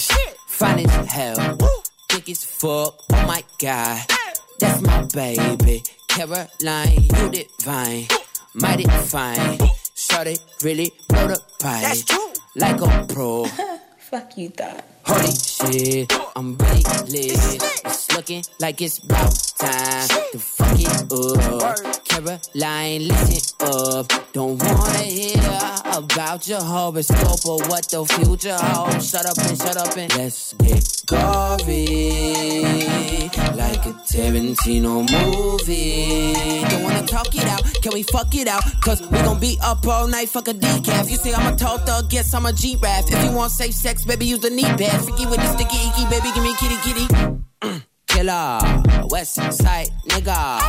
Fine 0.45 0.85
as 0.85 1.11
hell. 1.11 1.57
Thick 2.07 2.29
as 2.29 2.45
fuck. 2.45 3.03
Oh 3.11 3.25
my 3.25 3.43
god. 3.59 4.05
That's 4.59 4.79
my 4.81 5.07
baby. 5.11 5.81
Caroline, 6.07 7.01
you 7.01 7.29
divine. 7.31 8.05
Mighty 8.53 8.83
fine. 8.83 9.57
Shorty 10.11 10.37
really 10.63 10.91
pipe. 11.07 11.37
That's 11.59 12.03
true. 12.03 12.33
Like 12.55 12.81
a 12.81 13.05
pro. 13.07 13.45
Fuck 13.97 14.37
you 14.37 14.49
thought. 14.49 14.83
Holy 15.05 15.31
shit, 15.31 16.11
I'm 16.35 16.57
really 16.57 16.83
lit. 17.09 17.63
It's 17.85 18.11
looking 18.15 18.43
like 18.59 18.81
it's 18.81 18.97
about 18.99 19.33
time 19.57 20.07
to 20.31 20.39
fuck 20.39 20.79
it 20.79 21.11
up. 21.11 22.05
Caroline, 22.05 23.07
listen 23.07 23.55
up. 23.67 24.11
Don't 24.33 24.61
wanna 24.61 24.97
hear 24.99 25.37
about 25.93 26.47
your 26.47 26.61
horoscope 26.61 27.45
or 27.45 27.59
what 27.67 27.87
the 27.89 28.05
future 28.05 28.57
holds. 28.57 29.09
Shut 29.09 29.25
up 29.25 29.37
and 29.37 29.57
shut 29.57 29.77
up 29.77 29.97
and 29.97 30.15
let's 30.15 30.53
get 30.53 30.98
gory. 31.09 32.63
Like 33.57 33.85
a 33.85 33.93
Tarantino 34.05 35.03
movie. 35.09 36.33
Don't 36.69 36.83
wanna 36.83 37.05
talk 37.05 37.35
it 37.35 37.45
out, 37.45 37.63
can 37.81 37.93
we 37.93 38.03
fuck 38.03 38.33
it 38.35 38.47
out? 38.47 38.63
Cause 38.81 39.01
we 39.01 39.17
gon' 39.19 39.39
be 39.39 39.57
up 39.63 39.85
all 39.87 40.07
night, 40.07 40.29
fuck 40.29 40.47
a 40.47 40.53
decaf. 40.53 41.09
You 41.09 41.17
say 41.17 41.33
I'm 41.33 41.53
a 41.53 41.55
tall 41.55 41.79
thug, 41.79 42.09
guess 42.09 42.33
I'm 42.33 42.45
a 42.45 42.53
G-Rap. 42.53 43.05
If 43.07 43.23
you 43.23 43.31
want 43.35 43.51
safe 43.51 43.73
sex, 43.73 44.05
baby, 44.05 44.27
use 44.27 44.39
the 44.39 44.49
knee 44.49 44.63
pad. 44.63 45.03
Freaky 45.03 45.25
with 45.25 45.39
the 45.39 45.47
sticky 45.53 45.77
icky, 45.89 46.05
baby, 46.09 46.29
give 46.33 46.43
me 46.43 46.53
kitty 46.55 46.77
kitty. 46.85 47.81
Killer, 48.07 48.59
West 49.09 49.35
Side 49.35 49.89
nigga. 50.07 50.59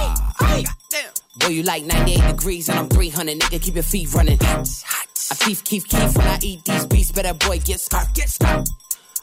Boy, 1.38 1.48
you 1.48 1.62
like 1.62 1.84
98 1.84 2.26
degrees 2.26 2.68
and 2.68 2.78
I'm 2.78 2.88
300, 2.88 3.38
nigga, 3.38 3.62
keep 3.62 3.74
your 3.74 3.82
feet 3.82 4.12
running. 4.12 4.38
I 4.42 5.34
keep, 5.36 5.62
keep, 5.64 5.84
keep 5.84 6.16
when 6.16 6.26
I 6.26 6.38
eat 6.42 6.64
these 6.64 6.86
beats, 6.86 7.12
better 7.12 7.34
boy, 7.34 7.60
get 7.60 7.80
scarf, 7.80 8.12
get 8.14 8.28
scarf. 8.28 8.66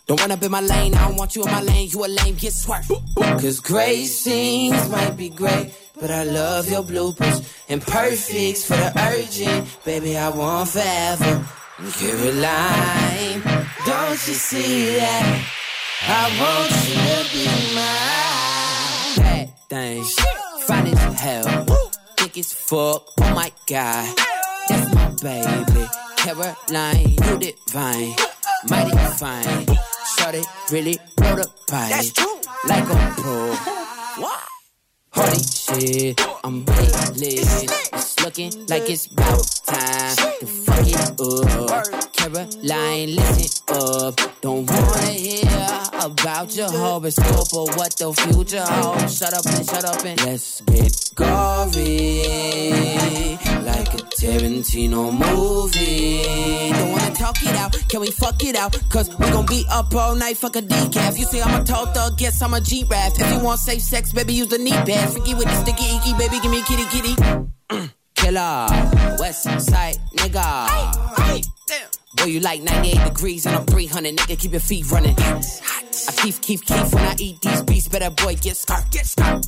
Don't 0.08 0.22
run 0.22 0.32
up 0.32 0.42
in 0.42 0.50
my 0.50 0.62
lane, 0.62 0.96
I 0.96 1.06
don't 1.06 1.18
want 1.18 1.36
you 1.36 1.44
in 1.44 1.52
my 1.52 1.62
lane, 1.62 1.90
you 1.92 2.06
a 2.06 2.08
lame, 2.08 2.36
get 2.36 2.54
swerved. 2.54 2.90
Cause 3.18 3.60
great 3.60 4.06
scenes 4.06 4.88
might 4.90 5.18
be 5.18 5.28
great, 5.28 5.74
but 6.00 6.10
I 6.10 6.24
love 6.24 6.70
your 6.72 6.82
bloopers. 6.82 7.44
And 7.68 7.82
perfects 7.82 8.66
for 8.66 8.78
the 8.78 8.94
urgent, 8.98 9.68
baby, 9.84 10.18
I 10.18 10.30
want 10.30 10.70
forever. 10.70 11.46
Caroline, 12.00 13.42
don't 13.86 14.12
you 14.12 14.34
see 14.34 14.96
that? 14.96 15.44
I 16.04 16.24
want 16.40 16.72
you 16.88 16.96
to 17.04 17.34
be 17.34 17.46
mine. 17.76 19.26
Bad 19.26 19.60
things, 19.68 20.16
fine 20.62 20.88
as 20.88 21.20
hell, 21.20 21.66
thick 22.16 22.38
as 22.38 22.54
fuck, 22.54 23.12
oh 23.20 23.36
my 23.36 23.52
god. 23.68 24.18
That's 24.70 24.94
my 24.96 25.10
baby. 25.22 25.86
Caroline, 26.16 27.10
you 27.10 27.38
divine, 27.40 28.16
mighty 28.70 28.96
fine. 29.18 29.87
Shorty 30.20 30.44
really 30.72 30.98
rode 31.20 31.40
a 31.40 31.46
bike. 31.70 31.90
That's 31.90 32.12
true. 32.14 32.40
Like 32.68 32.84
a 32.84 33.14
pro. 33.18 33.56
What? 34.18 34.40
Holy 35.12 35.44
shit, 35.44 36.20
I'm 36.44 36.66
lit. 36.66 37.44
It's 37.94 38.20
looking 38.24 38.66
like 38.68 38.90
it's 38.90 39.06
about 39.08 39.46
time 39.66 40.16
to 40.40 40.46
fuck 40.48 40.88
it 40.88 41.22
up. 41.22 42.14
Caroline, 42.14 43.16
listen 43.16 43.64
up. 43.76 44.20
Don't 44.42 44.70
wanna 44.70 45.06
hear 45.12 45.80
about 46.02 46.56
your 46.56 46.70
horoscope 46.72 47.54
or 47.54 47.68
what 47.78 47.96
the 47.98 48.12
future 48.14 48.66
holds. 48.66 49.18
Shut 49.18 49.34
up 49.34 49.46
and 49.46 49.66
shut 49.70 49.86
up 49.86 50.04
and 50.04 50.20
let's 50.26 50.62
get 50.62 51.07
gory. 51.18 52.22
Like 53.66 53.92
a 53.94 54.02
Tarantino 54.18 55.12
movie. 55.12 56.72
Don't 56.72 56.92
wanna 56.92 57.14
talk 57.14 57.42
it 57.44 57.56
out, 57.56 57.74
can 57.90 58.00
we 58.02 58.12
fuck 58.12 58.42
it 58.44 58.56
out? 58.56 58.78
Cause 58.90 59.10
we 59.18 59.26
gon' 59.32 59.46
be 59.46 59.66
up 59.70 59.94
all 59.94 60.16
night, 60.16 60.38
fuck 60.38 60.56
a 60.56 60.62
decaf. 60.62 61.18
You 61.20 61.26
say 61.26 61.42
I'm 61.42 61.62
a 61.62 61.64
tall 61.66 61.88
thug, 61.88 62.18
guess 62.18 62.42
I'm 62.42 62.54
a 62.54 62.62
G-Rap. 62.62 63.14
If 63.18 63.32
you 63.34 63.40
want 63.40 63.60
safe 63.60 63.82
sex, 63.82 64.14
baby, 64.14 64.34
use 64.34 64.48
the 64.48 64.60
knee 64.60 64.72
pad. 64.72 65.12
Freaky 65.12 65.34
with 65.34 65.48
the 65.48 65.56
sticky 65.56 65.86
icky, 65.98 66.14
baby, 66.14 66.40
give 66.42 66.52
me 66.52 66.62
kitty 66.64 66.86
kitty. 66.94 67.16
Killer, 68.16 68.68
West 69.20 69.44
Side 69.44 69.98
nigga. 70.16 71.44
Boy, 72.16 72.26
you 72.26 72.40
like 72.40 72.62
98 72.64 73.04
degrees 73.04 73.46
and 73.46 73.56
I'm 73.56 73.66
300, 73.66 74.16
nigga, 74.16 74.40
keep 74.40 74.52
your 74.52 74.62
feet 74.62 74.90
running. 74.90 75.16
I 75.20 76.12
keep, 76.22 76.42
keep, 76.42 76.62
keep 76.62 76.94
when 76.94 77.04
I 77.04 77.16
eat 77.20 77.42
these 77.42 77.62
beats, 77.64 77.88
better 77.90 78.10
boy, 78.10 78.36
get 78.36 78.56
scarf, 78.56 78.90
get 78.92 79.06
scarf. 79.06 79.44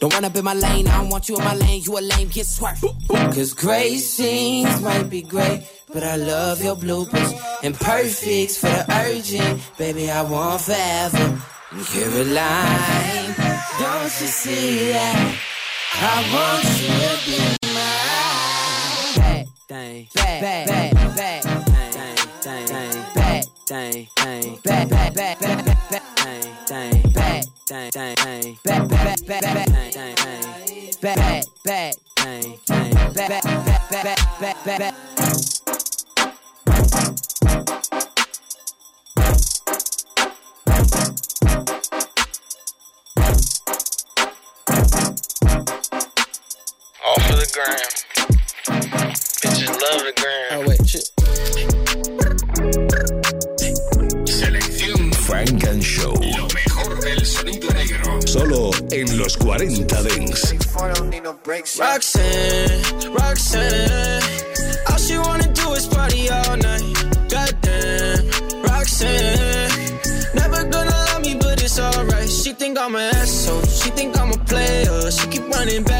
Don't 0.00 0.14
run 0.14 0.24
up 0.24 0.34
in 0.34 0.44
my 0.44 0.54
lane, 0.54 0.88
I 0.88 0.96
don't 0.96 1.10
want 1.10 1.28
you 1.28 1.36
in 1.36 1.44
my 1.44 1.54
lane, 1.54 1.82
you 1.84 1.98
a 1.98 2.00
lame, 2.00 2.28
get 2.28 2.46
swerved. 2.46 2.82
Cause 3.08 3.52
great 3.52 3.98
scenes 3.98 4.80
might 4.80 5.10
be 5.10 5.20
great, 5.20 5.62
but 5.92 6.02
I 6.02 6.16
love 6.16 6.64
your 6.64 6.74
bloopers. 6.74 7.38
And 7.62 7.74
perfects 7.74 8.56
for 8.56 8.68
the 8.68 8.86
urgent, 8.90 9.60
baby, 9.76 10.10
I 10.10 10.22
want 10.22 10.62
forever. 10.62 11.42
Caroline, 11.92 13.34
don't 13.78 14.04
you 14.04 14.28
see 14.40 14.90
that? 14.92 15.36
I 15.92 16.16
want 16.32 16.64
you 16.80 16.88
to 16.96 17.16
be 17.26 17.38
mine. 17.74 19.16
Bad 19.16 19.48
thing, 19.68 20.08
bad, 20.14 20.66
bad, 20.66 20.94
bad, 20.94 21.14
bad 21.14 21.44
thing, 22.40 22.66
thing, 22.66 23.04
bad 23.14 23.44
thing, 23.66 24.06
thing, 24.16 24.58
bad, 24.64 24.88
bad, 24.88 25.14
bad, 25.14 25.38
bad, 25.38 25.38
bad 25.40 25.66
thing, 25.66 25.76
thing, 25.90 25.99
bad, 27.70 27.92
bad, 27.94 28.16
bad, 28.64 28.88
bad, 28.88 29.26
bad 29.26 29.68
thing, 29.68 30.16
thing, 30.16 30.90
bad, 31.00 31.44
bad, 31.64 31.94
thing, 32.16 32.58
thing, 32.66 32.94
bad, 33.14 33.14
bad, 33.14 33.42
bad, 33.44 33.90
bad, 33.90 34.18
bad, 34.40 34.56
bad, 34.64 34.78
bad. 34.78 34.94
Off 47.06 47.30
of 47.30 47.36
the 47.38 47.46
gram. 47.54 47.78
Bitches 49.40 49.70
love 49.80 50.02
the 50.04 50.12
gram. 50.16 50.69
Solo 58.70 58.86
en 58.92 59.18
los 59.18 59.36
40 59.36 60.02
Dance. 60.02 60.58
Roxanne, 61.78 63.14
Roxanne, 63.14 64.20
all 64.88 64.98
she 64.98 65.18
wanna 65.18 65.52
do 65.52 65.72
is 65.74 65.86
party 65.86 66.28
all 66.30 66.56
night. 66.56 66.82
Goddamn, 67.28 68.62
Roxanne, 68.62 69.70
never 70.34 70.64
gonna 70.64 70.90
love 70.90 71.22
me, 71.22 71.34
but 71.40 71.62
it's 71.62 71.78
alright. 71.78 72.28
She 72.28 72.52
think 72.52 72.78
I'm 72.78 72.94
an 72.94 73.14
asshole, 73.14 73.62
she 73.62 73.90
think 73.90 74.18
I'm 74.18 74.32
a 74.32 74.38
player. 74.44 75.10
She 75.10 75.26
keep 75.28 75.48
running 75.48 75.82
back 75.84 75.99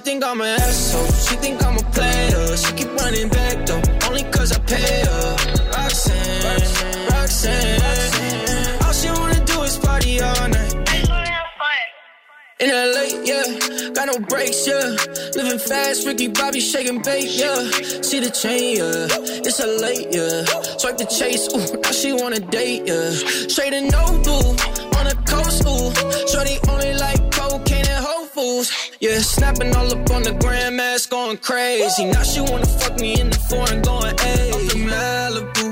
Think 0.00 0.24
I'm 0.24 0.40
an 0.40 0.60
asshole. 0.60 1.06
She 1.12 1.36
think 1.36 1.64
I'm 1.64 1.76
a 1.76 1.82
player. 1.92 2.56
She 2.56 2.72
keep 2.72 2.90
running 2.96 3.28
back 3.28 3.66
though, 3.66 3.82
only 4.08 4.24
cause 4.24 4.52
I 4.52 4.58
pay 4.60 5.04
her. 5.04 5.36
Roxanne, 5.76 6.42
Roxanne. 7.10 8.82
All 8.82 8.92
she 8.92 9.08
wanna 9.10 9.44
do 9.44 9.62
is 9.62 9.78
party 9.78 10.20
all 10.20 10.48
night. 10.48 10.74
In 12.60 12.68
LA, 12.68 13.06
yeah, 13.24 13.90
got 13.94 14.06
no 14.08 14.18
brakes, 14.18 14.66
yeah. 14.68 14.94
Living 15.34 15.58
fast, 15.58 16.06
Ricky 16.06 16.28
Bobby 16.28 16.60
shaking 16.60 17.00
bait, 17.00 17.24
yeah. 17.24 17.56
See 18.02 18.20
the 18.20 18.30
chain, 18.30 18.76
yeah. 18.76 19.08
It's 19.48 19.60
a 19.60 19.66
late, 19.66 20.08
yeah. 20.12 20.44
Swipe 20.76 20.98
the 20.98 21.06
chase, 21.06 21.48
ooh, 21.54 21.80
now 21.80 21.90
she 21.90 22.12
wanna 22.12 22.40
date, 22.40 22.82
yeah. 22.86 23.10
Straight 23.48 23.72
and 23.72 23.90
no 23.90 24.04
boo, 24.24 24.44
on 24.98 25.04
the 25.08 25.16
coast, 25.24 25.64
ooh. 25.64 25.88
Shorty 26.28 26.58
only 26.68 26.92
yeah. 29.00 29.18
Snapping 29.20 29.74
all 29.76 29.90
up 29.90 30.10
on 30.10 30.22
the 30.22 30.32
grandmas, 30.40 31.06
going 31.06 31.36
crazy. 31.38 32.04
Now 32.04 32.22
she 32.22 32.40
wanna 32.40 32.66
fuck 32.66 32.98
me 32.98 33.20
in 33.20 33.30
the 33.30 33.38
foreign, 33.38 33.82
going, 33.82 34.16
the 34.16 34.78
Malibu, 34.92 35.66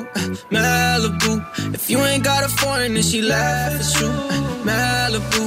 Malibu. 0.50 1.74
If 1.74 1.90
you 1.90 1.98
ain't 2.00 2.24
got 2.24 2.44
a 2.44 2.48
foreign, 2.48 2.94
then 2.94 3.02
she 3.02 3.22
laugh 3.22 3.72
at 3.80 4.00
you. 4.00 4.08
Malibu, 4.68 5.42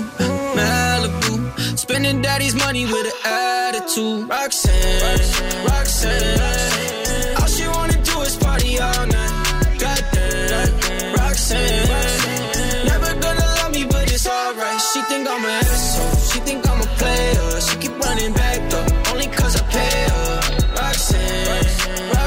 Malibu. 0.57 1.77
Spending 1.77 2.21
daddy's 2.21 2.55
money 2.55 2.85
with 2.85 3.05
an 3.05 3.17
attitude. 3.25 4.29
Roxanne, 4.29 5.65
Roxanne. 5.65 7.35
All 7.39 7.47
she 7.47 7.67
wanna 7.67 8.01
do 8.03 8.21
is 8.21 8.35
party 8.37 8.77
night. 8.77 9.10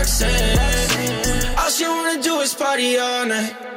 Roxanne. 0.05 1.57
All 1.57 1.71
she 1.71 1.89
wanna 1.89 2.23
do 2.23 2.41
is 2.41 2.53
party 2.55 2.99
all 2.99 3.25
night. 3.25 3.74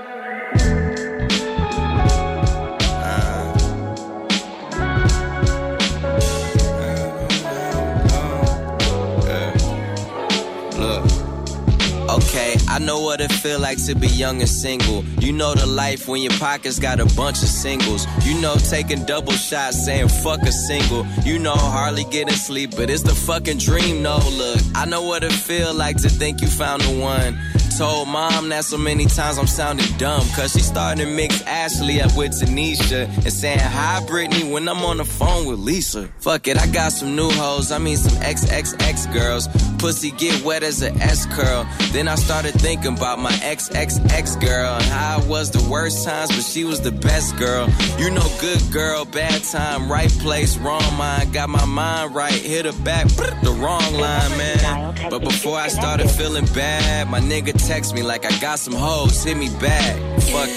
I 12.78 12.80
know 12.80 13.00
what 13.00 13.22
it 13.22 13.32
feel 13.32 13.60
like 13.60 13.84
to 13.88 13.96
be 13.96 14.06
young 14.06 14.40
and 14.40 14.48
single. 14.48 15.04
You 15.20 15.34
know 15.34 15.56
the 15.56 15.66
life 15.66 16.08
when 16.08 16.22
your 16.22 16.34
pockets 16.34 16.78
got 16.78 17.00
a 17.00 17.08
bunch 17.16 17.42
of 17.42 17.50
singles. 17.50 18.06
You 18.24 18.40
know 18.40 18.54
taking 18.70 19.04
double 19.04 19.32
shots 19.32 19.84
saying 19.84 20.10
fuck 20.10 20.44
a 20.44 20.52
single. 20.52 21.04
You 21.26 21.40
know 21.40 21.56
hardly 21.56 22.04
getting 22.04 22.36
sleep, 22.36 22.76
but 22.76 22.92
it's 22.92 23.02
the 23.02 23.16
fucking 23.16 23.58
dream. 23.58 24.04
No, 24.04 24.18
look, 24.18 24.60
I 24.76 24.86
know 24.86 25.02
what 25.02 25.24
it 25.24 25.32
feel 25.32 25.74
like 25.74 25.98
to 26.04 26.10
think 26.10 26.40
you 26.42 26.48
found 26.48 26.84
the 26.84 27.02
one. 27.02 27.40
Told 27.80 28.10
mom 28.10 28.50
that 28.50 28.64
so 28.66 28.78
many 28.78 29.06
times 29.06 29.40
I'm 29.40 29.48
sounding 29.48 29.98
dumb. 29.98 30.28
Cause 30.36 30.54
she 30.54 30.60
started 30.60 31.04
to 31.04 31.10
mix 31.10 31.42
Ashley 31.44 32.00
up 32.02 32.16
with 32.16 32.32
Tanisha. 32.32 33.08
And 33.08 33.34
saying 33.34 33.60
hi 33.60 34.06
Brittany 34.06 34.52
when 34.52 34.68
I'm 34.70 34.84
on 34.84 34.98
the 34.98 35.06
phone 35.06 35.48
with 35.48 35.58
Lisa. 35.60 36.10
Fuck 36.20 36.48
it, 36.48 36.60
I 36.60 36.68
got 36.68 36.92
some 36.92 37.16
new 37.16 37.30
hoes, 37.30 37.72
I 37.72 37.80
mean 37.80 37.98
some 37.98 38.20
XXX 38.22 39.14
girls. 39.14 39.48
Pussy 39.78 40.12
get 40.12 40.44
wet 40.44 40.64
as 40.64 40.82
a 40.82 40.92
S 40.96 41.26
curl. 41.28 41.66
Then 41.92 42.08
I 42.08 42.16
started 42.16 42.54
thinking 42.54 42.98
about 42.98 43.20
my 43.20 43.38
ex 43.44 43.70
ex 43.74 44.00
ex 44.12 44.36
girl 44.36 44.74
and 44.76 44.84
how 44.84 45.18
I 45.20 45.26
was 45.28 45.52
the 45.52 45.70
worst 45.70 46.06
times, 46.06 46.30
but 46.30 46.44
she 46.44 46.64
was 46.64 46.82
the 46.82 46.92
best 46.92 47.38
girl. 47.38 47.70
You 47.98 48.10
know, 48.10 48.28
good 48.40 48.62
girl, 48.72 49.06
bad 49.06 49.44
time, 49.44 49.92
right 49.92 50.12
place, 50.20 50.58
wrong 50.58 50.84
mind. 50.98 51.34
Got 51.34 51.50
my 51.50 51.66
mind 51.66 52.16
right, 52.16 52.34
hit 52.34 52.66
her 52.66 52.84
back, 52.84 53.08
the 53.08 53.56
wrong 53.60 53.94
line, 53.94 54.38
man. 54.38 55.10
But 55.10 55.20
before 55.20 55.58
I 55.58 55.68
started 55.68 56.10
feeling 56.10 56.46
bad, 56.48 57.10
my 57.10 57.20
nigga 57.20 57.54
text 57.68 57.94
me 57.94 58.04
like 58.04 58.26
I 58.26 58.38
got 58.40 58.60
some 58.60 58.74
hoes, 58.74 59.24
hit 59.24 59.38
me 59.38 59.50
back. 59.60 59.96
Fuck. 60.24 60.50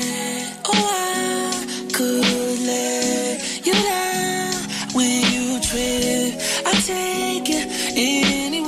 Oh, 0.65 0.73
I 0.73 1.93
could 1.93 2.61
let 2.67 3.67
you 3.67 3.73
down 3.73 4.95
when 4.95 5.33
you 5.33 5.61
trip. 5.61 6.41
I 6.67 6.73
take 6.85 7.51
it. 7.51 8.60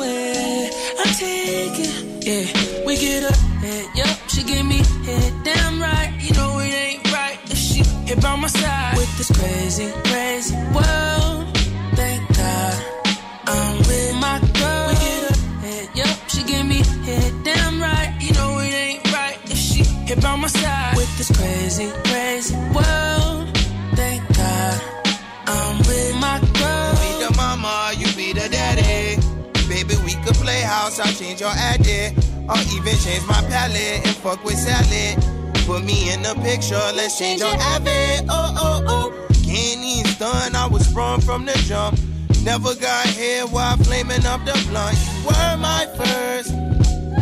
Yeah, 2.25 2.47
we 2.87 2.97
get 2.99 3.25
up, 3.25 3.35
head, 3.35 3.85
yup. 3.97 4.17
She 4.29 4.45
give 4.45 4.65
me 4.65 4.77
head 5.05 5.33
damn 5.43 5.83
right. 5.83 6.15
You 6.21 6.33
know 6.35 6.61
it 6.61 6.73
ain't 6.73 7.13
right 7.13 7.37
if 7.51 7.59
she 7.59 7.83
here 8.07 8.17
by 8.17 8.37
my 8.37 8.47
side 8.47 8.97
with 8.97 9.19
this 9.19 9.29
crazy, 9.37 9.91
crazy 10.05 10.55
world. 10.73 11.49
Thank 11.97 12.23
God 12.37 12.85
I'm 13.49 13.79
with 13.79 14.15
my 14.21 14.39
girl. 14.39 14.89
We 14.89 14.95
get 14.95 15.31
up, 15.33 15.37
head, 15.65 15.89
yup. 15.97 16.17
She 16.29 16.45
give 16.45 16.65
me 16.65 16.85
head 17.03 17.33
damn 17.43 17.81
right. 17.83 18.15
You 18.21 18.33
know 18.35 18.59
it 18.61 18.73
ain't 18.73 19.13
right 19.13 19.39
if 19.47 19.59
she 19.59 19.83
here 19.83 20.17
by 20.17 20.37
my 20.37 20.47
side 20.47 20.97
with 20.97 21.19
this 21.19 21.37
crazy, 21.37 21.91
crazy 22.05 22.55
world. 22.73 22.92
House, 30.93 31.07
I'll 31.07 31.15
change 31.15 31.41
your 31.41 31.51
addy. 31.51 32.15
Or 32.49 32.59
even 32.75 32.97
change 32.99 33.27
my 33.27 33.41
palette 33.49 34.07
and 34.07 34.17
fuck 34.17 34.45
with 34.45 34.59
salad. 34.59 35.23
Put 35.67 35.85
me 35.85 36.13
in 36.13 36.23
the 36.23 36.35
picture, 36.43 36.81
let's 36.95 37.19
change 37.19 37.41
your 37.41 37.55
habit. 37.55 38.27
Oh, 38.29 38.55
oh, 38.57 38.85
oh. 38.87 39.29
Can't 39.45 40.55
I 40.55 40.67
was 40.67 40.87
sprung 40.87 41.21
from 41.21 41.45
the 41.45 41.53
jump. 41.67 41.99
Never 42.43 42.75
got 42.75 43.07
here 43.07 43.47
while 43.47 43.77
flaming 43.77 44.25
up 44.27 44.45
the 44.45 44.53
blunt. 44.69 44.97
Were 45.25 45.57
my 45.59 45.87
first. 45.97 46.53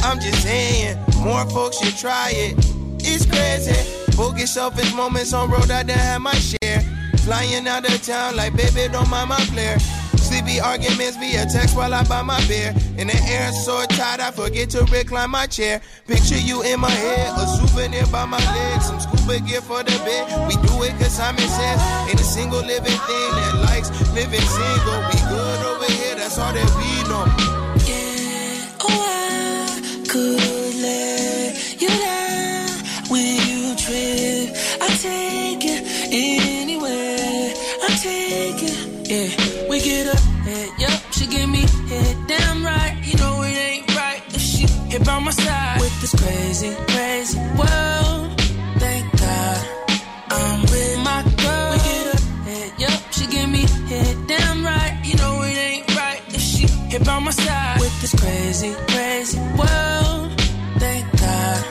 I'm 0.03 0.19
just 0.21 0.43
saying, 0.43 0.99
more 1.19 1.45
folks 1.51 1.79
should 1.79 1.97
try 1.97 2.31
it. 2.33 2.55
It's 3.01 3.27
crazy. 3.27 3.77
Bogus 4.17 4.55
selfish 4.55 4.95
moments 4.95 5.33
on 5.33 5.51
road, 5.51 5.71
I 5.71 5.83
done 5.83 5.99
had 5.99 6.19
my 6.19 6.35
share. 6.35 6.81
Flying 7.19 7.67
out 7.67 7.85
of 7.85 8.03
town 8.03 8.37
like, 8.37 8.57
baby, 8.57 8.91
don't 8.93 9.11
mind 9.11 9.29
my 9.29 9.41
flare. 9.53 9.79
Sleepy 10.41 10.61
arguments 10.61 11.17
via 11.19 11.45
text 11.45 11.77
while 11.77 11.93
I 11.93 12.03
buy 12.05 12.23
my 12.23 12.41
beer. 12.47 12.73
In 12.97 13.09
the 13.09 13.17
air, 13.29 13.53
so 13.53 13.85
tight, 13.87 14.21
I 14.21 14.31
forget 14.31 14.71
to 14.71 14.85
recline 14.85 15.31
my 15.31 15.47
chair. 15.47 15.83
Picture 16.07 16.39
you 16.39 16.63
in 16.63 16.81
my 16.81 16.89
head, 16.89 17.37
a 17.37 17.47
souvenir 17.47 18.07
by 18.07 18.25
my 18.25 18.39
legs. 18.55 18.87
Some 18.87 19.01
scuba 19.01 19.39
gear 19.41 19.61
for 19.61 19.83
the 19.83 19.93
bed. 20.07 20.49
We 20.49 20.55
do 20.67 20.83
it 20.85 20.93
cause 20.99 21.21
I'm 21.21 21.37
says, 21.37 22.09
ain't 22.09 22.21
a 22.21 22.25
single 22.25 22.61
living 22.61 23.01
thing 23.09 23.31
that 23.37 23.55
likes 23.69 23.91
living 24.15 24.41
single. 24.41 25.01
We 25.13 25.21
good 25.29 25.61
over 25.67 25.93
here, 25.93 26.15
that's 26.15 26.39
all 26.39 26.55
that 26.55 26.71
we 26.79 26.89
know. 27.09 27.27
Yeah, 27.85 28.65
Oh, 28.81 29.05
I 29.69 30.09
could 30.09 30.75
let 30.81 31.10
here 44.91 45.01
by 45.01 45.19
my 45.21 45.31
side 45.31 45.81
with 45.81 46.01
this 46.01 46.15
crazy, 46.21 46.75
crazy 46.89 47.39
world. 47.57 48.41
Thank 48.79 49.05
God 49.19 49.61
I'm 50.31 50.63
with 50.63 50.99
my 50.99 51.23
girl. 51.43 51.71
We 51.73 51.79
get 51.79 52.15
up, 52.15 52.21
head, 52.47 52.73
yup. 52.79 53.13
She 53.13 53.27
give 53.27 53.49
me 53.49 53.63
head 53.89 54.17
damn 54.27 54.65
right. 54.65 55.01
You 55.05 55.17
know 55.17 55.43
it 55.43 55.57
ain't 55.57 55.97
right 55.97 56.23
if 56.29 56.41
she 56.41 56.67
here 56.67 57.01
by 57.01 57.19
my 57.21 57.31
side 57.31 57.81
with 57.81 58.01
this 58.01 58.15
crazy, 58.21 58.75
crazy 58.89 59.39
world. 59.59 60.41
Thank 60.79 61.07
God 61.21 61.65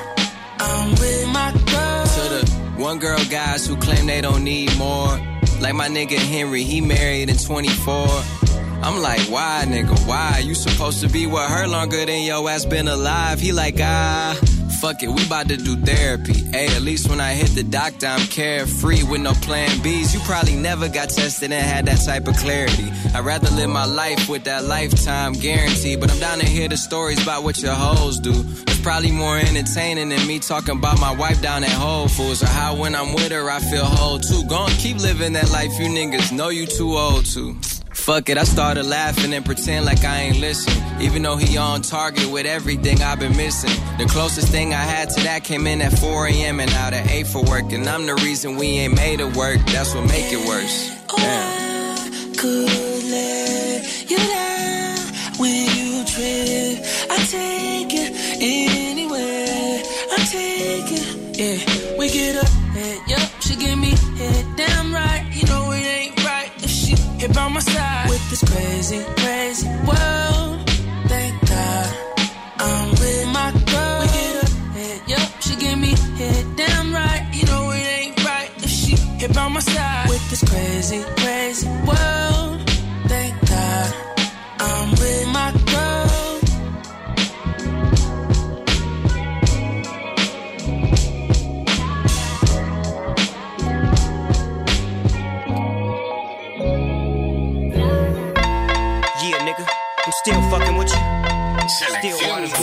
I'm 0.59 0.91
with 0.91 1.27
my 1.27 1.51
girl. 1.71 2.05
To 2.05 2.23
the 2.35 2.51
one 2.77 2.99
girl 2.99 3.19
guys 3.29 3.67
who 3.67 3.75
claim 3.75 4.05
they 4.07 4.21
don't 4.21 4.43
need 4.43 4.75
more. 4.77 5.19
Like 5.59 5.75
my 5.75 5.89
nigga 5.89 6.17
Henry, 6.17 6.63
he 6.63 6.79
married 6.79 7.29
in 7.29 7.37
24. 7.37 8.48
I'm 8.81 9.01
like, 9.01 9.21
why, 9.29 9.65
nigga, 9.67 10.07
why? 10.07 10.41
You 10.43 10.55
supposed 10.55 11.01
to 11.01 11.09
be 11.09 11.27
with 11.27 11.49
her 11.49 11.67
longer 11.67 12.05
than 12.05 12.23
your 12.23 12.49
ass 12.49 12.65
been 12.65 12.87
alive. 12.87 13.39
He 13.39 13.51
like, 13.51 13.75
ah, 13.79 14.39
fuck 14.79 15.03
it, 15.03 15.09
we 15.09 15.25
about 15.25 15.49
to 15.49 15.57
do 15.57 15.75
therapy. 15.75 16.33
Hey, 16.33 16.67
at 16.67 16.81
least 16.81 17.09
when 17.09 17.19
I 17.19 17.33
hit 17.33 17.49
the 17.49 17.63
doctor, 17.63 18.07
I'm 18.07 18.25
carefree 18.27 19.03
with 19.03 19.21
no 19.21 19.33
plan 19.33 19.69
Bs. 19.79 20.13
You 20.13 20.21
probably 20.21 20.55
never 20.55 20.87
got 20.87 21.09
tested 21.09 21.51
and 21.51 21.65
had 21.65 21.85
that 21.87 22.05
type 22.05 22.27
of 22.27 22.37
clarity. 22.37 22.89
I'd 23.13 23.25
rather 23.25 23.49
live 23.55 23.69
my 23.69 23.85
life 23.85 24.29
with 24.29 24.45
that 24.45 24.63
lifetime 24.63 25.33
guarantee. 25.33 25.97
But 25.97 26.11
I'm 26.11 26.19
down 26.19 26.39
to 26.39 26.45
hear 26.45 26.69
the 26.69 26.77
stories 26.77 27.21
about 27.21 27.43
what 27.43 27.61
your 27.61 27.73
hoes 27.73 28.19
do. 28.19 28.31
It's 28.31 28.79
probably 28.79 29.11
more 29.11 29.37
entertaining 29.37 30.09
than 30.09 30.25
me 30.25 30.39
talking 30.39 30.77
about 30.77 31.01
my 31.01 31.13
wife 31.13 31.41
down 31.41 31.65
at 31.65 31.71
Whole 31.71 32.07
Foods 32.07 32.41
or 32.43 32.47
how 32.47 32.75
when 32.75 32.95
I'm 32.95 33.13
with 33.13 33.31
her 33.31 33.49
I 33.49 33.59
feel 33.59 33.83
whole 33.83 34.19
too. 34.19 34.45
Go 34.45 34.55
on, 34.55 34.69
keep 34.71 34.97
living 34.97 35.33
that 35.33 35.51
life 35.51 35.71
you 35.79 35.87
niggas 35.87 36.31
know 36.31 36.47
you 36.47 36.65
too 36.65 36.95
old 36.95 37.25
to. 37.33 37.78
Fuck 38.09 38.27
it, 38.29 38.39
I 38.39 38.43
started 38.43 38.87
laughing 38.87 39.35
and 39.35 39.45
pretend 39.45 39.85
like 39.85 40.03
I 40.03 40.21
ain't 40.21 40.39
listen. 40.39 40.73
Even 40.99 41.21
though 41.21 41.37
he 41.37 41.57
on 41.57 41.83
target 41.83 42.27
with 42.31 42.47
everything 42.47 43.03
I've 43.03 43.19
been 43.19 43.37
missing. 43.37 43.69
The 43.99 44.07
closest 44.07 44.47
thing 44.47 44.73
I 44.73 44.81
had 44.81 45.11
to 45.11 45.23
that 45.25 45.43
came 45.43 45.67
in 45.67 45.79
at 45.79 45.95
4 45.99 46.25
a.m. 46.25 46.59
and 46.59 46.71
out 46.71 46.93
at 46.93 47.07
8 47.07 47.27
for 47.27 47.43
work. 47.43 47.71
And 47.71 47.87
I'm 47.87 48.07
the 48.07 48.15
reason 48.15 48.55
we 48.55 48.79
ain't 48.79 48.95
made 48.95 49.19
it 49.19 49.37
work. 49.37 49.59
That's 49.67 49.93
what 49.93 50.07
make 50.07 50.33
it 50.33 50.43
worse. 50.47 50.89
Oh, 51.11 51.17
Damn. 51.17 52.33
could 52.33 53.03
let 53.11 54.09
you 54.09 54.17
down 54.17 54.97
when 55.37 55.69
you 55.77 56.03
trip. 56.05 56.83
I 57.11 57.17
take 57.29 57.93
it 57.93 58.11
anywhere. 58.41 59.83
I 60.09 60.17
take 60.25 60.91
it. 60.97 61.37
Yeah, 61.37 61.99
we 61.99 62.09
get 62.09 62.37
up, 62.37 62.49
head, 62.73 63.01
yup. 63.07 63.29
She 63.41 63.55
give 63.55 63.77
me 63.77 63.91
head 64.17 64.48
here 67.19 67.29
by 67.29 67.47
my 67.49 67.59
side 67.59 68.09
with 68.09 68.29
this 68.29 68.43
crazy, 68.49 69.03
crazy 69.17 69.67
world. 69.87 70.69
Thank 71.11 71.33
God 71.47 71.89
I'm 72.59 72.89
with 72.91 73.27
my 73.39 73.51
girl. 73.71 73.99
We 74.01 74.07
get 74.07 74.43
up, 74.43 74.49
head. 74.75 75.41
She 75.43 75.55
give 75.55 75.77
me 75.77 75.91
head 76.19 76.45
damn 76.55 76.93
right. 76.93 77.23
You 77.33 77.45
know 77.47 77.71
it 77.71 77.85
ain't 77.99 78.25
right 78.25 78.51
if 78.57 78.69
she 78.69 78.95
here 78.95 79.29
by 79.29 79.47
my 79.49 79.59
side 79.59 80.09
with 80.09 80.29
this 80.29 80.43
crazy, 80.49 81.03
crazy 81.17 81.48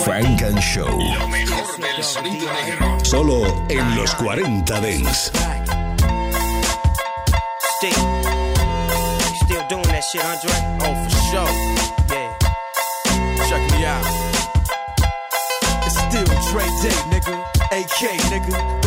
Frank 0.07 0.41
and 0.41 0.57
Show. 0.61 0.87
Solo 3.03 3.43
en 3.67 3.97
los 3.97 4.15
40 4.15 4.79
Dents. 4.79 5.31
Still, 7.75 7.91
still 9.43 9.67
doing 9.67 9.83
that 9.89 10.03
shit, 10.09 10.23
Andre? 10.23 10.55
Oh, 10.79 10.95
for 11.03 11.11
sure. 11.27 11.51
Yeah. 12.09 12.37
Check 13.49 13.69
me 13.73 13.83
out. 13.83 14.05
It's 15.85 15.97
still 15.97 16.23
Dre 16.51 16.63
Day, 16.81 16.95
nigga. 17.11 17.35
AK, 17.73 18.17
nigga. 18.31 18.86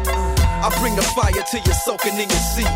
I 0.61 0.69
bring 0.79 0.95
the 0.95 1.01
fire 1.01 1.31
till 1.49 1.61
you're 1.65 1.73
soaking 1.73 2.13
in 2.13 2.29
your 2.29 2.45
seat. 2.53 2.69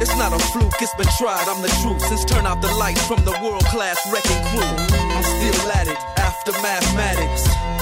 It's 0.00 0.16
not 0.16 0.32
a 0.32 0.38
fluke, 0.38 0.80
it's 0.80 0.94
been 0.94 1.10
tried, 1.18 1.48
I'm 1.48 1.60
the 1.60 1.68
truth. 1.82 2.00
Since 2.02 2.24
turn 2.24 2.46
out 2.46 2.62
the 2.62 2.72
lights 2.74 3.04
from 3.06 3.24
the 3.24 3.36
world 3.42 3.64
class 3.64 3.98
wrecking 4.12 4.42
crew. 4.50 4.62
I'm 4.62 5.24
still 5.24 5.72
at 5.72 5.88
it 5.88 5.98
after 6.18 6.52
mathematics. 6.62 7.81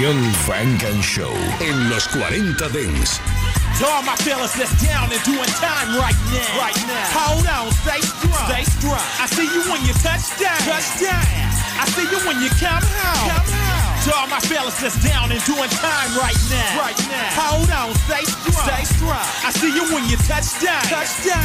Selección 0.00 0.32
Funk 0.46 0.82
and 0.84 1.02
Show 1.02 1.34
en 1.60 1.90
los 1.90 2.08
40 2.08 2.68
Dance. 2.70 3.20
To 3.80 3.86
all 3.86 4.02
my 4.02 4.16
fellas 4.16 4.54
that's 4.54 4.72
down 4.82 5.12
and 5.12 5.22
doing 5.24 5.44
time 5.60 5.94
right 5.94 6.16
now. 6.32 6.58
Right 6.58 6.76
now. 6.86 7.04
Hold 7.12 7.46
on, 7.46 7.70
stay 7.70 8.00
strong. 8.00 8.48
Stay 8.48 8.64
strong. 8.64 9.04
I 9.20 9.26
see 9.26 9.44
you 9.44 9.60
when 9.70 9.84
you 9.84 9.92
touch 10.00 10.24
down. 10.40 10.56
Touch 10.64 11.00
down. 11.00 11.20
I 11.78 11.84
see 11.92 12.08
you 12.08 12.18
when 12.26 12.40
you 12.40 12.48
come 12.48 12.82
home. 12.82 13.28
Come 13.28 13.52
home. 13.52 13.89
To 14.00 14.16
all 14.16 14.32
my 14.32 14.40
fellas 14.40 14.80
that's 14.80 14.96
down 15.04 15.28
and 15.28 15.44
doing 15.44 15.68
time 15.76 16.10
right 16.16 16.40
now. 16.48 16.80
Right 16.80 16.96
now. 17.12 17.36
Hold 17.36 17.68
on, 17.68 17.92
stay 18.08 18.24
strong. 18.24 18.64
Stay 18.64 18.84
strong. 18.88 19.28
I 19.44 19.52
see 19.52 19.68
you 19.68 19.84
when 19.92 20.08
you 20.08 20.16
touch 20.24 20.56
down. 20.56 20.80
Touch 20.88 21.20
down. 21.20 21.44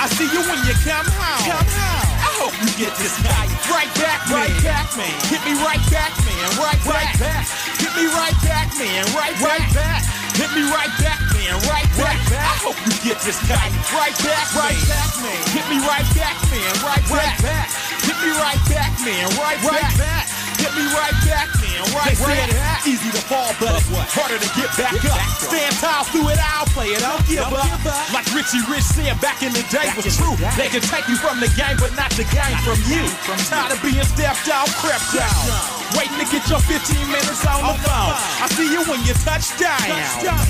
I 0.00 0.08
see 0.08 0.24
you 0.32 0.40
when 0.40 0.56
you 0.64 0.72
come 0.80 1.04
home. 1.04 1.44
Come 1.44 1.68
home. 1.68 2.08
I 2.24 2.30
hope 2.40 2.56
you 2.56 2.72
get 2.80 2.96
this 2.96 3.20
guy 3.20 3.44
right 3.68 3.92
back, 4.00 4.24
right 4.32 4.48
back, 4.64 4.88
man. 4.96 5.12
Hit 5.28 5.44
me 5.44 5.52
right 5.60 5.82
back, 5.92 6.16
man. 6.24 6.48
Right, 6.56 6.80
right 6.88 7.12
back. 7.20 7.44
Hit 7.76 7.92
me 7.92 8.08
right 8.16 8.38
back, 8.48 8.72
man. 8.80 9.04
Right, 9.12 9.36
right 9.44 9.68
back. 9.76 10.00
Hit 10.40 10.48
me 10.56 10.64
right 10.72 10.88
back, 11.04 11.20
man. 11.36 11.52
Right 11.68 11.84
back. 12.00 12.16
I 12.32 12.56
hope 12.64 12.80
you 12.88 12.96
get 13.04 13.20
this 13.28 13.44
guy 13.44 13.68
right 13.92 14.16
back, 14.24 14.48
right 14.56 14.80
back, 14.88 15.10
man. 15.20 15.40
Hit 15.52 15.68
me 15.68 15.84
right 15.84 16.08
back, 16.16 16.40
man. 16.48 16.72
Right 16.80 17.04
back. 17.12 17.68
Hit 18.08 18.16
me 18.24 18.32
right 18.40 18.62
back, 18.72 18.88
man. 19.04 19.28
Right 19.36 19.60
back. 19.60 20.29
Hit 20.60 20.72
me 20.76 20.84
right 20.92 21.16
back, 21.24 21.48
man. 21.64 21.80
Right 21.96 22.16
back. 22.20 22.84
Easy 22.84 23.08
to 23.08 23.22
fall, 23.24 23.52
but 23.56 23.80
it's 23.80 24.12
harder 24.12 24.36
to 24.36 24.50
get 24.52 24.68
back 24.76 24.92
up. 25.08 25.20
Stand 25.40 25.72
tall 25.80 26.04
through 26.12 26.28
it, 26.28 26.40
I'll 26.40 26.68
play 26.76 26.92
it. 26.92 27.00
Don't 27.00 27.24
give 27.24 27.48
up. 27.48 27.64
Like 28.12 28.28
Richie 28.36 28.60
Rich 28.68 28.84
said 28.84 29.16
back 29.24 29.40
in 29.40 29.56
the 29.56 29.64
day 29.72 29.88
was 29.96 30.04
true. 30.16 30.36
They 30.60 30.68
can 30.68 30.84
take 30.84 31.08
you 31.08 31.16
from 31.16 31.40
the 31.40 31.48
game, 31.56 31.80
but 31.80 31.96
not 31.96 32.12
the 32.12 32.28
game 32.28 32.56
from 32.60 32.76
you. 32.84 33.08
From 33.24 33.40
tired 33.48 33.72
of 33.72 33.80
being 33.80 34.04
stepped 34.04 34.52
out, 34.52 34.68
crept 34.76 35.16
out. 35.16 35.80
Waiting 35.96 36.20
to 36.20 36.28
get 36.28 36.44
your 36.52 36.60
15 36.60 37.08
minutes 37.08 37.42
on 37.48 37.64
the 37.64 37.74
phone. 37.80 38.12
I 38.44 38.46
see 38.52 38.68
you 38.68 38.84
when 38.84 39.00
you 39.08 39.16
touch 39.24 39.56
down. 39.56 39.80
touchdown. 39.80 40.44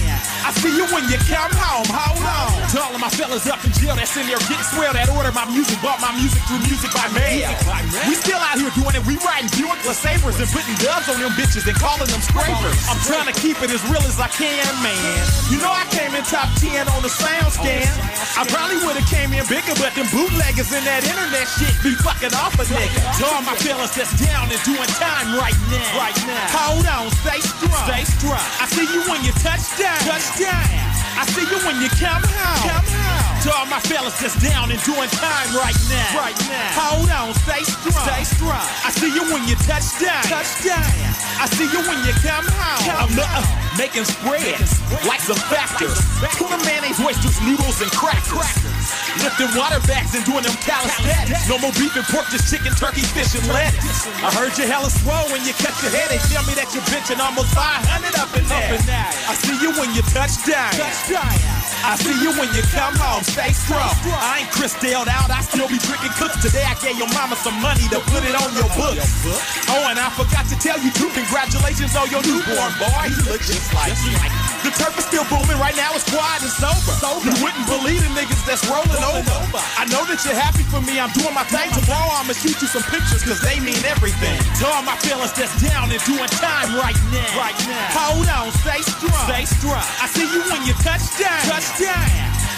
I 0.47 0.51
see 0.57 0.73
you 0.73 0.87
when 0.91 1.05
you 1.13 1.19
come 1.29 1.53
home. 1.53 1.87
Hold 1.91 2.25
on. 2.25 2.51
To 2.73 2.77
all 2.81 2.95
of 2.95 3.01
my 3.01 3.11
fellas 3.13 3.47
up 3.51 3.61
in 3.67 3.73
jail 3.77 3.97
that's 3.97 4.15
in 4.17 4.27
there 4.27 4.41
getting 4.47 4.63
swell 4.73 4.95
that 4.95 5.11
order 5.13 5.33
my 5.33 5.45
music, 5.51 5.77
bought 5.85 6.01
my 6.01 6.15
music 6.17 6.41
through 6.49 6.63
music 6.65 6.91
by 6.97 7.07
mail. 7.13 7.51
We 8.07 8.15
still 8.17 8.41
out 8.41 8.57
here 8.57 8.73
doing 8.73 8.95
it. 8.95 9.03
We 9.05 9.19
riding 9.21 9.51
Buick 9.53 9.83
LeSabres 9.85 10.39
and 10.39 10.49
putting 10.49 10.77
dubs 10.81 11.11
on 11.11 11.19
them 11.21 11.35
bitches 11.37 11.67
and 11.67 11.77
calling 11.77 12.09
them 12.09 12.23
scrapers. 12.23 12.79
I'm 12.89 13.01
trying 13.05 13.29
to 13.29 13.37
keep 13.37 13.61
it 13.61 13.71
as 13.75 13.83
real 13.91 14.03
as 14.07 14.17
I 14.17 14.31
can, 14.33 14.65
man. 14.81 15.23
You 15.51 15.59
know 15.59 15.73
I 15.73 15.85
came 15.91 16.15
in 16.15 16.23
top 16.25 16.49
10 16.63 16.89
on 16.95 17.03
the 17.03 17.13
sound 17.13 17.53
scan. 17.53 17.91
I 18.39 18.47
probably 18.49 18.79
would 18.87 18.97
have 18.97 19.09
came 19.11 19.35
in 19.35 19.45
bigger, 19.51 19.75
but 19.77 19.93
them 19.99 20.07
bootleggers 20.15 20.71
in 20.73 20.83
that 20.87 21.03
internet 21.03 21.47
shit 21.59 21.75
be 21.83 21.93
fucking 22.01 22.33
off 22.39 22.55
a 22.57 22.65
nigga. 22.71 23.01
To 23.19 23.23
all 23.35 23.43
my 23.43 23.57
fellas 23.61 23.93
that's 23.99 24.15
down 24.17 24.47
and 24.49 24.63
doing 24.63 24.91
time 24.97 25.37
right 25.37 25.57
now. 25.69 25.99
Right 25.99 26.19
now. 26.25 26.47
Hold 26.55 26.87
on, 26.87 27.07
stay 27.27 27.43
strong. 27.43 27.85
Stay 27.91 28.05
strong. 28.07 28.47
I 28.63 28.67
see 28.71 28.87
you 28.87 29.03
when 29.11 29.21
you 29.27 29.35
touch 29.43 29.67
down. 29.75 29.99
Touchdown. 30.31 30.63
I 31.19 31.27
see 31.27 31.43
you 31.43 31.59
when 31.67 31.83
you 31.83 31.91
come 31.99 32.23
home. 32.23 32.63
Come 32.63 32.87
home. 32.87 33.43
To 33.43 33.49
all 33.57 33.67
my 33.67 33.81
fellas 33.81 34.15
that's 34.21 34.39
down 34.39 34.71
and 34.71 34.79
doing 34.87 35.11
time 35.19 35.49
right 35.59 35.75
now. 35.91 36.11
Right 36.15 36.39
now. 36.47 36.71
Hold 36.79 37.11
on, 37.11 37.35
stay 37.43 37.67
strong. 37.67 38.07
Stay 38.07 38.25
strong. 38.25 38.63
I 38.87 38.91
see 38.95 39.11
you 39.11 39.27
when 39.33 39.43
you 39.49 39.57
touch 39.67 39.91
down. 39.99 40.23
Touchdown. 40.31 40.87
I 41.41 41.51
see 41.51 41.67
you 41.67 41.83
when 41.83 41.99
you 42.07 42.15
come 42.23 42.47
home. 42.47 42.85
I'm 42.95 43.11
the, 43.17 43.27
uh, 43.27 43.70
making 43.81 44.05
spreads 44.05 44.77
like 45.09 45.25
some 45.25 45.41
factors. 45.49 45.97
Tuna 46.37 46.61
mayonnaise, 46.69 47.01
oysters, 47.01 47.41
noodles, 47.41 47.81
and 47.81 47.89
crackers. 47.97 48.53
Lifting 49.25 49.57
water 49.57 49.81
bags 49.89 50.13
and 50.13 50.21
doing 50.29 50.45
them 50.45 50.53
calisthenics. 50.61 51.49
No 51.49 51.57
more 51.57 51.73
beef 51.81 51.97
and 51.97 52.05
pork, 52.13 52.29
just 52.29 52.53
chicken, 52.53 52.77
turkey, 52.77 53.01
fish, 53.01 53.33
and 53.33 53.49
lettuce. 53.49 54.05
I 54.21 54.29
heard 54.37 54.53
you 54.61 54.69
hella 54.69 54.93
swole 54.93 55.33
when 55.33 55.41
you 55.49 55.57
cut 55.57 55.73
your 55.81 55.97
head. 55.97 56.13
They 56.13 56.21
tell 56.29 56.45
me 56.45 56.53
that 56.61 56.69
you're 56.77 56.85
bitching 56.93 57.25
almost 57.25 57.57
500 57.57 58.21
up 58.21 58.29
in 58.37 58.45
there. 58.53 58.77
I 59.25 59.33
see 59.41 59.57
you 59.65 59.73
when 59.81 59.97
you 59.97 60.05
touch 60.13 60.37
down. 60.45 60.77
I 61.81 61.97
see 61.97 62.13
you 62.21 62.37
when 62.37 62.53
you 62.53 62.61
come 62.77 62.93
home. 63.01 63.25
Stay 63.25 63.57
strong. 63.57 63.97
I 64.13 64.45
ain't 64.45 64.53
Chris 64.53 64.77
Dale 64.77 65.09
out. 65.09 65.33
I 65.33 65.41
still 65.41 65.69
be 65.73 65.81
drinking 65.81 66.13
cooks. 66.21 66.37
Today 66.45 66.69
I 66.69 66.77
gave 66.85 67.01
your 67.01 67.09
mama 67.17 67.33
some 67.41 67.57
money 67.65 67.89
to 67.89 68.01
put 68.13 68.29
it 68.29 68.37
on 68.37 68.53
your 68.53 68.69
books. 68.77 69.09
Oh, 69.73 69.89
and 69.89 69.97
I 69.97 70.13
forgot 70.13 70.45
to 70.53 70.57
tell 70.61 70.77
you 70.77 70.93
too. 70.93 71.09
Congratulations 71.17 71.97
on 71.97 72.13
your 72.13 72.21
newborn 72.29 72.73
boy. 72.77 73.09
He 73.09 73.17
looks 73.25 73.49
just 73.49 73.70
like 73.75 73.97
you. 74.07 74.17
The 74.61 74.71
turf 74.77 74.93
is 75.01 75.09
still 75.09 75.25
booming 75.33 75.57
right 75.57 75.75
now. 75.77 75.97
It's 75.97 76.05
quiet 76.05 76.45
and 76.45 76.53
sober. 76.53 76.93
You 77.25 77.33
wouldn't 77.41 77.65
believe 77.65 78.05
the 78.05 78.13
niggas 78.13 78.45
that's 78.45 78.65
rolling 78.69 79.01
over. 79.01 79.61
I 79.81 79.89
know 79.89 80.05
that 80.05 80.21
you're 80.21 80.37
happy 80.37 80.65
for 80.69 80.85
me. 80.85 81.01
I'm 81.01 81.09
doing 81.17 81.33
my 81.33 81.49
thing. 81.49 81.73
Tomorrow 81.73 82.13
I'ma 82.21 82.37
shoot 82.37 82.61
you 82.61 82.69
some 82.69 82.85
pictures 82.93 83.25
because 83.25 83.41
they 83.41 83.57
mean 83.61 83.81
everything. 83.89 84.37
To 84.61 84.69
all 84.69 84.85
my 84.85 85.01
feelings 85.01 85.33
that's 85.33 85.57
down 85.65 85.89
and 85.89 86.03
doing 86.05 86.29
time 86.37 86.77
right 86.77 86.99
now. 87.09 87.41
Right 87.41 87.57
now. 87.65 87.89
Hold 87.97 88.29
on, 88.29 88.53
stay 88.61 88.85
strong. 88.85 89.25
Stay 89.25 89.45
strong. 89.49 89.85
I 90.01 90.07
see 90.13 90.29
you 90.29 90.45
when 90.53 90.61
you 90.69 90.77
touch 90.85 91.09
down. 91.17 91.41
Touchdown. 91.49 92.05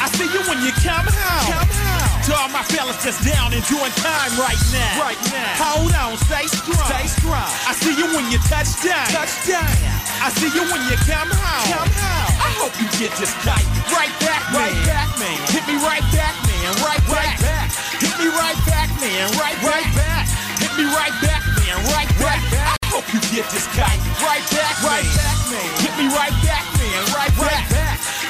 I 0.02 0.10
see 0.18 0.26
you 0.26 0.42
when 0.50 0.58
you 0.66 0.74
come 0.82 1.06
home. 1.06 1.46
Come 1.54 1.70
home. 1.70 2.22
To 2.26 2.30
all 2.34 2.50
my 2.50 2.66
fellas 2.66 2.98
that's 3.02 3.22
down 3.22 3.54
and 3.54 3.62
doing 3.70 3.94
time 4.02 4.34
right 4.42 4.58
now. 4.74 5.06
Right 5.06 5.22
now. 5.30 5.54
Hold 5.62 5.94
on, 5.94 6.18
stay 6.26 6.50
strong. 6.50 6.86
Stay 6.90 7.06
strong. 7.06 7.46
I 7.70 7.74
see 7.78 7.94
you 7.94 8.10
when 8.10 8.26
you 8.30 8.38
touch 8.50 8.74
down. 8.82 9.06
Touchdown. 9.14 10.01
I 10.22 10.30
see 10.38 10.54
you 10.54 10.62
when 10.70 10.78
you 10.86 10.94
come 11.02 11.34
home. 11.34 11.66
Come 11.66 11.90
home. 11.98 12.30
I 12.38 12.54
hope 12.62 12.70
you 12.78 12.86
get 12.94 13.10
this 13.18 13.34
kite 13.42 13.66
right 13.90 14.14
back, 14.22 14.46
man. 14.54 14.70
right 14.70 14.78
back, 14.86 15.10
man. 15.18 15.34
Hit 15.50 15.66
me 15.66 15.74
right 15.82 16.06
back, 16.14 16.38
man. 16.46 16.70
Right 16.78 17.02
back. 17.10 17.42
back. 17.42 17.66
Hit 17.98 18.14
me 18.22 18.30
right 18.30 18.54
back, 18.62 18.86
man. 19.02 19.34
Right, 19.34 19.58
right 19.66 19.90
back. 19.98 20.30
Hit 20.62 20.70
me 20.78 20.86
right 20.94 21.10
back, 21.26 21.42
man. 21.58 21.74
Right 21.90 22.06
back. 22.22 22.38
I 22.54 22.78
hope 22.86 23.02
you 23.10 23.18
get 23.34 23.50
this 23.50 23.66
kite 23.74 23.98
right 24.22 24.46
back, 24.54 24.78
right 24.86 25.10
back, 25.18 25.36
man. 25.50 25.68
Hit 25.82 25.94
me 25.98 26.06
right 26.14 26.36
back, 26.46 26.70
man. 26.78 27.02
Right 27.10 27.34
back. 27.42 27.66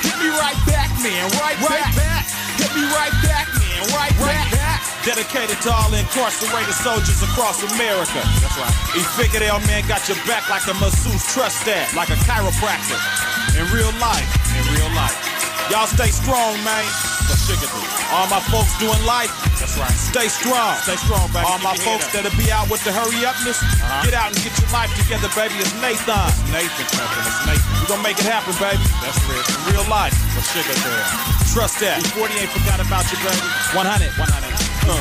Hit 0.00 0.16
me 0.16 0.32
right 0.32 0.60
back, 0.64 0.88
man. 0.96 1.28
Right 1.36 1.60
back. 1.60 1.92
Hit 2.56 2.72
me 2.72 2.88
right 2.88 3.12
back, 3.20 3.52
man. 3.52 3.80
Right 3.92 4.16
back. 4.16 4.61
Dedicated 5.02 5.58
to 5.66 5.70
all 5.74 5.90
incarcerated 5.90 6.74
soldiers 6.78 7.18
across 7.26 7.58
America. 7.74 8.22
That's 8.38 8.54
right. 8.54 8.70
He 8.94 9.02
E 9.02 9.10
Figueroa, 9.18 9.58
man, 9.66 9.82
got 9.90 10.06
your 10.06 10.18
back 10.30 10.46
like 10.46 10.62
a 10.70 10.74
masseuse. 10.78 11.26
Trust 11.34 11.66
that, 11.66 11.90
like 11.98 12.10
a 12.14 12.18
chiropractor. 12.22 12.94
In 13.58 13.66
real 13.74 13.90
life, 13.98 14.30
in 14.54 14.62
real 14.70 14.86
life. 14.94 15.18
Y'all 15.74 15.90
stay 15.90 16.14
strong, 16.14 16.54
man. 16.62 16.86
All 18.14 18.30
my 18.30 18.38
folks 18.46 18.70
doing 18.78 19.02
life. 19.02 19.34
That's 19.58 19.74
right. 19.74 19.90
Stay 19.90 20.28
strong. 20.30 20.78
Stay 20.86 20.94
strong, 21.02 21.26
baby. 21.34 21.50
All 21.50 21.58
my 21.58 21.74
folks 21.82 22.06
that'll 22.14 22.30
be 22.38 22.54
out 22.54 22.70
with 22.70 22.84
the 22.86 22.94
hurry 22.94 23.26
upness, 23.26 23.58
uh-huh. 23.58 24.06
get 24.06 24.14
out 24.14 24.30
and 24.30 24.38
get 24.38 24.54
your 24.54 24.70
life 24.70 24.92
together, 24.94 25.26
baby. 25.34 25.58
It's 25.58 25.74
Nathan. 25.82 26.14
It's 26.30 26.46
Nathan, 26.54 26.86
Nathan. 26.94 27.22
It's 27.26 27.42
Nathan. 27.42 27.70
We 27.82 27.84
gonna 27.90 28.06
make 28.06 28.22
it 28.22 28.28
happen, 28.30 28.54
baby. 28.62 28.86
That's 29.02 29.18
real. 29.26 29.42
In 29.42 29.60
real 29.74 29.86
life. 29.90 30.14
For 30.38 30.46
sugar 30.46 30.76
there. 30.86 31.06
Trust 31.50 31.82
that. 31.82 31.98
E40 32.06 32.38
ain't 32.38 32.52
forgot 32.54 32.78
about 32.78 33.02
you, 33.10 33.18
baby. 33.18 33.42
100. 33.74 34.14
100. 34.14 34.71
100. 34.84 34.94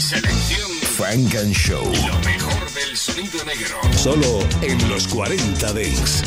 Selección 0.00 0.70
Frank 0.96 1.34
and 1.36 1.54
Show. 1.54 1.84
Lo 1.84 2.18
mejor 2.20 2.72
del 2.72 2.96
sonido 2.96 3.44
negro. 3.44 3.78
Solo 3.96 4.40
en 4.60 4.88
los 4.90 5.06
40 5.08 5.72
Dents. 5.72 6.22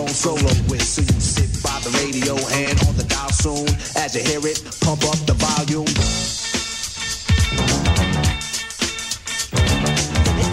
Microphone 0.00 0.14
solo 0.14 0.52
with. 0.68 0.82
So 0.82 1.02
you 1.02 1.20
sit 1.20 1.62
by 1.62 1.78
the 1.80 1.90
radio, 2.00 2.34
and 2.64 2.78
on 2.88 2.96
the 2.96 3.04
dial 3.04 3.30
soon. 3.30 3.68
As 3.96 4.14
you 4.16 4.22
hear 4.22 4.40
it, 4.46 4.62
pump 4.80 5.04
up 5.04 5.18
the 5.26 5.34
volume. 5.36 5.84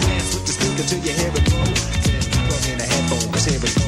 Dance 0.04 0.34
with 0.34 0.46
the 0.46 0.52
speaker 0.52 0.84
till 0.84 1.00
you 1.04 1.12
hear 1.12 1.32
it 1.32 1.44
blow. 1.48 1.64
Then 2.04 2.22
plug 2.48 2.64
in 2.68 2.80
a 2.80 2.86
headphone, 2.86 3.32
cause 3.32 3.46
here 3.46 3.60
it 3.60 3.72
go. 3.72 3.84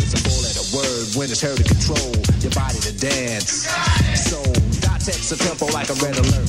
It's 0.00 0.14
a 0.14 0.20
four-letter 0.24 0.64
word 0.76 1.06
when 1.16 1.30
it's 1.30 1.40
heard 1.40 1.58
to 1.58 1.64
control 1.64 2.12
your 2.40 2.52
body 2.52 2.80
to 2.80 2.92
dance. 2.96 3.68
So 4.16 4.40
dissect 4.80 5.28
the 5.28 5.36
tempo 5.36 5.66
like 5.72 5.90
a 5.90 5.96
red 6.00 6.16
alert. 6.16 6.48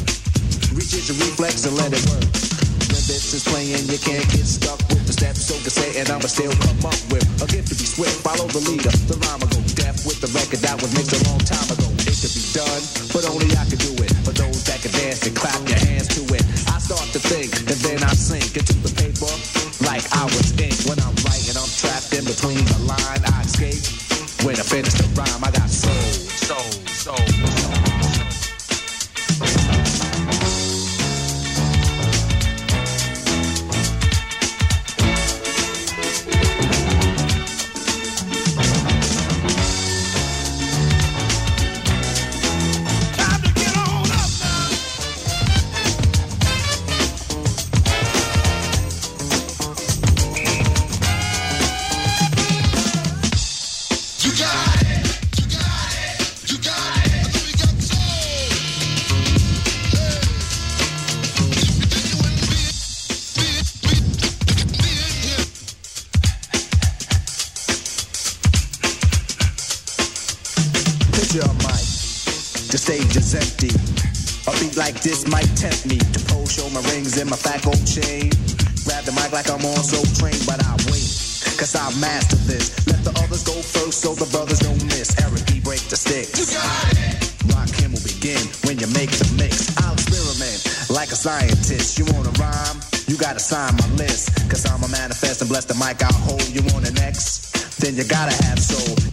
Reaches 0.71 1.09
your 1.09 1.17
reflex 1.19 1.65
and 1.65 1.75
let 1.75 1.93
it 1.93 2.03
work. 2.09 2.25
When 2.93 3.03
this 3.09 3.33
is 3.33 3.43
playing, 3.43 3.85
you 3.89 3.99
can't 3.99 4.25
get 4.31 4.45
stuck 4.45 4.79
with 4.89 5.05
the 5.05 5.13
steps. 5.13 5.45
So 5.45 5.55
cassette 5.63 5.95
and 5.97 6.09
I'ma 6.09 6.27
still 6.27 6.53
come 6.53 6.85
up 6.85 6.97
The 8.53 8.59
leader. 8.59 9.02
Like 74.83 74.99
this 74.99 75.25
might 75.31 75.47
tempt 75.55 75.87
me 75.87 75.95
to 75.95 76.19
pose, 76.27 76.51
show 76.51 76.67
my 76.75 76.83
rings 76.91 77.15
and 77.15 77.29
my 77.29 77.39
fat 77.39 77.63
gold 77.63 77.79
chain. 77.87 78.27
Grab 78.83 79.07
the 79.07 79.15
mic 79.15 79.31
like 79.31 79.47
I'm 79.47 79.63
on 79.63 79.79
so 79.79 79.95
trained, 80.19 80.43
but 80.43 80.59
I 80.59 80.75
wait. 80.91 81.07
Cause 81.55 81.71
I 81.71 81.87
master 82.03 82.35
this. 82.43 82.83
Let 82.83 82.99
the 83.07 83.15
others 83.23 83.47
go 83.47 83.55
first 83.63 84.03
so 84.03 84.11
the 84.11 84.27
brothers 84.27 84.59
don't 84.59 84.83
miss. 84.91 85.15
Eric 85.23 85.47
B. 85.47 85.63
break 85.63 85.79
the 85.87 85.95
sticks. 85.95 86.35
You 86.35 86.59
got 86.59 86.99
it. 86.99 87.15
Rakim 87.55 87.95
will 87.95 88.03
begin 88.03 88.43
when 88.67 88.75
you 88.75 88.91
make 88.91 89.15
the 89.15 89.31
mix. 89.39 89.71
I'll 89.79 89.95
experiment 89.95 90.59
like 90.91 91.15
a 91.15 91.19
scientist. 91.19 91.95
You 91.95 92.03
wanna 92.11 92.35
rhyme? 92.35 92.83
You 93.07 93.15
gotta 93.15 93.39
sign 93.39 93.79
my 93.79 93.87
list. 93.95 94.35
Cause 94.51 94.67
I'm 94.67 94.83
a 94.83 94.91
manifest 94.91 95.39
and 95.39 95.47
bless 95.47 95.63
the 95.63 95.79
mic 95.79 96.03
I'll 96.03 96.11
hold. 96.27 96.43
You 96.51 96.59
want 96.75 96.83
an 96.91 96.99
X? 96.99 97.39
Then 97.79 97.95
you 97.95 98.03
gotta 98.03 98.35
have 98.43 98.59
soul. 98.59 99.12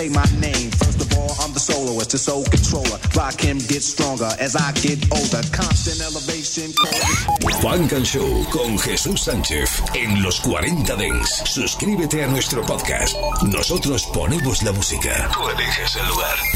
say 0.00 0.08
my 0.08 0.24
name. 0.40 0.70
First 0.82 1.00
of 1.04 1.08
all, 1.18 1.32
I'm 1.42 1.52
the 1.52 1.60
soloist, 1.60 2.10
the 2.12 2.18
controller. 2.54 2.98
Rock 3.14 3.40
him, 3.40 3.58
get 3.58 3.82
stronger 3.82 4.30
as 4.40 4.56
I 4.56 4.72
get 4.80 4.98
older. 5.12 5.42
Constant 5.52 6.00
elevation. 6.00 6.72
Show 8.04 8.46
con 8.50 8.78
Jesús 8.78 9.20
Sánchez 9.22 9.82
en 9.94 10.22
los 10.22 10.40
40 10.40 10.96
Dents. 10.96 11.42
Suscríbete 11.44 12.24
a 12.24 12.28
nuestro 12.28 12.64
podcast. 12.64 13.14
Nosotros 13.42 14.06
ponemos 14.12 14.62
la 14.62 14.72
música. 14.72 15.30
Tú 15.32 15.40
el 15.48 16.08
lugar. 16.08 16.40